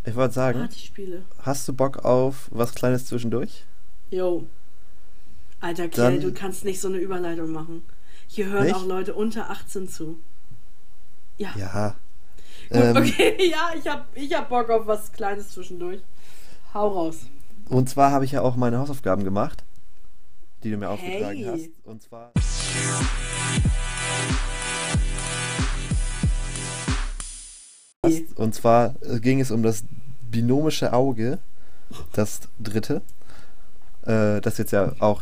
Ich 0.05 0.15
wollte 0.15 0.33
sagen, 0.33 0.59
Partyspiele. 0.59 1.23
hast 1.43 1.67
du 1.67 1.73
Bock 1.73 2.03
auf 2.05 2.47
was 2.51 2.73
Kleines 2.75 3.05
zwischendurch? 3.05 3.63
Jo. 4.11 4.45
Alter 5.61 5.87
Kerl, 5.87 6.19
Dann- 6.19 6.21
du 6.21 6.33
kannst 6.33 6.65
nicht 6.65 6.81
so 6.81 6.89
eine 6.89 6.97
Überleitung 6.97 7.51
machen. 7.51 7.83
Hier 8.27 8.47
hören 8.47 8.63
Nicht? 8.65 8.75
auch 8.75 8.85
Leute 8.85 9.13
unter 9.13 9.49
18 9.49 9.87
zu. 9.87 10.19
Ja. 11.37 11.53
Ja. 11.57 11.95
Gut, 12.69 12.77
Ähm, 12.81 12.97
okay, 12.97 13.49
ja, 13.51 13.71
ich 13.77 13.87
hab, 13.87 14.07
ich 14.15 14.33
hab 14.33 14.49
Bock 14.49 14.69
auf 14.69 14.87
was 14.87 15.11
Kleines 15.13 15.51
zwischendurch. 15.51 16.01
Hau 16.73 16.87
raus. 16.89 17.19
Und 17.69 17.89
zwar 17.89 18.11
habe 18.11 18.25
ich 18.25 18.31
ja 18.33 18.41
auch 18.41 18.55
meine 18.55 18.77
Hausaufgaben 18.79 19.23
gemacht, 19.23 19.63
die 20.63 20.71
du 20.71 20.77
mir 20.77 20.89
aufgetragen 20.89 21.37
Hey. 21.39 21.45
hast. 21.45 21.85
Und 21.85 22.01
zwar. 22.01 22.31
Und 28.35 28.53
zwar 28.53 28.95
äh, 29.01 29.19
ging 29.19 29.39
es 29.39 29.49
um 29.51 29.63
das 29.63 29.83
binomische 30.29 30.91
Auge, 30.93 31.39
das 32.11 32.41
dritte. 32.59 33.01
Äh, 34.05 34.41
das 34.41 34.57
jetzt 34.57 34.71
ja 34.71 34.91
auch, 34.99 35.21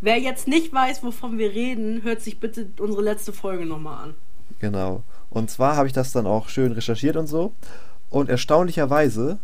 Wer 0.00 0.18
jetzt 0.18 0.46
nicht 0.46 0.72
weiß, 0.74 1.02
wovon 1.02 1.38
wir 1.38 1.52
reden, 1.52 2.02
hört 2.02 2.20
sich 2.20 2.38
bitte 2.38 2.68
unsere 2.78 3.02
letzte 3.02 3.32
Folge 3.32 3.64
nochmal 3.66 4.04
an. 4.08 4.14
genau. 4.60 5.02
Und 5.30 5.50
zwar 5.50 5.76
habe 5.76 5.86
ich 5.86 5.92
das 5.92 6.12
dann 6.12 6.26
auch 6.26 6.48
schön 6.48 6.72
recherchiert 6.72 7.16
und 7.16 7.26
so. 7.26 7.52
Und 8.10 8.28
erstaunlicherweise 8.30 9.38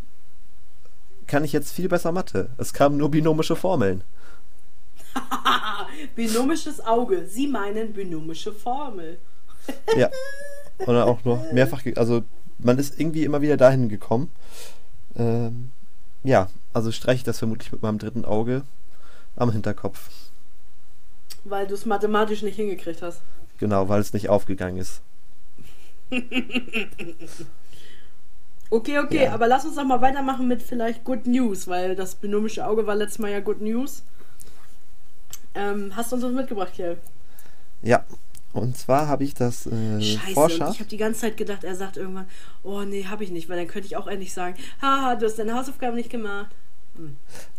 kann 1.32 1.44
ich 1.44 1.52
jetzt 1.54 1.72
viel 1.72 1.88
besser 1.88 2.12
Mathe. 2.12 2.50
Es 2.58 2.74
kamen 2.74 2.98
nur 2.98 3.10
binomische 3.10 3.56
Formeln. 3.56 4.04
Binomisches 6.14 6.84
Auge. 6.84 7.26
Sie 7.26 7.46
meinen 7.46 7.94
binomische 7.94 8.52
Formel. 8.52 9.18
Ja. 9.96 10.10
Und 10.78 10.94
dann 10.94 11.08
auch 11.08 11.24
noch 11.24 11.52
mehrfach, 11.52 11.82
also 11.96 12.24
man 12.58 12.78
ist 12.78 13.00
irgendwie 13.00 13.24
immer 13.24 13.40
wieder 13.40 13.56
dahin 13.56 13.88
gekommen. 13.88 14.30
Ähm, 15.16 15.70
ja, 16.22 16.50
also 16.74 16.92
streiche 16.92 17.18
ich 17.18 17.24
das 17.24 17.38
vermutlich 17.38 17.72
mit 17.72 17.80
meinem 17.80 17.98
dritten 17.98 18.24
Auge 18.26 18.64
am 19.36 19.52
Hinterkopf. 19.52 20.10
Weil 21.44 21.66
du 21.66 21.74
es 21.74 21.86
mathematisch 21.86 22.42
nicht 22.42 22.56
hingekriegt 22.56 23.00
hast. 23.00 23.22
Genau, 23.58 23.88
weil 23.88 24.00
es 24.00 24.12
nicht 24.12 24.28
aufgegangen 24.28 24.78
ist. 24.78 25.00
Okay, 28.72 28.98
okay, 29.00 29.24
Ja. 29.24 29.32
aber 29.34 29.48
lass 29.48 29.66
uns 29.66 29.76
doch 29.76 29.84
mal 29.84 30.00
weitermachen 30.00 30.48
mit 30.48 30.62
vielleicht 30.62 31.04
Good 31.04 31.26
News, 31.26 31.68
weil 31.68 31.94
das 31.94 32.14
binomische 32.14 32.66
Auge 32.66 32.86
war 32.86 32.94
letztes 32.94 33.18
Mal 33.18 33.30
ja 33.30 33.40
Good 33.40 33.60
News. 33.60 34.02
Ähm, 35.54 35.92
hast 35.94 36.10
du 36.10 36.16
uns 36.16 36.24
was 36.24 36.32
mitgebracht, 36.32 36.72
Kjell? 36.74 36.96
Ja, 37.82 38.02
und 38.54 38.74
zwar 38.78 39.08
habe 39.08 39.24
ich 39.24 39.34
das 39.34 39.66
äh, 39.66 40.00
Scheiße, 40.00 40.32
Forscher. 40.32 40.70
ich 40.72 40.78
habe 40.80 40.88
die 40.88 40.96
ganze 40.96 41.20
Zeit 41.20 41.36
gedacht, 41.36 41.64
er 41.64 41.76
sagt 41.76 41.98
irgendwann, 41.98 42.24
oh 42.62 42.80
nee, 42.82 43.04
habe 43.04 43.24
ich 43.24 43.30
nicht, 43.30 43.50
weil 43.50 43.58
dann 43.58 43.66
könnte 43.68 43.86
ich 43.86 43.96
auch 43.98 44.06
endlich 44.06 44.32
sagen, 44.32 44.56
haha, 44.80 45.16
du 45.16 45.26
hast 45.26 45.38
deine 45.38 45.54
Hausaufgaben 45.54 45.96
nicht 45.96 46.08
gemacht. 46.08 46.50
Hm. 46.96 47.16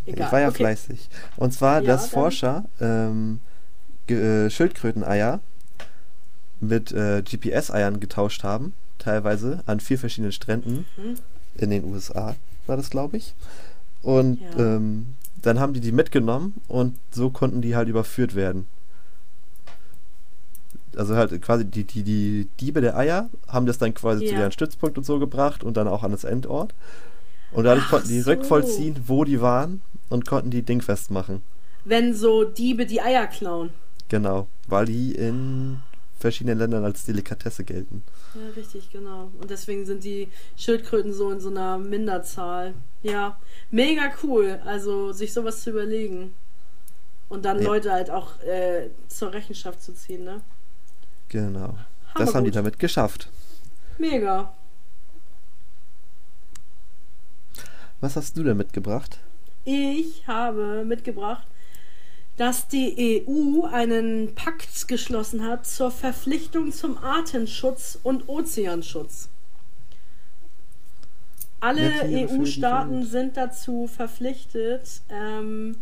Egal. 0.07 0.25
Ich 0.25 0.31
war 0.31 0.39
ja 0.41 0.47
okay. 0.47 0.57
fleißig. 0.57 1.09
Und 1.37 1.53
zwar, 1.53 1.81
Ja, 1.81 1.87
dass 1.87 2.01
dann- 2.03 2.09
Forscher 2.09 2.65
ähm, 2.81 3.39
äh, 4.09 4.49
Schildkröteneier 4.49 5.41
mit 6.59 6.91
äh, 6.91 7.21
GPS-Eiern 7.21 7.99
getauscht 7.99 8.43
haben, 8.43 8.73
teilweise 9.03 9.63
an 9.65 9.79
vier 9.79 9.97
verschiedenen 9.99 10.31
Stränden 10.31 10.85
Mhm. 10.97 11.15
in 11.57 11.69
den 11.69 11.83
USA, 11.85 12.35
war 12.67 12.77
das, 12.77 12.89
glaube 12.89 13.17
ich. 13.17 13.33
Und 14.01 14.39
Ja. 14.57 14.75
ähm, 14.75 15.07
dann 15.41 15.59
haben 15.59 15.73
die 15.73 15.79
die 15.81 15.91
mitgenommen 15.91 16.55
und 16.67 16.97
so 17.11 17.29
konnten 17.29 17.61
die 17.61 17.75
halt 17.75 17.89
überführt 17.89 18.33
werden. 18.35 18.65
Also 20.95 21.15
halt 21.15 21.41
quasi 21.41 21.65
die, 21.65 21.83
die, 21.85 22.03
die 22.03 22.47
Diebe 22.59 22.79
der 22.79 22.95
Eier 22.97 23.29
haben 23.47 23.65
das 23.65 23.77
dann 23.79 23.93
quasi 23.93 24.25
zu 24.25 24.31
Ja. 24.31 24.37
deren 24.39 24.51
Stützpunkt 24.51 24.97
und 24.97 25.03
so 25.05 25.19
gebracht 25.19 25.63
und 25.63 25.75
dann 25.75 25.87
auch 25.87 26.03
an 26.03 26.11
das 26.11 26.23
Endort. 26.23 26.73
Und 27.51 27.63
dadurch 27.65 27.85
Ach 27.87 27.91
konnten 27.91 28.09
die 28.09 28.21
so. 28.21 28.29
rückvollziehen, 28.31 28.95
wo 29.07 29.23
die 29.23 29.41
waren 29.41 29.81
und 30.09 30.25
konnten 30.27 30.49
die 30.51 30.61
dingfest 30.61 31.09
machen. 31.11 31.41
Wenn 31.85 32.13
so 32.13 32.43
Diebe 32.43 32.85
die 32.85 33.01
Eier 33.01 33.27
klauen. 33.27 33.69
Genau, 34.09 34.47
weil 34.67 34.85
die 34.85 35.13
in 35.15 35.79
verschiedenen 36.23 36.57
Ländern 36.57 36.83
als 36.85 37.03
Delikatesse 37.05 37.63
gelten. 37.65 38.01
Ja, 38.33 38.49
richtig, 38.55 38.89
genau. 38.91 39.29
Und 39.39 39.49
deswegen 39.49 39.85
sind 39.85 40.03
die 40.03 40.29
Schildkröten 40.57 41.13
so 41.13 41.29
in 41.31 41.39
so 41.39 41.49
einer 41.49 41.77
Minderzahl. 41.77 42.73
Ja, 43.01 43.37
mega 43.71 44.11
cool. 44.23 44.59
Also 44.65 45.11
sich 45.11 45.33
sowas 45.33 45.61
zu 45.61 45.69
überlegen. 45.71 46.33
Und 47.29 47.43
dann 47.45 47.59
Ja. 47.59 47.65
Leute 47.65 47.91
halt 47.91 48.09
auch 48.09 48.39
äh, 48.41 48.89
zur 49.09 49.33
Rechenschaft 49.33 49.81
zu 49.83 49.93
ziehen, 49.93 50.23
ne? 50.23 50.41
Genau. 51.29 51.77
Das 52.15 52.33
haben 52.33 52.45
die 52.45 52.51
Hammergut. 52.51 52.55
damit 52.55 52.79
geschafft. 52.79 53.29
Mega. 53.97 54.53
Was 58.01 58.15
hast 58.15 58.37
du 58.37 58.43
denn 58.43 58.57
mitgebracht? 58.57 59.19
Ich 59.65 60.27
habe 60.27 60.83
mitgebracht, 60.85 61.47
dass 62.37 62.67
die 62.67 63.23
EU 63.27 63.65
einen 63.65 64.33
Pakt 64.33 64.87
geschlossen 64.87 65.43
hat 65.43 65.67
zur 65.67 65.91
Verpflichtung 65.91 66.71
zum 66.71 66.97
Artenschutz 66.97 67.99
und 68.01 68.27
Ozeanschutz. 68.27 69.29
Alle 71.59 71.91
EU-Staaten 72.03 73.01
Welt. 73.01 73.09
sind 73.09 73.37
dazu 73.37 73.87
verpflichtet, 73.87 75.01
ähm, 75.09 75.77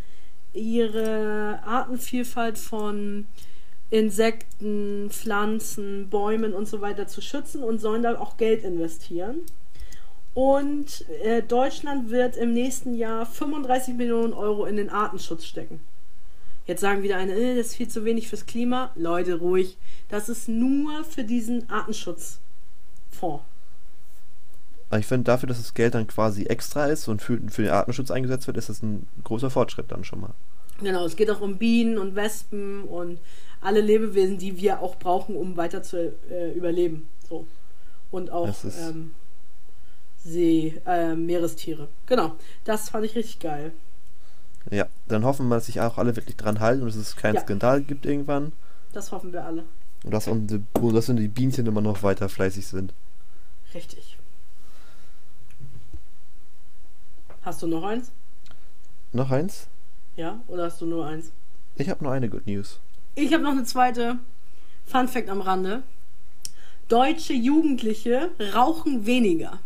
ihre 0.54 1.60
Artenvielfalt 1.66 2.58
von 2.58 3.26
Insekten, 3.90 5.10
Pflanzen, 5.10 6.10
Bäumen 6.10 6.54
und 6.54 6.68
so 6.68 6.82
weiter 6.82 7.08
zu 7.08 7.22
schützen 7.22 7.64
und 7.64 7.80
sollen 7.80 8.04
da 8.04 8.20
auch 8.20 8.38
Geld 8.38 8.64
investieren. 8.64 9.40
Und 10.34 11.06
äh, 11.24 11.42
Deutschland 11.42 12.10
wird 12.10 12.38
im 12.38 12.54
nächsten 12.54 12.94
Jahr 12.94 13.26
35 13.26 13.96
Millionen 13.96 14.34
Euro 14.34 14.66
in 14.66 14.76
den 14.76 14.90
Artenschutz 14.90 15.46
stecken. 15.46 15.82
Jetzt 16.68 16.82
sagen 16.82 17.04
wieder 17.04 17.18
eine, 17.18 17.34
äh, 17.34 17.56
das 17.56 17.68
ist 17.68 17.76
viel 17.76 17.88
zu 17.88 18.06
wenig 18.06 18.28
fürs 18.28 18.46
Klima. 18.46 18.92
Leute, 18.96 19.40
ruhig. 19.40 19.78
Das 20.10 20.30
ist 20.30 20.48
nur 20.48 21.04
für 21.04 21.24
diesen 21.24 21.70
Artenschutzfonds. 21.70 23.44
Ich 24.98 25.06
finde, 25.06 25.24
dafür, 25.24 25.48
dass 25.48 25.58
das 25.58 25.74
Geld 25.74 25.96
dann 25.96 26.08
quasi 26.08 26.46
extra 26.46 26.88
ist 26.88 27.08
und 27.08 27.22
für, 27.22 27.40
für 27.50 27.62
den 27.62 27.72
Artenschutz 27.72 28.12
eingesetzt 28.12 28.48
wird, 28.48 28.58
ist 28.58 28.68
das 28.68 28.84
ein 28.84 29.08
großer 29.24 29.50
Fortschritt 29.50 29.90
dann 29.90 30.04
schon 30.04 30.20
mal. 30.20 30.34
Genau, 30.82 31.06
es 31.06 31.16
geht 31.16 31.30
auch 31.30 31.40
um 31.40 31.58
Bienen 31.58 31.98
und 31.98 32.16
Wespen 32.16 32.84
und 32.84 33.20
alle 33.62 33.80
Lebewesen, 33.80 34.38
die 34.38 34.58
wir 34.58 34.82
auch 34.82 34.96
brauchen, 34.98 35.36
um 35.36 35.56
weiter 35.56 35.82
zu 35.82 36.14
äh, 36.30 36.52
überleben. 36.54 37.08
So. 37.30 37.46
Und 38.10 38.32
auch 38.32 38.54
ähm, 38.66 39.12
See, 40.24 40.80
äh, 40.86 41.16
Meerestiere. 41.16 41.88
Genau, 42.06 42.34
das 42.64 42.90
fand 42.90 43.06
ich 43.06 43.16
richtig 43.16 43.40
geil. 43.40 43.72
Ja, 44.70 44.88
dann 45.08 45.26
hoffen 45.26 45.48
wir, 45.50 45.56
dass 45.56 45.66
sich 45.66 45.82
auch 45.82 45.98
alle 45.98 46.16
wirklich 46.16 46.38
dran 46.38 46.60
halten 46.60 46.82
und 46.84 46.88
dass 46.90 46.96
es 46.96 47.16
keinen 47.16 47.36
Ja. 47.36 47.42
Skandal 47.42 47.82
gibt 47.82 48.06
irgendwann. 48.06 48.54
Das 48.94 49.12
hoffen 49.12 49.34
wir 49.34 49.46
alle. 49.46 49.64
Und 50.04 50.12
dass, 50.12 50.28
unsere, 50.28 50.62
dass 50.94 51.06
die 51.08 51.28
Bienchen 51.28 51.66
immer 51.66 51.82
noch 51.82 52.04
weiter 52.04 52.30
fleißig 52.30 52.68
sind. 52.68 52.94
Richtig. 53.74 54.18
Hast 57.44 57.62
du 57.62 57.68
noch 57.68 57.84
eins? 57.84 58.12
Noch 59.14 59.32
eins? 59.32 59.68
Ja? 60.16 60.40
Oder 60.48 60.66
hast 60.66 60.82
du 60.82 60.86
nur 60.86 61.06
eins? 61.06 61.32
Ich 61.76 61.90
habe 61.90 62.04
nur 62.04 62.14
eine 62.14 62.30
Good 62.30 62.46
News. 62.46 62.80
Ich 63.16 63.34
habe 63.34 63.44
noch 63.44 63.52
eine 63.52 63.64
zweite. 63.64 64.20
Fun 64.86 65.08
Fact 65.08 65.30
am 65.30 65.42
Rande. 65.42 65.84
Deutsche 66.88 67.34
Jugendliche 67.34 68.32
rauchen 68.54 69.06
weniger. 69.06 69.60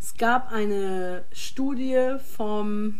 Es 0.00 0.14
gab 0.16 0.50
eine 0.52 1.24
Studie 1.32 2.16
vom 2.36 2.98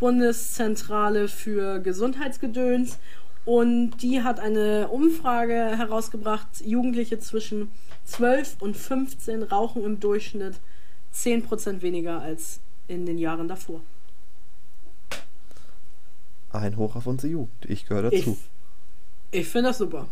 Bundeszentrale 0.00 1.28
für 1.28 1.78
Gesundheitsgedöns 1.78 2.98
und 3.44 3.98
die 3.98 4.22
hat 4.22 4.40
eine 4.40 4.88
Umfrage 4.88 5.52
herausgebracht. 5.52 6.48
Jugendliche 6.64 7.18
zwischen 7.20 7.70
12 8.06 8.56
und 8.60 8.78
15 8.78 9.42
rauchen 9.42 9.84
im 9.84 10.00
Durchschnitt 10.00 10.58
10% 11.14 11.82
weniger 11.82 12.22
als 12.22 12.60
in 12.88 13.04
den 13.04 13.18
Jahren 13.18 13.46
davor. 13.46 13.82
Ein 16.50 16.78
Hoch 16.78 16.96
auf 16.96 17.06
unsere 17.06 17.32
Jugend. 17.32 17.66
Ich 17.68 17.86
gehöre 17.86 18.10
Ich, 18.10 18.24
dazu. 18.24 18.38
ich 19.30 19.46
finde 19.48 19.68
das 19.68 19.78
super. 19.78 20.08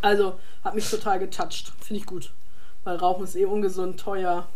Also, 0.00 0.38
hat 0.64 0.74
mich 0.74 0.88
total 0.88 1.18
getoucht. 1.18 1.72
Finde 1.80 2.00
ich 2.00 2.06
gut. 2.06 2.32
Weil 2.84 2.96
Rauchen 2.96 3.24
ist 3.24 3.36
eh 3.36 3.44
ungesund, 3.44 4.00
teuer, 4.00 4.48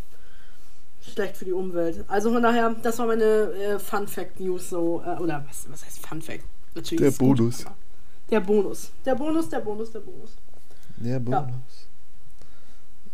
schlecht 1.09 1.37
für 1.37 1.45
die 1.45 1.53
Umwelt. 1.53 2.05
Also 2.09 2.33
von 2.33 2.43
daher, 2.43 2.75
das 2.83 2.99
war 2.99 3.07
meine 3.07 3.25
äh, 3.25 3.79
Fun 3.79 4.07
Fact 4.07 4.41
News 4.41 4.71
so. 4.71 5.03
Äh, 5.05 5.21
oder 5.21 5.45
was, 5.49 5.67
was 5.71 5.85
heißt 5.85 6.07
Fun 6.07 6.23
Fact? 6.23 6.45
Natürlich 6.75 7.01
Der 7.01 7.11
gut, 7.13 7.39
Bonus. 7.39 7.67
aber 7.67 7.75
Der 8.31 8.41
Bonus. 8.41 8.91
Der 9.05 9.15
Bonus, 9.15 9.49
der 9.49 9.61
Bonus, 9.61 9.91
der 9.93 10.01
Bonus. 10.01 10.31
Der 10.97 11.19
Bonus. 11.21 11.89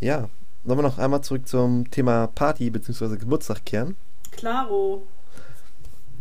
Ja. 0.01 0.29
Sollen 0.65 0.79
wir 0.79 0.83
noch 0.83 0.99
einmal 0.99 1.21
zurück 1.21 1.47
zum 1.47 1.91
Thema 1.91 2.27
Party 2.29 2.71
bzw. 2.71 3.17
Geburtstag 3.17 3.65
kehren? 3.67 3.97
Klaro. 4.31 5.07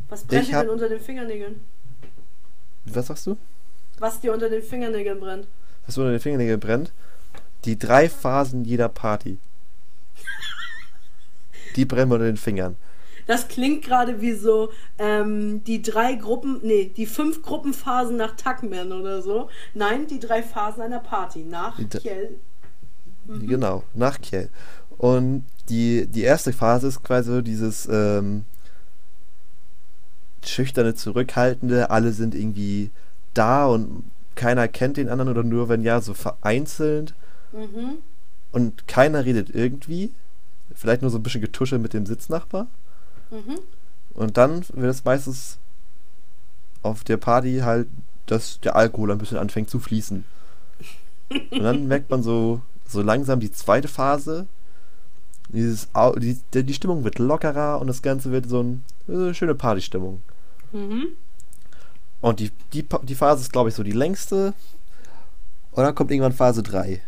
Was 0.10 0.24
brennt 0.26 0.50
dir 0.50 0.60
denn 0.60 0.70
unter 0.70 0.90
den 0.90 1.00
Fingernägeln? 1.00 1.62
Was 2.86 3.08
sagst 3.08 3.26
du? 3.28 3.38
Was 4.00 4.20
dir 4.20 4.34
unter 4.34 4.50
den 4.50 4.62
Fingernägeln 4.62 5.20
brennt? 5.20 5.48
Was 5.86 5.98
unter 5.98 6.12
den 6.12 6.20
Fingernägeln 6.20 6.60
brennt? 6.60 6.92
Die 7.64 7.80
drei 7.80 8.10
Phasen 8.10 8.66
jeder 8.66 8.90
Party. 8.90 9.38
Die 11.76 11.86
brennen 11.86 12.12
unter 12.12 12.26
den 12.26 12.38
Fingern. 12.38 12.76
Das 13.26 13.48
klingt 13.48 13.86
gerade 13.86 14.20
wie 14.20 14.34
so 14.34 14.70
ähm, 15.00 15.64
die 15.64 15.82
drei 15.82 16.16
Gruppen, 16.16 16.60
nee, 16.62 16.92
die 16.96 17.06
fünf 17.06 17.42
Gruppenphasen 17.42 18.18
nach 18.18 18.36
Tuckman 18.36 18.92
oder 18.92 19.22
so. 19.22 19.50
Nein, 19.74 20.08
die 20.08 20.20
drei 20.20 20.44
Phasen 20.44 20.82
einer 20.82 21.00
Party 21.00 21.40
nach 21.46 21.78
Die 21.78 21.88
Kiel. 21.88 22.40
Mhm. 23.26 23.48
Genau, 23.48 23.84
nach 23.94 24.20
Kiel. 24.20 24.50
Und 24.98 25.46
die, 25.70 26.06
die 26.08 26.24
erste 26.24 26.52
Phase 26.52 26.88
ist 26.88 27.02
quasi 27.04 27.32
so 27.32 27.42
dieses 27.42 27.88
ähm, 27.90 28.44
schüchterne, 30.46 30.94
zurückhaltende, 30.94 31.90
alle 31.90 32.12
sind 32.12 32.36
irgendwie 32.36 32.92
da 33.34 33.66
und 33.68 34.04
keiner 34.36 34.68
kennt 34.68 34.98
den 34.98 35.10
anderen 35.10 35.30
oder 35.32 35.44
nur 35.44 35.70
wenn 35.70 35.82
ja, 35.84 36.02
so 36.02 36.14
vereinzelt 36.14 37.14
Mhm. 37.54 38.00
und 38.52 38.88
keiner 38.88 39.26
redet 39.26 39.52
irgendwie. 39.54 40.12
Vielleicht 40.74 41.02
nur 41.02 41.12
so 41.12 41.18
ein 41.18 41.24
bisschen 41.24 41.42
Getusche 41.42 41.80
mit 41.80 41.94
dem 41.94 42.06
Sitznachbar. 42.06 42.68
Mhm. 43.32 43.60
Und 44.14 44.38
dann 44.38 44.66
wird 44.74 44.92
es 44.92 45.06
meistens 45.06 45.58
auf 46.82 47.04
der 47.04 47.18
Party 47.18 47.60
halt, 47.60 47.88
dass 48.26 48.60
der 48.60 48.76
Alkohol 48.76 49.12
ein 49.12 49.18
bisschen 49.18 49.38
anfängt 49.38 49.70
zu 49.70 49.80
fließen. 49.80 50.26
Und 51.52 51.64
dann 51.64 51.88
merkt 51.88 52.10
man 52.10 52.24
so, 52.24 52.62
so 52.88 53.02
langsam 53.02 53.40
die 53.40 53.52
zweite 53.52 53.88
Phase. 53.88 54.48
Dieses, 55.50 55.90
die, 56.18 56.64
die 56.64 56.74
Stimmung 56.74 57.04
wird 57.04 57.20
lockerer 57.20 57.80
und 57.80 57.88
das 57.88 58.02
Ganze 58.02 58.32
wird 58.32 58.48
so 58.48 58.64
ein, 58.64 58.84
äh, 59.08 59.34
schöne 59.34 59.56
Partystimmung. 59.56 60.22
Mhm. 60.72 61.08
Und 62.22 62.40
die, 62.40 62.52
die, 62.72 62.86
die 63.04 63.16
Phase 63.16 63.42
ist, 63.42 63.52
glaube 63.52 63.70
ich, 63.70 63.76
so 63.76 63.84
die 63.84 63.92
längste. 63.92 64.54
Und 65.72 65.84
dann 65.84 65.96
kommt 65.96 66.12
irgendwann 66.12 66.34
Phase 66.34 66.64
3. 66.64 67.02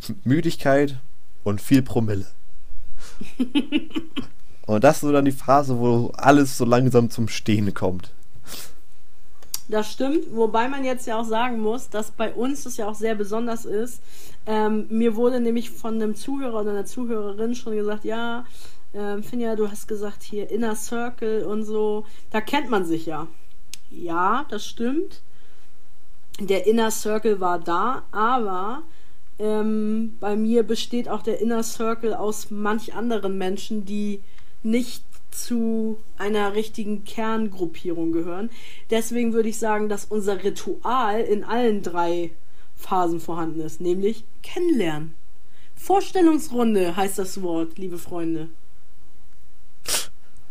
Müdigkeit 0.24 0.98
und 1.44 1.60
viel 1.60 1.82
Promille. 1.82 2.26
und 4.66 4.84
das 4.84 4.96
ist 4.96 5.00
so 5.02 5.12
dann 5.12 5.24
die 5.24 5.32
Phase, 5.32 5.78
wo 5.78 6.12
alles 6.16 6.58
so 6.58 6.64
langsam 6.64 7.10
zum 7.10 7.28
Stehen 7.28 7.72
kommt. 7.74 8.12
Das 9.68 9.92
stimmt, 9.92 10.34
wobei 10.34 10.68
man 10.68 10.84
jetzt 10.84 11.06
ja 11.06 11.20
auch 11.20 11.24
sagen 11.24 11.60
muss, 11.60 11.88
dass 11.88 12.10
bei 12.10 12.32
uns 12.32 12.64
das 12.64 12.76
ja 12.76 12.88
auch 12.88 12.94
sehr 12.94 13.14
besonders 13.14 13.64
ist. 13.64 14.02
Ähm, 14.44 14.86
mir 14.90 15.14
wurde 15.14 15.38
nämlich 15.38 15.70
von 15.70 15.94
einem 15.94 16.16
Zuhörer 16.16 16.62
oder 16.62 16.70
einer 16.70 16.86
Zuhörerin 16.86 17.54
schon 17.54 17.76
gesagt, 17.76 18.04
ja, 18.04 18.44
ähm, 18.92 19.22
Finja, 19.22 19.54
du 19.54 19.70
hast 19.70 19.86
gesagt 19.86 20.24
hier 20.24 20.50
Inner 20.50 20.74
Circle 20.74 21.44
und 21.44 21.62
so, 21.62 22.04
da 22.30 22.40
kennt 22.40 22.68
man 22.68 22.84
sich 22.84 23.06
ja. 23.06 23.28
Ja, 23.90 24.44
das 24.48 24.66
stimmt. 24.66 25.22
Der 26.40 26.66
Inner 26.66 26.90
Circle 26.90 27.38
war 27.38 27.60
da, 27.60 28.02
aber 28.10 28.82
ähm, 29.40 30.16
bei 30.20 30.36
mir 30.36 30.62
besteht 30.62 31.08
auch 31.08 31.22
der 31.22 31.40
Inner 31.40 31.62
Circle 31.62 32.14
aus 32.14 32.50
manch 32.50 32.94
anderen 32.94 33.38
Menschen, 33.38 33.84
die 33.84 34.20
nicht 34.62 35.02
zu 35.30 35.98
einer 36.18 36.54
richtigen 36.54 37.04
Kerngruppierung 37.04 38.12
gehören. 38.12 38.50
Deswegen 38.90 39.32
würde 39.32 39.48
ich 39.48 39.58
sagen, 39.58 39.88
dass 39.88 40.04
unser 40.04 40.42
Ritual 40.42 41.20
in 41.20 41.44
allen 41.44 41.82
drei 41.82 42.32
Phasen 42.76 43.20
vorhanden 43.20 43.60
ist, 43.60 43.80
nämlich 43.80 44.24
kennenlernen. 44.42 45.14
Vorstellungsrunde 45.76 46.96
heißt 46.96 47.18
das 47.18 47.40
Wort, 47.42 47.78
liebe 47.78 47.98
Freunde. 47.98 48.48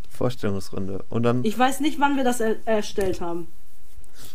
Vorstellungsrunde. 0.10 1.06
Und 1.10 1.24
dann 1.24 1.44
Ich 1.44 1.58
weiß 1.58 1.80
nicht, 1.82 2.00
wann 2.00 2.18
wir 2.18 2.24
das 2.24 2.40
er 2.40 2.56
erstellt 2.66 3.22
haben. 3.22 3.48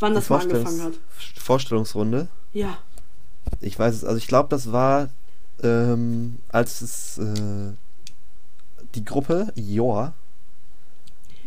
Wann 0.01 0.15
das 0.15 0.31
mal 0.31 0.41
angefangen 0.41 0.83
hat. 0.83 0.95
Vorstellungsrunde. 1.37 2.29
Ja. 2.53 2.79
Ich 3.61 3.79
weiß 3.79 3.95
es, 3.95 4.05
also 4.05 4.17
ich 4.19 4.27
glaube, 4.27 4.49
das 4.51 4.73
war, 4.73 5.09
ähm, 5.63 6.37
als 6.51 6.81
es 6.81 7.19
äh, 7.19 7.73
die 8.95 9.05
Gruppe 9.05 9.53
Joa, 9.55 10.13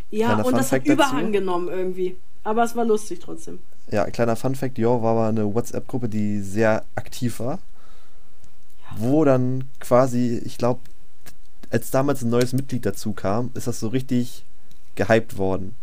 Ja, 0.09 0.35
und 0.41 0.55
das 0.57 0.71
hat 0.71 0.81
dazu. 0.81 0.93
Überhang 0.93 1.31
genommen 1.31 1.67
irgendwie. 1.69 2.17
Aber 2.43 2.63
es 2.63 2.75
war 2.75 2.85
lustig 2.85 3.19
trotzdem. 3.19 3.59
ja, 3.91 4.03
ein 4.03 4.11
kleiner 4.11 4.35
Funfact, 4.35 4.77
Joa 4.77 5.01
war 5.01 5.11
aber 5.11 5.27
eine 5.27 5.53
WhatsApp-Gruppe, 5.53 6.09
die 6.09 6.41
sehr 6.41 6.83
aktiv 6.95 7.39
war. 7.39 7.59
Wo 8.97 9.25
dann 9.25 9.65
quasi, 9.79 10.41
ich 10.45 10.57
glaube, 10.57 10.79
als 11.69 11.91
damals 11.91 12.21
ein 12.21 12.29
neues 12.29 12.53
Mitglied 12.53 12.85
dazu 12.85 13.11
kam, 13.11 13.51
ist 13.53 13.67
das 13.67 13.79
so 13.81 13.89
richtig 13.89 14.45
gehypt 14.95 15.37
worden. 15.37 15.75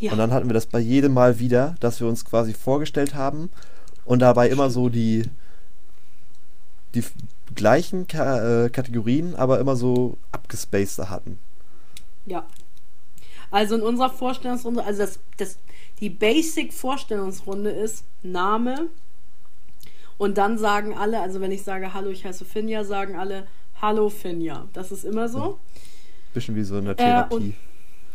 Ja. 0.00 0.12
Und 0.12 0.18
dann 0.18 0.32
hatten 0.32 0.48
wir 0.48 0.54
das 0.54 0.66
bei 0.66 0.80
jedem 0.80 1.12
Mal 1.14 1.38
wieder, 1.38 1.76
dass 1.80 2.00
wir 2.00 2.08
uns 2.08 2.24
quasi 2.24 2.52
vorgestellt 2.54 3.14
haben 3.14 3.50
und 4.10 4.18
dabei 4.18 4.48
immer 4.48 4.70
so 4.70 4.88
die 4.88 5.22
die 6.96 7.04
gleichen 7.54 8.08
Ka 8.08 8.64
äh, 8.64 8.68
Kategorien, 8.70 9.36
aber 9.36 9.60
immer 9.60 9.76
so 9.76 10.16
abgespaceder 10.32 11.08
hatten. 11.08 11.38
Ja. 12.26 12.44
Also 13.52 13.76
in 13.76 13.82
unserer 13.82 14.10
Vorstellungsrunde, 14.10 14.84
also 14.84 15.02
das, 15.02 15.20
das, 15.36 15.58
die 16.00 16.10
Basic-Vorstellungsrunde 16.10 17.70
ist 17.70 18.04
Name 18.24 18.88
und 20.18 20.38
dann 20.38 20.58
sagen 20.58 20.96
alle, 20.96 21.20
also 21.20 21.40
wenn 21.40 21.52
ich 21.52 21.62
sage 21.62 21.94
Hallo, 21.94 22.10
ich 22.10 22.24
heiße 22.24 22.44
Finja, 22.44 22.82
sagen 22.82 23.16
alle 23.16 23.46
Hallo 23.80 24.08
Finja. 24.08 24.66
Das 24.72 24.90
ist 24.90 25.04
immer 25.04 25.28
so. 25.28 25.58
Bisschen 26.34 26.56
wie 26.56 26.64
so 26.64 26.76
eine 26.76 26.90
Äh, 26.90 26.96
Therapie. 26.96 27.34
und 27.34 27.54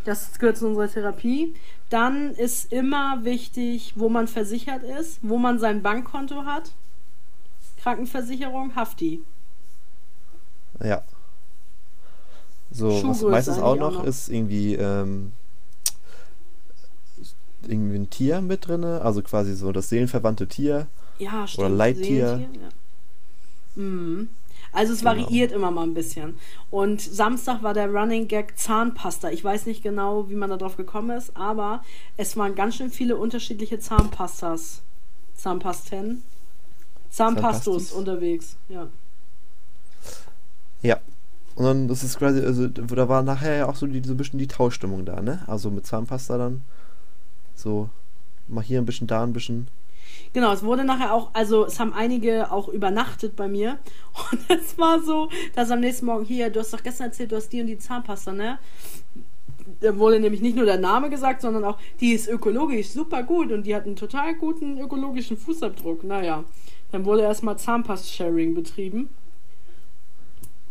das 0.06 0.40
gehört 0.40 0.58
zu 0.58 0.68
unserer 0.68 0.88
Therapie. 0.90 1.54
Dann 1.90 2.32
ist 2.32 2.72
immer 2.72 3.24
wichtig, 3.24 3.94
wo 3.96 4.10
man 4.10 4.28
versichert 4.28 4.84
ist, 4.84 5.20
wo 5.22 5.38
man 5.38 5.60
sein 5.60 5.82
Bankkonto 5.82 6.46
hat. 6.46 6.72
Krankenversicherung, 7.82 8.76
Hafti. 8.76 9.22
ja. 10.84 11.04
So, 12.72 12.90
was 13.08 13.22
meistens 13.22 13.60
auch 13.60 13.72
eigentlich 13.74 13.84
auch 13.84 13.92
noch, 13.92 14.00
noch. 14.00 14.04
ist 14.06 14.28
irgendwie, 14.30 14.74
ähm, 14.76 15.32
irgendwie 17.68 17.96
ein 17.96 18.10
Tier 18.10 18.42
mit 18.42 18.68
drinne, 18.68 19.02
also 19.02 19.22
quasi 19.22 19.54
so 19.56 19.72
das 19.72 19.90
seelenverwandte 19.90 20.48
Tier. 20.48 20.88
Ja, 21.20 21.48
stimmt. 21.48 21.78
Leittier. 21.78 22.28
Seelentier, 22.38 22.62
Ja. 23.76 23.82
Mhm. 23.82 24.30
Also 24.76 24.94
es 24.94 25.00
Genau. 25.00 25.12
variiert 25.12 25.52
immer 25.52 25.72
mal 25.72 25.84
ein 25.84 25.94
bisschen. 25.94 26.36
Und 26.70 27.02
Samstag 27.02 27.64
war 27.64 27.74
der 27.74 27.90
Running 27.90 28.28
Gag 28.28 28.58
Zahnpasta. 28.58 29.32
Ich 29.32 29.44
weiß 29.44 29.66
nicht 29.66 29.82
genau, 29.82 30.30
wie 30.30 30.36
man 30.36 30.50
da 30.50 30.58
drauf 30.58 30.78
gekommen 30.78 31.18
ist, 31.18 31.36
aber 31.36 31.84
es 32.18 32.36
waren 32.38 32.56
ganz 32.56 32.76
schön 32.76 32.92
viele 32.92 33.16
unterschiedliche 33.18 33.80
Zahnpastas. 33.80 34.82
Zahnpasten. 35.36 36.24
Zahnpastos 37.10 37.92
unterwegs, 37.94 38.58
ja. 38.70 38.88
Ja. 40.82 41.00
Und 41.56 41.64
dann, 41.64 41.88
das 41.88 42.04
ist 42.04 42.18
quasi, 42.20 42.42
also 42.42 42.68
da 42.68 43.08
war 43.08 43.24
nachher 43.24 43.56
ja 43.56 43.70
auch 43.70 43.76
so, 43.78 43.88
die, 43.88 44.04
so 44.06 44.14
ein 44.14 44.18
bisschen 44.18 44.40
die 44.40 44.48
Tauschstimmung 44.48 45.06
da, 45.06 45.22
ne? 45.22 45.44
Also 45.48 45.72
mit 45.72 45.88
Zahnpasta 45.88 46.38
dann. 46.38 46.64
So, 47.56 47.90
mal 48.50 48.64
hier 48.64 48.80
ein 48.80 48.86
bisschen, 48.86 49.08
da 49.08 49.24
ein 49.24 49.32
bisschen. 49.32 49.70
Genau, 50.34 50.52
es 50.52 50.64
wurde 50.64 50.84
nachher 50.84 51.14
auch, 51.14 51.30
also 51.34 51.66
es 51.66 51.80
haben 51.80 51.94
einige 51.94 52.52
auch 52.52 52.68
übernachtet 52.68 53.36
bei 53.36 53.48
mir. 53.48 53.80
Und 54.32 54.40
es 54.50 54.78
war 54.78 55.02
so, 55.02 55.30
dass 55.56 55.72
am 55.72 55.80
nächsten 55.80 56.06
Morgen 56.06 56.26
hier, 56.26 56.50
du 56.50 56.60
hast 56.60 56.74
doch 56.74 56.84
gestern 56.84 57.08
erzählt, 57.08 57.32
du 57.32 57.38
hast 57.38 57.50
die 57.50 57.62
und 57.62 57.68
die 57.68 57.78
Zahnpasta, 57.78 58.32
ne? 58.32 58.60
Da 59.82 59.98
wurde 59.98 60.20
nämlich 60.20 60.42
nicht 60.42 60.56
nur 60.56 60.66
der 60.66 60.78
Name 60.78 61.10
gesagt, 61.10 61.42
sondern 61.42 61.64
auch, 61.64 61.78
die 62.00 62.12
ist 62.12 62.28
ökologisch 62.28 62.90
super 62.90 63.24
gut 63.24 63.52
und 63.52 63.64
die 63.64 63.76
hat 63.76 63.86
einen 63.86 63.96
total 63.96 64.36
guten 64.36 64.80
ökologischen 64.80 65.38
Fußabdruck. 65.38 66.04
Naja, 66.04 66.44
dann 66.92 67.06
wurde 67.06 67.24
erstmal 67.24 67.58
Zahnpast-Sharing 67.58 68.54
betrieben. 68.54 69.10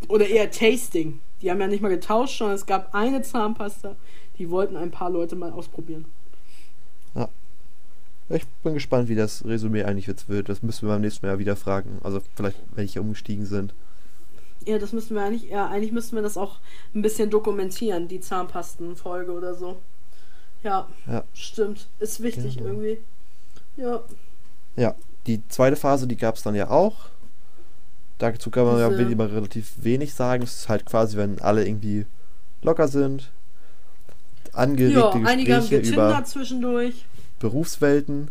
Oder 0.09 0.29
eher 0.29 0.51
Tasting. 0.51 1.21
Die 1.43 1.51
haben 1.51 1.61
ja 1.61 1.67
nicht 1.67 1.83
mal 1.83 1.89
getauscht, 1.89 2.39
sondern 2.39 2.57
es 2.57 2.67
gab 2.67 2.95
eine 2.95 3.23
Zahnpasta, 3.23 3.97
die 4.39 4.51
wollten 4.51 4.77
ein 4.77 4.91
paar 4.91 5.11
Leute 5.11 5.37
mal 5.37 5.53
ausprobieren. 5.53 6.07
Ich 8.31 8.47
bin 8.63 8.75
gespannt, 8.75 9.09
wie 9.09 9.15
das 9.15 9.45
Resümee 9.45 9.85
eigentlich 9.85 10.07
jetzt 10.07 10.29
wird. 10.29 10.49
Das 10.49 10.63
müssen 10.63 10.87
wir 10.89 10.95
beim 10.95 11.03
nächsten 11.03 11.27
Mal 11.27 11.33
ja 11.35 11.39
wieder 11.39 11.57
fragen. 11.57 11.99
Also 12.03 12.23
vielleicht, 12.35 12.57
wenn 12.75 12.85
ich 12.87 12.99
umgestiegen 12.99 13.45
sind. 13.47 13.75
Ja, 14.67 14.79
das 14.79 14.93
müssten 14.93 15.15
wir 15.15 15.23
eigentlich, 15.23 15.51
ja, 15.51 15.69
eigentlich 15.69 15.93
müssten 15.93 16.17
wir 16.17 16.23
das 16.23 16.39
auch 16.39 16.57
ein 16.95 17.03
bisschen 17.03 17.29
dokumentieren, 17.29 18.09
die 18.09 18.21
Zahnpastenfolge 18.21 19.31
oder 19.33 19.55
so. 19.55 19.77
Ja, 20.63 20.89
Ja. 21.07 21.23
stimmt. 21.35 21.89
Ist 22.01 22.23
wichtig 22.23 22.57
Genau. 22.57 22.71
irgendwie. 22.71 22.99
Ja. 23.77 24.03
Ja, 24.77 24.95
die 25.27 25.47
zweite 25.49 25.77
Phase, 25.77 26.07
die 26.07 26.17
gab 26.17 26.37
es 26.37 26.43
dann 26.43 26.55
ja 26.55 26.71
auch. 26.71 26.97
Dazu 28.19 28.51
kann 28.51 28.65
man 28.65 28.79
ja 28.79 28.89
Diese- 28.89 29.03
immer 29.13 29.31
relativ 29.31 29.73
wenig 29.83 30.15
sagen. 30.15 30.43
Es 30.45 30.57
ist 30.61 30.69
halt 30.71 30.87
quasi, 30.87 31.19
wenn 31.19 31.41
alle 31.43 31.67
irgendwie 31.67 32.07
locker 32.63 32.89
sind. 32.89 33.31
Angeregte 34.53 34.99
Ja, 34.99 35.11
einige 35.11 35.55
haben 35.57 35.61
Gespräche 35.69 35.93
über 35.93 36.25
zwischendurch. 36.25 37.05
Berufswelten. 37.45 38.29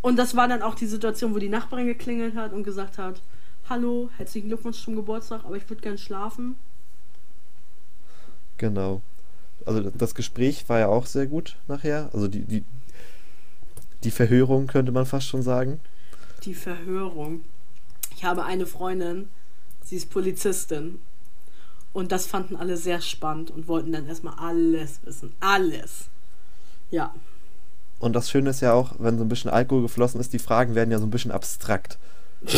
Und 0.00 0.16
das 0.16 0.34
war 0.34 0.48
dann 0.48 0.62
auch 0.62 0.74
die 0.74 0.86
Situation, 0.86 1.34
wo 1.34 1.38
die 1.38 1.50
Nachbarin 1.50 1.86
geklingelt 1.86 2.34
hat 2.34 2.54
und 2.54 2.64
gesagt 2.64 2.96
hat, 2.96 3.20
hallo, 3.68 4.08
herzlichen 4.16 4.48
Glückwunsch 4.48 4.82
zum 4.82 4.96
Geburtstag, 4.96 5.44
aber 5.44 5.56
ich 5.56 5.68
würde 5.68 5.82
gern 5.82 5.98
schlafen. 5.98 6.56
Genau. 8.56 9.02
Also 9.66 9.90
das 9.90 10.14
Gespräch 10.14 10.66
war 10.70 10.78
ja 10.78 10.88
auch 10.88 11.04
sehr 11.04 11.26
gut 11.26 11.56
nachher. 11.68 12.08
Also 12.14 12.26
die, 12.26 12.40
die, 12.40 12.64
die 14.02 14.10
Verhörung 14.10 14.66
könnte 14.66 14.92
man 14.92 15.04
fast 15.04 15.26
schon 15.26 15.42
sagen. 15.42 15.78
Die 16.44 16.54
Verhörung. 16.54 17.42
Ich 18.16 18.24
habe 18.24 18.46
eine 18.46 18.64
Freundin, 18.64 19.28
sie 19.84 19.96
ist 19.96 20.08
Polizistin. 20.08 21.00
Und 21.92 22.12
das 22.12 22.26
fanden 22.26 22.56
alle 22.56 22.78
sehr 22.78 23.02
spannend 23.02 23.50
und 23.50 23.68
wollten 23.68 23.92
dann 23.92 24.06
erstmal 24.06 24.38
alles 24.38 25.00
wissen. 25.04 25.34
Alles. 25.40 26.06
Ja. 26.90 27.12
Und 27.98 28.14
das 28.14 28.30
Schöne 28.30 28.50
ist 28.50 28.60
ja 28.60 28.72
auch, 28.72 28.92
wenn 28.98 29.18
so 29.18 29.24
ein 29.24 29.28
bisschen 29.28 29.50
Alkohol 29.50 29.82
geflossen 29.82 30.20
ist, 30.20 30.32
die 30.32 30.38
Fragen 30.38 30.74
werden 30.74 30.90
ja 30.90 30.98
so 30.98 31.06
ein 31.06 31.10
bisschen 31.10 31.32
abstrakt. 31.32 31.98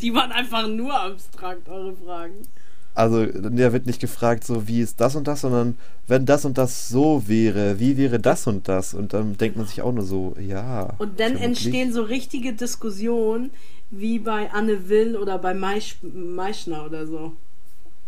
Die 0.00 0.14
waren 0.14 0.30
einfach 0.30 0.68
nur 0.68 0.94
abstrakt, 0.94 1.68
eure 1.68 1.96
Fragen. 1.96 2.46
Also, 2.94 3.24
der 3.24 3.72
wird 3.72 3.86
nicht 3.86 4.00
gefragt, 4.00 4.44
so 4.44 4.68
wie 4.68 4.80
ist 4.80 5.00
das 5.00 5.16
und 5.16 5.26
das, 5.26 5.40
sondern 5.40 5.78
wenn 6.06 6.26
das 6.26 6.44
und 6.44 6.58
das 6.58 6.90
so 6.90 7.26
wäre, 7.26 7.80
wie 7.80 7.96
wäre 7.96 8.20
das 8.20 8.46
und 8.46 8.68
das? 8.68 8.92
Und 8.92 9.14
dann 9.14 9.36
denkt 9.38 9.56
man 9.56 9.66
sich 9.66 9.80
auch 9.80 9.92
nur 9.92 10.04
so, 10.04 10.36
ja. 10.38 10.94
Und 10.98 11.18
dann 11.18 11.36
entstehen 11.36 11.92
so 11.92 12.02
richtige 12.02 12.52
Diskussionen 12.52 13.50
wie 13.90 14.18
bei 14.18 14.50
Anne 14.52 14.90
Will 14.90 15.16
oder 15.16 15.38
bei 15.38 15.54
Maisch, 15.54 15.96
Maischner 16.02 16.84
oder 16.84 17.06
so. 17.06 17.32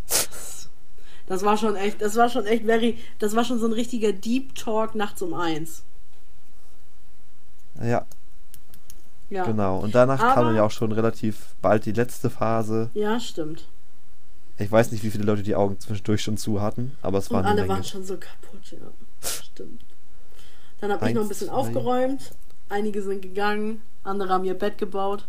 Das, 0.06 0.68
das 1.28 1.44
war 1.44 1.56
schon 1.56 1.76
echt, 1.76 2.02
das 2.02 2.16
war 2.16 2.28
schon 2.28 2.44
echt 2.44 2.64
very, 2.64 2.98
das 3.18 3.34
war 3.34 3.44
schon 3.44 3.58
so 3.58 3.66
ein 3.66 3.72
richtiger 3.72 4.12
Deep 4.12 4.54
Talk 4.54 4.94
nachts 4.94 5.22
um 5.22 5.32
eins. 5.32 5.82
Ja, 7.82 8.06
Ja. 9.30 9.44
genau. 9.44 9.78
Und 9.78 9.94
danach 9.94 10.18
kam 10.18 10.30
Aber- 10.30 10.44
dann 10.46 10.56
ja 10.56 10.62
auch 10.64 10.70
schon 10.70 10.92
relativ 10.92 11.54
bald 11.62 11.86
die 11.86 11.92
letzte 11.92 12.30
Phase. 12.30 12.90
Ja, 12.94 13.18
stimmt. 13.20 13.68
Ich 14.58 14.70
weiß 14.70 14.92
nicht, 14.92 15.02
wie 15.02 15.10
viele 15.10 15.24
Leute 15.24 15.42
die 15.42 15.56
Augen 15.56 15.80
zwischendurch 15.80 16.22
schon 16.22 16.36
zu 16.36 16.60
hatten, 16.62 16.96
aber 17.02 17.18
es 17.18 17.28
Und 17.28 17.34
waren 17.36 17.44
alle 17.46 17.52
eine 17.54 17.60
Menge. 17.62 17.74
waren 17.74 17.84
schon 17.84 18.04
so 18.04 18.16
kaputt, 18.16 18.70
ja. 18.70 18.78
Stimmt. 19.28 19.82
Dann 20.80 20.92
habe 20.92 21.08
ich 21.08 21.14
noch 21.14 21.22
ein 21.22 21.28
bisschen 21.28 21.48
zwei. 21.48 21.54
aufgeräumt. 21.54 22.30
Einige 22.68 23.02
sind 23.02 23.22
gegangen, 23.22 23.82
andere 24.04 24.28
haben 24.30 24.44
ihr 24.44 24.54
Bett 24.54 24.78
gebaut. 24.78 25.26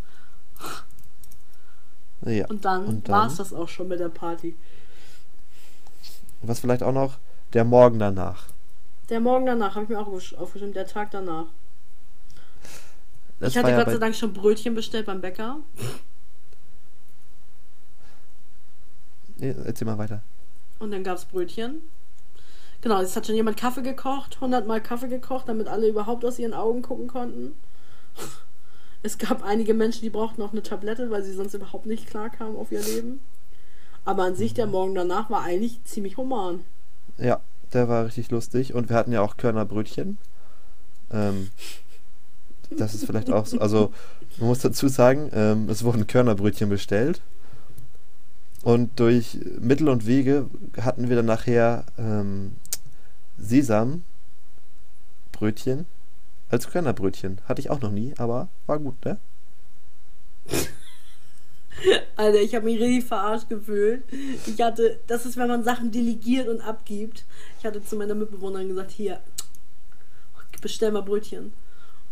Ja. 2.24 2.46
Und 2.46 2.64
dann, 2.64 2.84
Und 2.86 3.08
war 3.08 3.22
dann? 3.22 3.30
es 3.30 3.36
das 3.36 3.52
auch 3.52 3.68
schon 3.68 3.88
mit 3.88 4.00
der 4.00 4.08
Party. 4.08 4.56
Was 6.42 6.60
vielleicht 6.60 6.82
auch 6.82 6.92
noch, 6.92 7.18
der 7.52 7.64
Morgen 7.64 7.98
danach. 7.98 8.46
Der 9.08 9.20
Morgen 9.20 9.46
danach 9.46 9.74
habe 9.74 9.84
ich 9.84 9.88
mir 9.90 9.98
auch 10.00 10.08
aufgesch- 10.08 10.36
aufgeschrieben, 10.36 10.74
der 10.74 10.86
Tag 10.86 11.10
danach. 11.10 11.46
Das 13.40 13.52
ich 13.52 13.58
hatte 13.58 13.70
ja 13.70 13.82
Gott 13.82 13.92
sei 13.92 13.98
Dank 13.98 14.14
schon 14.14 14.32
Brötchen 14.32 14.74
bestellt 14.74 15.06
beim 15.06 15.20
Bäcker. 15.20 15.58
Nee, 19.38 19.54
Erzähl 19.64 19.86
mal 19.86 19.98
weiter. 19.98 20.22
Und 20.78 20.90
dann 20.90 21.04
gab 21.04 21.18
es 21.18 21.26
Brötchen. 21.26 21.82
Genau, 22.80 23.00
es 23.00 23.16
hat 23.16 23.26
schon 23.26 23.34
jemand 23.34 23.56
Kaffee 23.56 23.82
gekocht, 23.82 24.36
100 24.36 24.66
Mal 24.66 24.80
Kaffee 24.80 25.08
gekocht, 25.08 25.48
damit 25.48 25.66
alle 25.68 25.88
überhaupt 25.88 26.24
aus 26.24 26.38
ihren 26.38 26.54
Augen 26.54 26.82
gucken 26.82 27.08
konnten. 27.08 27.54
Es 29.02 29.18
gab 29.18 29.44
einige 29.44 29.74
Menschen, 29.74 30.02
die 30.02 30.10
brauchten 30.10 30.42
auch 30.42 30.52
eine 30.52 30.62
Tablette, 30.62 31.10
weil 31.10 31.22
sie 31.22 31.32
sonst 31.32 31.54
überhaupt 31.54 31.86
nicht 31.86 32.08
klar 32.08 32.30
kamen 32.30 32.56
auf 32.56 32.72
ihr 32.72 32.82
Leben. 32.82 33.20
Aber 34.04 34.24
an 34.24 34.36
sich, 34.36 34.54
der 34.54 34.66
Morgen 34.66 34.94
danach 34.94 35.30
war 35.30 35.42
eigentlich 35.42 35.82
ziemlich 35.84 36.16
human. 36.16 36.64
Ja, 37.18 37.40
der 37.72 37.88
war 37.88 38.06
richtig 38.06 38.30
lustig. 38.30 38.74
Und 38.74 38.88
wir 38.88 38.96
hatten 38.96 39.12
ja 39.12 39.20
auch 39.20 39.36
Körnerbrötchen. 39.36 40.18
Ähm, 41.10 41.50
das 42.70 42.94
ist 42.94 43.06
vielleicht 43.06 43.30
auch 43.30 43.46
so. 43.46 43.58
Also, 43.58 43.92
man 44.38 44.48
muss 44.48 44.60
dazu 44.60 44.88
sagen, 44.88 45.30
ähm, 45.32 45.68
es 45.68 45.84
wurden 45.84 46.06
Körnerbrötchen 46.06 46.68
bestellt. 46.68 47.20
Und 48.62 48.98
durch 48.98 49.38
Mittel 49.60 49.88
und 49.88 50.06
Wege 50.06 50.46
hatten 50.80 51.08
wir 51.08 51.16
dann 51.16 51.26
nachher 51.26 51.84
ähm, 51.98 52.56
Sesambrötchen 53.38 54.02
als 56.50 56.68
Körnerbrötchen. 56.68 57.40
Hatte 57.46 57.60
ich 57.60 57.70
auch 57.70 57.80
noch 57.80 57.92
nie, 57.92 58.14
aber 58.18 58.48
war 58.66 58.78
gut, 58.78 59.04
ne? 59.04 59.18
Alter, 62.16 62.40
ich 62.40 62.54
habe 62.54 62.64
mich 62.64 62.80
richtig 62.80 63.04
verarscht 63.04 63.48
gefühlt. 63.48 64.02
Ich 64.46 64.60
hatte, 64.60 64.98
das 65.06 65.26
ist, 65.26 65.36
wenn 65.36 65.48
man 65.48 65.62
Sachen 65.62 65.92
delegiert 65.92 66.48
und 66.48 66.60
abgibt. 66.60 67.24
Ich 67.58 67.66
hatte 67.66 67.84
zu 67.84 67.96
meiner 67.96 68.14
Mitbewohnerin 68.14 68.68
gesagt, 68.68 68.90
hier, 68.90 69.20
bestell 70.60 70.90
mal 70.90 71.02
Brötchen. 71.02 71.52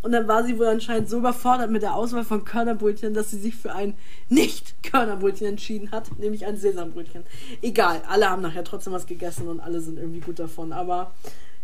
Und 0.05 0.13
dann 0.13 0.29
war 0.29 0.45
sie 0.45 0.59
wohl 0.59 0.67
anscheinend 0.67 1.09
so 1.09 1.17
überfordert 1.19 1.71
mit 1.71 1.81
der 1.83 1.95
Auswahl 1.95 2.25
von 2.25 2.45
Körnerbrötchen, 2.45 3.15
dass 3.15 3.31
sie 3.31 3.39
sich 3.39 3.57
für 3.57 3.75
ein 3.75 3.95
Nicht-Körnerbrötchen 4.29 5.47
entschieden 5.49 5.91
hat, 5.93 6.19
nämlich 6.19 6.45
ein 6.45 6.59
Sesambrötchen. 6.59 7.25
Egal, 7.63 8.03
alle 8.09 8.29
haben 8.29 8.43
nachher 8.43 8.65
trotzdem 8.65 8.93
was 8.93 9.07
gegessen 9.07 9.49
und 9.49 9.61
alle 9.61 9.81
sind 9.81 9.99
irgendwie 9.99 10.21
gut 10.21 10.39
davon. 10.39 10.73
Aber 10.73 11.13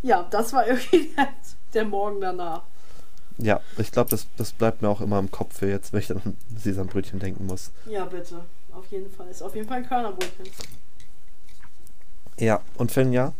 ja, 0.03 0.26
das 0.30 0.53
war 0.55 0.66
irgendwie 0.66 1.11
der 1.74 1.84
Morgen 1.84 2.20
danach. 2.22 2.62
Ja, 3.36 3.61
ich 3.78 3.93
glaube, 3.93 4.09
das, 4.11 4.26
das 4.38 4.53
bleibt 4.53 4.80
mir 4.82 4.88
auch 4.88 5.01
immer 5.03 5.18
im 5.18 5.30
Kopf 5.30 5.59
für 5.59 5.68
jetzt, 5.68 5.93
wenn 5.93 6.01
ich 6.01 6.07
dann 6.09 6.22
an 6.24 6.36
Sesambrötchen 6.57 7.18
denken 7.20 7.47
muss. 7.47 7.70
Ja, 7.86 8.07
bitte. 8.07 8.41
Auf 8.72 8.86
jeden 8.91 9.11
Fall. 9.11 9.28
Ist 9.28 9.43
auf 9.43 9.55
jeden 9.55 9.68
Fall 9.68 9.78
ein 9.78 9.86
Körnerbrötchen. 9.86 10.47
Ja, 12.38 12.61
und 12.78 12.91
Finja, 12.91 13.32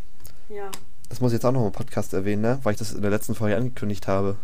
Ja. 0.51 0.71
das 1.09 1.21
muss 1.21 1.33
ich 1.33 1.37
jetzt 1.37 1.45
auch 1.47 1.53
noch 1.53 1.65
im 1.67 1.73
Podcast 1.73 2.13
erwähnen, 2.13 2.43
ne? 2.43 2.59
Weil 2.63 2.75
ich 2.75 2.79
das 2.79 2.93
in 2.93 3.01
der 3.01 3.11
letzten 3.11 3.35
Folge 3.35 3.57
angekündigt 3.57 4.07
habe. 4.09 4.37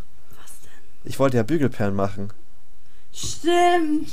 Ich 1.07 1.19
wollte 1.19 1.37
ja 1.39 1.43
Bügelperlen 1.45 1.95
machen, 1.95 2.31
Stimmt. 3.13 4.09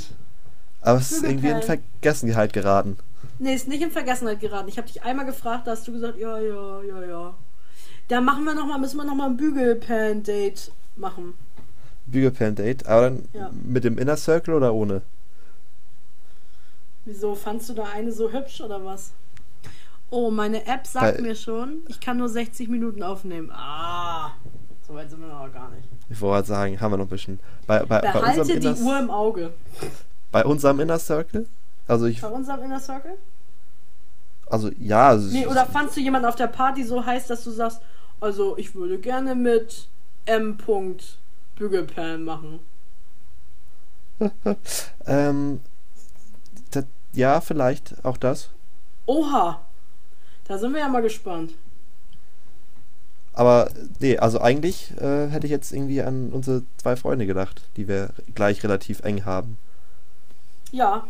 aber 0.80 0.98
es 0.98 1.12
ist 1.12 1.24
irgendwie 1.24 1.48
in. 1.48 1.60
Vergessenheit 1.62 2.52
geraten. 2.52 2.96
Nee, 3.38 3.54
ist 3.54 3.68
nicht 3.68 3.82
in 3.82 3.90
Vergessenheit 3.90 4.40
geraten. 4.40 4.68
Ich 4.68 4.78
habe 4.78 4.86
dich 4.86 5.02
einmal 5.02 5.26
gefragt, 5.26 5.66
da 5.66 5.72
hast 5.72 5.86
du 5.88 5.92
gesagt, 5.92 6.18
ja, 6.18 6.38
ja, 6.38 6.82
ja, 6.82 7.02
ja. 7.02 7.34
Da 8.08 8.20
machen 8.20 8.44
wir 8.44 8.54
noch 8.54 8.66
mal, 8.66 8.78
müssen 8.78 8.96
wir 8.96 9.04
nochmal 9.04 9.30
ein 9.30 9.36
Bügelperlen-Date 9.36 10.70
machen. 10.96 11.34
Bügelperlen-Date, 12.06 12.86
aber 12.86 13.02
dann 13.10 13.28
Ja. 13.32 13.50
mit 13.64 13.82
dem 13.84 13.98
Inner 13.98 14.16
Circle 14.16 14.54
oder 14.54 14.72
ohne? 14.72 15.02
Wieso, 17.06 17.34
fandst 17.34 17.68
du 17.68 17.74
da 17.74 17.84
eine 17.92 18.12
so 18.12 18.30
hübsch 18.32 18.60
oder 18.60 18.84
was? 18.84 19.10
Oh, 20.10 20.30
meine 20.30 20.64
App 20.66 20.86
sagt 20.86 21.16
Bei- 21.16 21.22
mir 21.22 21.34
schon, 21.34 21.78
ich 21.88 21.98
kann 22.00 22.18
nur 22.18 22.28
60 22.28 22.68
Minuten 22.68 23.02
aufnehmen. 23.02 23.50
Ah, 23.50 24.03
so 24.94 25.00
weit 25.00 25.10
sind 25.10 25.20
wir 25.20 25.26
noch 25.28 25.52
gar 25.52 25.70
nicht. 25.70 25.88
Ich 26.08 26.20
wollte 26.20 26.36
halt 26.36 26.46
sagen, 26.46 26.80
haben 26.80 26.92
wir 26.92 26.96
noch 26.98 27.06
ein 27.06 27.08
bisschen. 27.08 27.40
Bei, 27.66 27.80
bei, 27.80 28.00
bei, 28.00 28.12
Behalte 28.12 28.40
unserem 28.40 28.60
die 28.60 28.66
Inner, 28.66 28.80
Uhr 28.80 28.98
im 29.00 29.10
Auge. 29.10 29.52
bei 30.30 30.44
unserem 30.44 30.80
Inner 30.80 30.98
Circle? 30.98 31.46
Also 31.88 32.06
ich, 32.06 32.20
Bei 32.20 32.28
unserem 32.28 32.62
Inner 32.62 32.80
Circle? 32.80 33.18
also 34.48 34.70
ja, 34.78 35.08
also 35.08 35.30
Nee, 35.30 35.46
oder 35.46 35.66
fandst 35.66 35.96
du 35.96 36.00
jemanden 36.00 36.28
auf 36.28 36.36
der 36.36 36.46
Party 36.46 36.84
so 36.84 37.04
heiß, 37.04 37.26
dass 37.26 37.44
du 37.44 37.50
sagst, 37.50 37.80
also 38.20 38.56
ich 38.56 38.74
würde 38.74 38.98
gerne 38.98 39.34
mit 39.34 39.88
M. 40.26 40.56
Bügelperlen 41.56 42.24
machen. 42.24 42.60
ähm, 45.06 45.60
ja, 47.12 47.40
vielleicht 47.40 48.04
auch 48.04 48.16
das. 48.16 48.50
Oha! 49.06 49.60
Da 50.46 50.58
sind 50.58 50.72
wir 50.72 50.80
ja 50.80 50.88
mal 50.88 51.02
gespannt. 51.02 51.54
Aber 53.34 53.68
nee, 53.98 54.16
also 54.16 54.40
eigentlich 54.40 54.92
äh, 55.00 55.26
hätte 55.28 55.46
ich 55.46 55.50
jetzt 55.50 55.72
irgendwie 55.72 56.00
an 56.02 56.30
unsere 56.32 56.62
zwei 56.76 56.94
Freunde 56.96 57.26
gedacht, 57.26 57.62
die 57.76 57.88
wir 57.88 58.10
gleich 58.34 58.62
relativ 58.62 59.00
eng 59.02 59.24
haben. 59.24 59.58
Ja, 60.70 61.06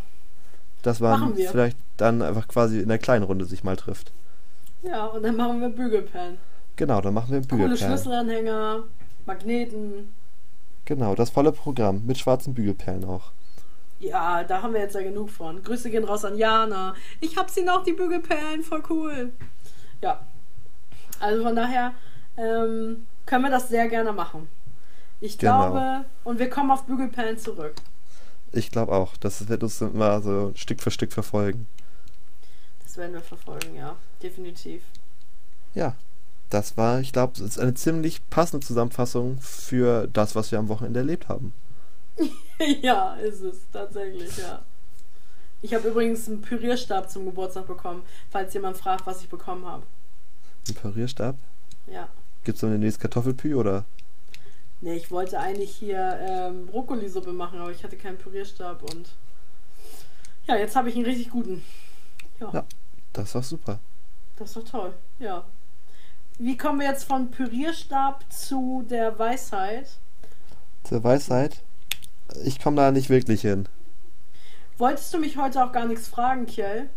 Dass 0.82 1.00
man 1.00 1.34
vielleicht 1.34 1.76
dann 1.96 2.22
einfach 2.22 2.48
quasi 2.48 2.80
in 2.80 2.88
der 2.88 2.98
kleinen 2.98 3.24
Runde 3.24 3.44
sich 3.44 3.62
mal 3.64 3.76
trifft. 3.76 4.12
ja, 4.82 5.06
und 5.06 5.22
dann 5.22 5.36
machen 5.36 5.60
wir 5.60 5.68
Bügelperlen. 5.68 6.38
Genau, 6.76 7.00
dann 7.00 7.14
machen 7.14 7.30
wir 7.30 7.40
Coole 7.40 7.62
Bügelperlen. 7.64 7.78
Schlüsselanhänger, 7.78 8.84
Magneten. 9.26 10.12
Genau, 10.86 11.14
das 11.14 11.30
volle 11.30 11.52
Programm 11.52 12.02
mit 12.04 12.18
schwarzen 12.18 12.52
Bügelperlen 12.52 13.04
auch. 13.04 13.32
Ja, 14.00 14.44
da 14.44 14.60
haben 14.62 14.74
wir 14.74 14.80
jetzt 14.80 14.94
ja 14.94 15.02
genug 15.02 15.30
von. 15.30 15.62
Grüße 15.62 15.88
gehen 15.88 16.04
raus 16.04 16.24
an 16.24 16.36
Jana. 16.36 16.94
Ich 17.20 17.36
hab 17.38 17.48
sie 17.48 17.62
noch, 17.62 17.84
die 17.84 17.92
Bügelperlen, 17.92 18.62
voll 18.62 18.82
cool. 18.90 19.32
Ja. 20.02 20.20
Also 21.20 21.42
von 21.42 21.56
daher 21.56 21.92
ähm, 22.36 23.06
können 23.26 23.44
wir 23.44 23.50
das 23.50 23.68
sehr 23.68 23.88
gerne 23.88 24.12
machen. 24.12 24.48
Ich 25.20 25.38
Genau. 25.38 25.70
glaube, 25.70 26.04
und 26.24 26.38
wir 26.38 26.50
kommen 26.50 26.70
auf 26.70 26.84
Bügelperlen 26.84 27.38
zurück. 27.38 27.74
Ich 28.52 28.70
glaube 28.70 28.92
auch, 28.92 29.16
das 29.16 29.48
wird 29.48 29.62
uns 29.62 29.80
immer 29.80 30.20
so 30.20 30.52
Stück 30.54 30.80
für 30.80 30.90
Stück 30.90 31.12
verfolgen. 31.12 31.66
Das 32.84 32.96
werden 32.96 33.14
wir 33.14 33.20
verfolgen, 33.20 33.74
ja. 33.76 33.96
Definitiv. 34.22 34.82
Ja, 35.74 35.96
das 36.50 36.76
war, 36.76 37.00
ich 37.00 37.12
glaube, 37.12 37.42
ist 37.42 37.58
eine 37.58 37.74
ziemlich 37.74 38.20
passende 38.30 38.64
Zusammenfassung 38.64 39.38
für 39.40 40.06
das, 40.06 40.34
was 40.36 40.52
wir 40.52 40.58
am 40.60 40.68
Wochenende 40.68 41.00
erlebt 41.00 41.28
haben. 41.28 41.52
ja, 42.82 43.14
ist 43.14 43.40
es. 43.40 43.56
Tatsächlich, 43.72 44.36
ja. 44.36 44.62
Ich 45.62 45.74
habe 45.74 45.88
übrigens 45.88 46.28
einen 46.28 46.42
Pürierstab 46.42 47.10
zum 47.10 47.24
Geburtstag 47.24 47.66
bekommen, 47.66 48.02
falls 48.30 48.52
jemand 48.54 48.76
fragt, 48.76 49.06
was 49.06 49.22
ich 49.22 49.28
bekommen 49.28 49.66
habe. 49.66 49.82
Ein 50.68 50.74
Pürierstab. 50.74 51.36
Ja. 51.86 52.08
Gibt 52.44 52.56
es 52.56 52.60
dann 52.60 52.72
demnächst 52.72 53.00
Kartoffelpü 53.00 53.54
oder? 53.54 53.84
Nee, 54.80 54.94
ich 54.96 55.10
wollte 55.10 55.38
eigentlich 55.40 55.74
hier 55.74 56.18
ähm, 56.20 56.66
Brokkolisuppe 56.66 57.32
machen, 57.32 57.58
aber 57.58 57.70
ich 57.70 57.82
hatte 57.84 57.96
keinen 57.96 58.18
Pürierstab 58.18 58.82
und. 58.82 59.10
Ja, 60.46 60.56
jetzt 60.56 60.76
habe 60.76 60.90
ich 60.90 60.94
einen 60.96 61.06
richtig 61.06 61.30
guten. 61.30 61.64
Ja, 62.40 62.50
Ja. 62.52 62.64
Das 63.14 63.26
ist 63.28 63.34
doch 63.36 63.44
super. 63.44 63.78
das 64.36 64.48
ist 64.50 64.56
doch 64.56 64.64
toll. 64.68 64.92
Ja. 65.20 65.44
Wie 66.38 66.56
kommen 66.56 66.80
wir 66.80 66.88
jetzt 66.88 67.04
von 67.04 67.30
Pürierstab 67.30 68.24
zu 68.30 68.84
der 68.90 69.16
Weisheit? 69.18 69.86
Zur 70.82 71.04
Weisheit. 71.04 71.62
Ich 72.44 72.60
komme 72.60 72.76
da 72.76 72.90
nicht 72.90 73.08
wirklich 73.08 73.42
hin. 73.42 73.68
Wolltest 74.76 75.14
du 75.14 75.18
mich 75.18 75.36
heute 75.36 75.64
auch 75.64 75.70
gar 75.70 75.86
nichts 75.86 76.08
fragen, 76.08 76.46
Kjell? 76.46 76.90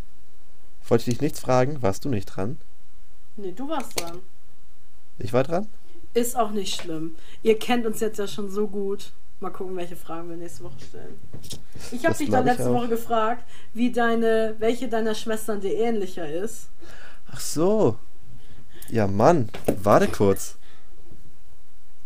Wollte 0.87 1.03
ich 1.03 1.15
dich 1.17 1.21
nichts 1.21 1.39
fragen? 1.39 1.81
Warst 1.83 2.03
du 2.03 2.09
nicht 2.09 2.25
dran? 2.25 2.57
Nee, 3.35 3.51
du 3.51 3.69
warst 3.69 4.01
dran. 4.01 4.19
Ich 5.19 5.33
war 5.33 5.43
dran? 5.43 5.67
Ist 6.13 6.37
auch 6.37 6.51
nicht 6.51 6.79
schlimm. 6.79 7.15
Ihr 7.43 7.57
kennt 7.59 7.85
uns 7.85 7.99
jetzt 7.99 8.17
ja 8.19 8.27
schon 8.27 8.49
so 8.49 8.67
gut. 8.67 9.11
Mal 9.39 9.51
gucken, 9.51 9.75
welche 9.75 9.95
Fragen 9.95 10.29
wir 10.29 10.37
nächste 10.37 10.63
Woche 10.63 10.79
stellen. 10.79 11.19
Ich 11.91 12.05
habe 12.05 12.17
dich 12.17 12.27
ich 12.27 12.33
letzte. 12.33 12.73
Woche 12.73 12.87
gefragt, 12.87 13.43
wie 13.73 13.91
deine, 13.91 14.55
welche 14.57 14.87
deiner 14.87 15.13
Schwestern 15.13 15.61
dir 15.61 15.75
ähnlicher 15.75 16.27
ist. 16.27 16.69
Ach 17.31 17.39
so. 17.39 17.97
Ja, 18.89 19.05
Mann. 19.05 19.49
Warte 19.83 20.07
kurz. 20.07 20.57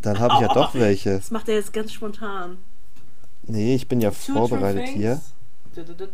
Dann 0.01 0.19
habe 0.19 0.33
ich 0.35 0.39
ja 0.41 0.53
doch 0.53 0.73
welche. 0.73 1.17
Das 1.17 1.31
macht 1.31 1.47
er 1.47 1.55
jetzt 1.55 1.71
ganz 1.71 1.93
spontan. 1.93 2.57
Nee, 3.43 3.75
ich 3.75 3.87
bin 3.87 4.01
ja 4.01 4.11
Two 4.11 4.33
vorbereitet 4.33 4.89
hier. 4.89 5.21
Du, 5.73 5.85
du, 5.85 5.95
du. 5.95 6.07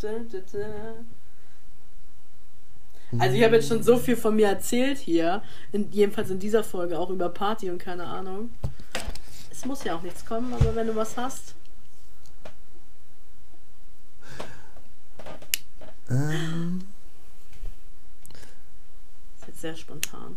Also 3.17 3.35
ich 3.37 3.43
habe 3.43 3.55
jetzt 3.55 3.69
schon 3.69 3.83
so 3.83 3.97
viel 3.97 4.17
von 4.17 4.35
mir 4.35 4.47
erzählt 4.47 4.97
hier, 4.97 5.41
in, 5.71 5.89
jedenfalls 5.91 6.29
in 6.29 6.39
dieser 6.39 6.63
Folge 6.63 6.99
auch 6.99 7.09
über 7.09 7.29
Party 7.29 7.69
und 7.69 7.77
keine 7.77 8.05
Ahnung. 8.05 8.49
Es 9.49 9.65
muss 9.65 9.83
ja 9.83 9.95
auch 9.95 10.01
nichts 10.01 10.25
kommen, 10.25 10.53
aber 10.53 10.75
wenn 10.75 10.87
du 10.87 10.95
was 10.95 11.15
hast. 11.15 11.55
Ähm. 16.09 16.81
Das 18.31 19.41
ist 19.41 19.47
jetzt 19.47 19.61
sehr 19.61 19.75
spontan. 19.75 20.35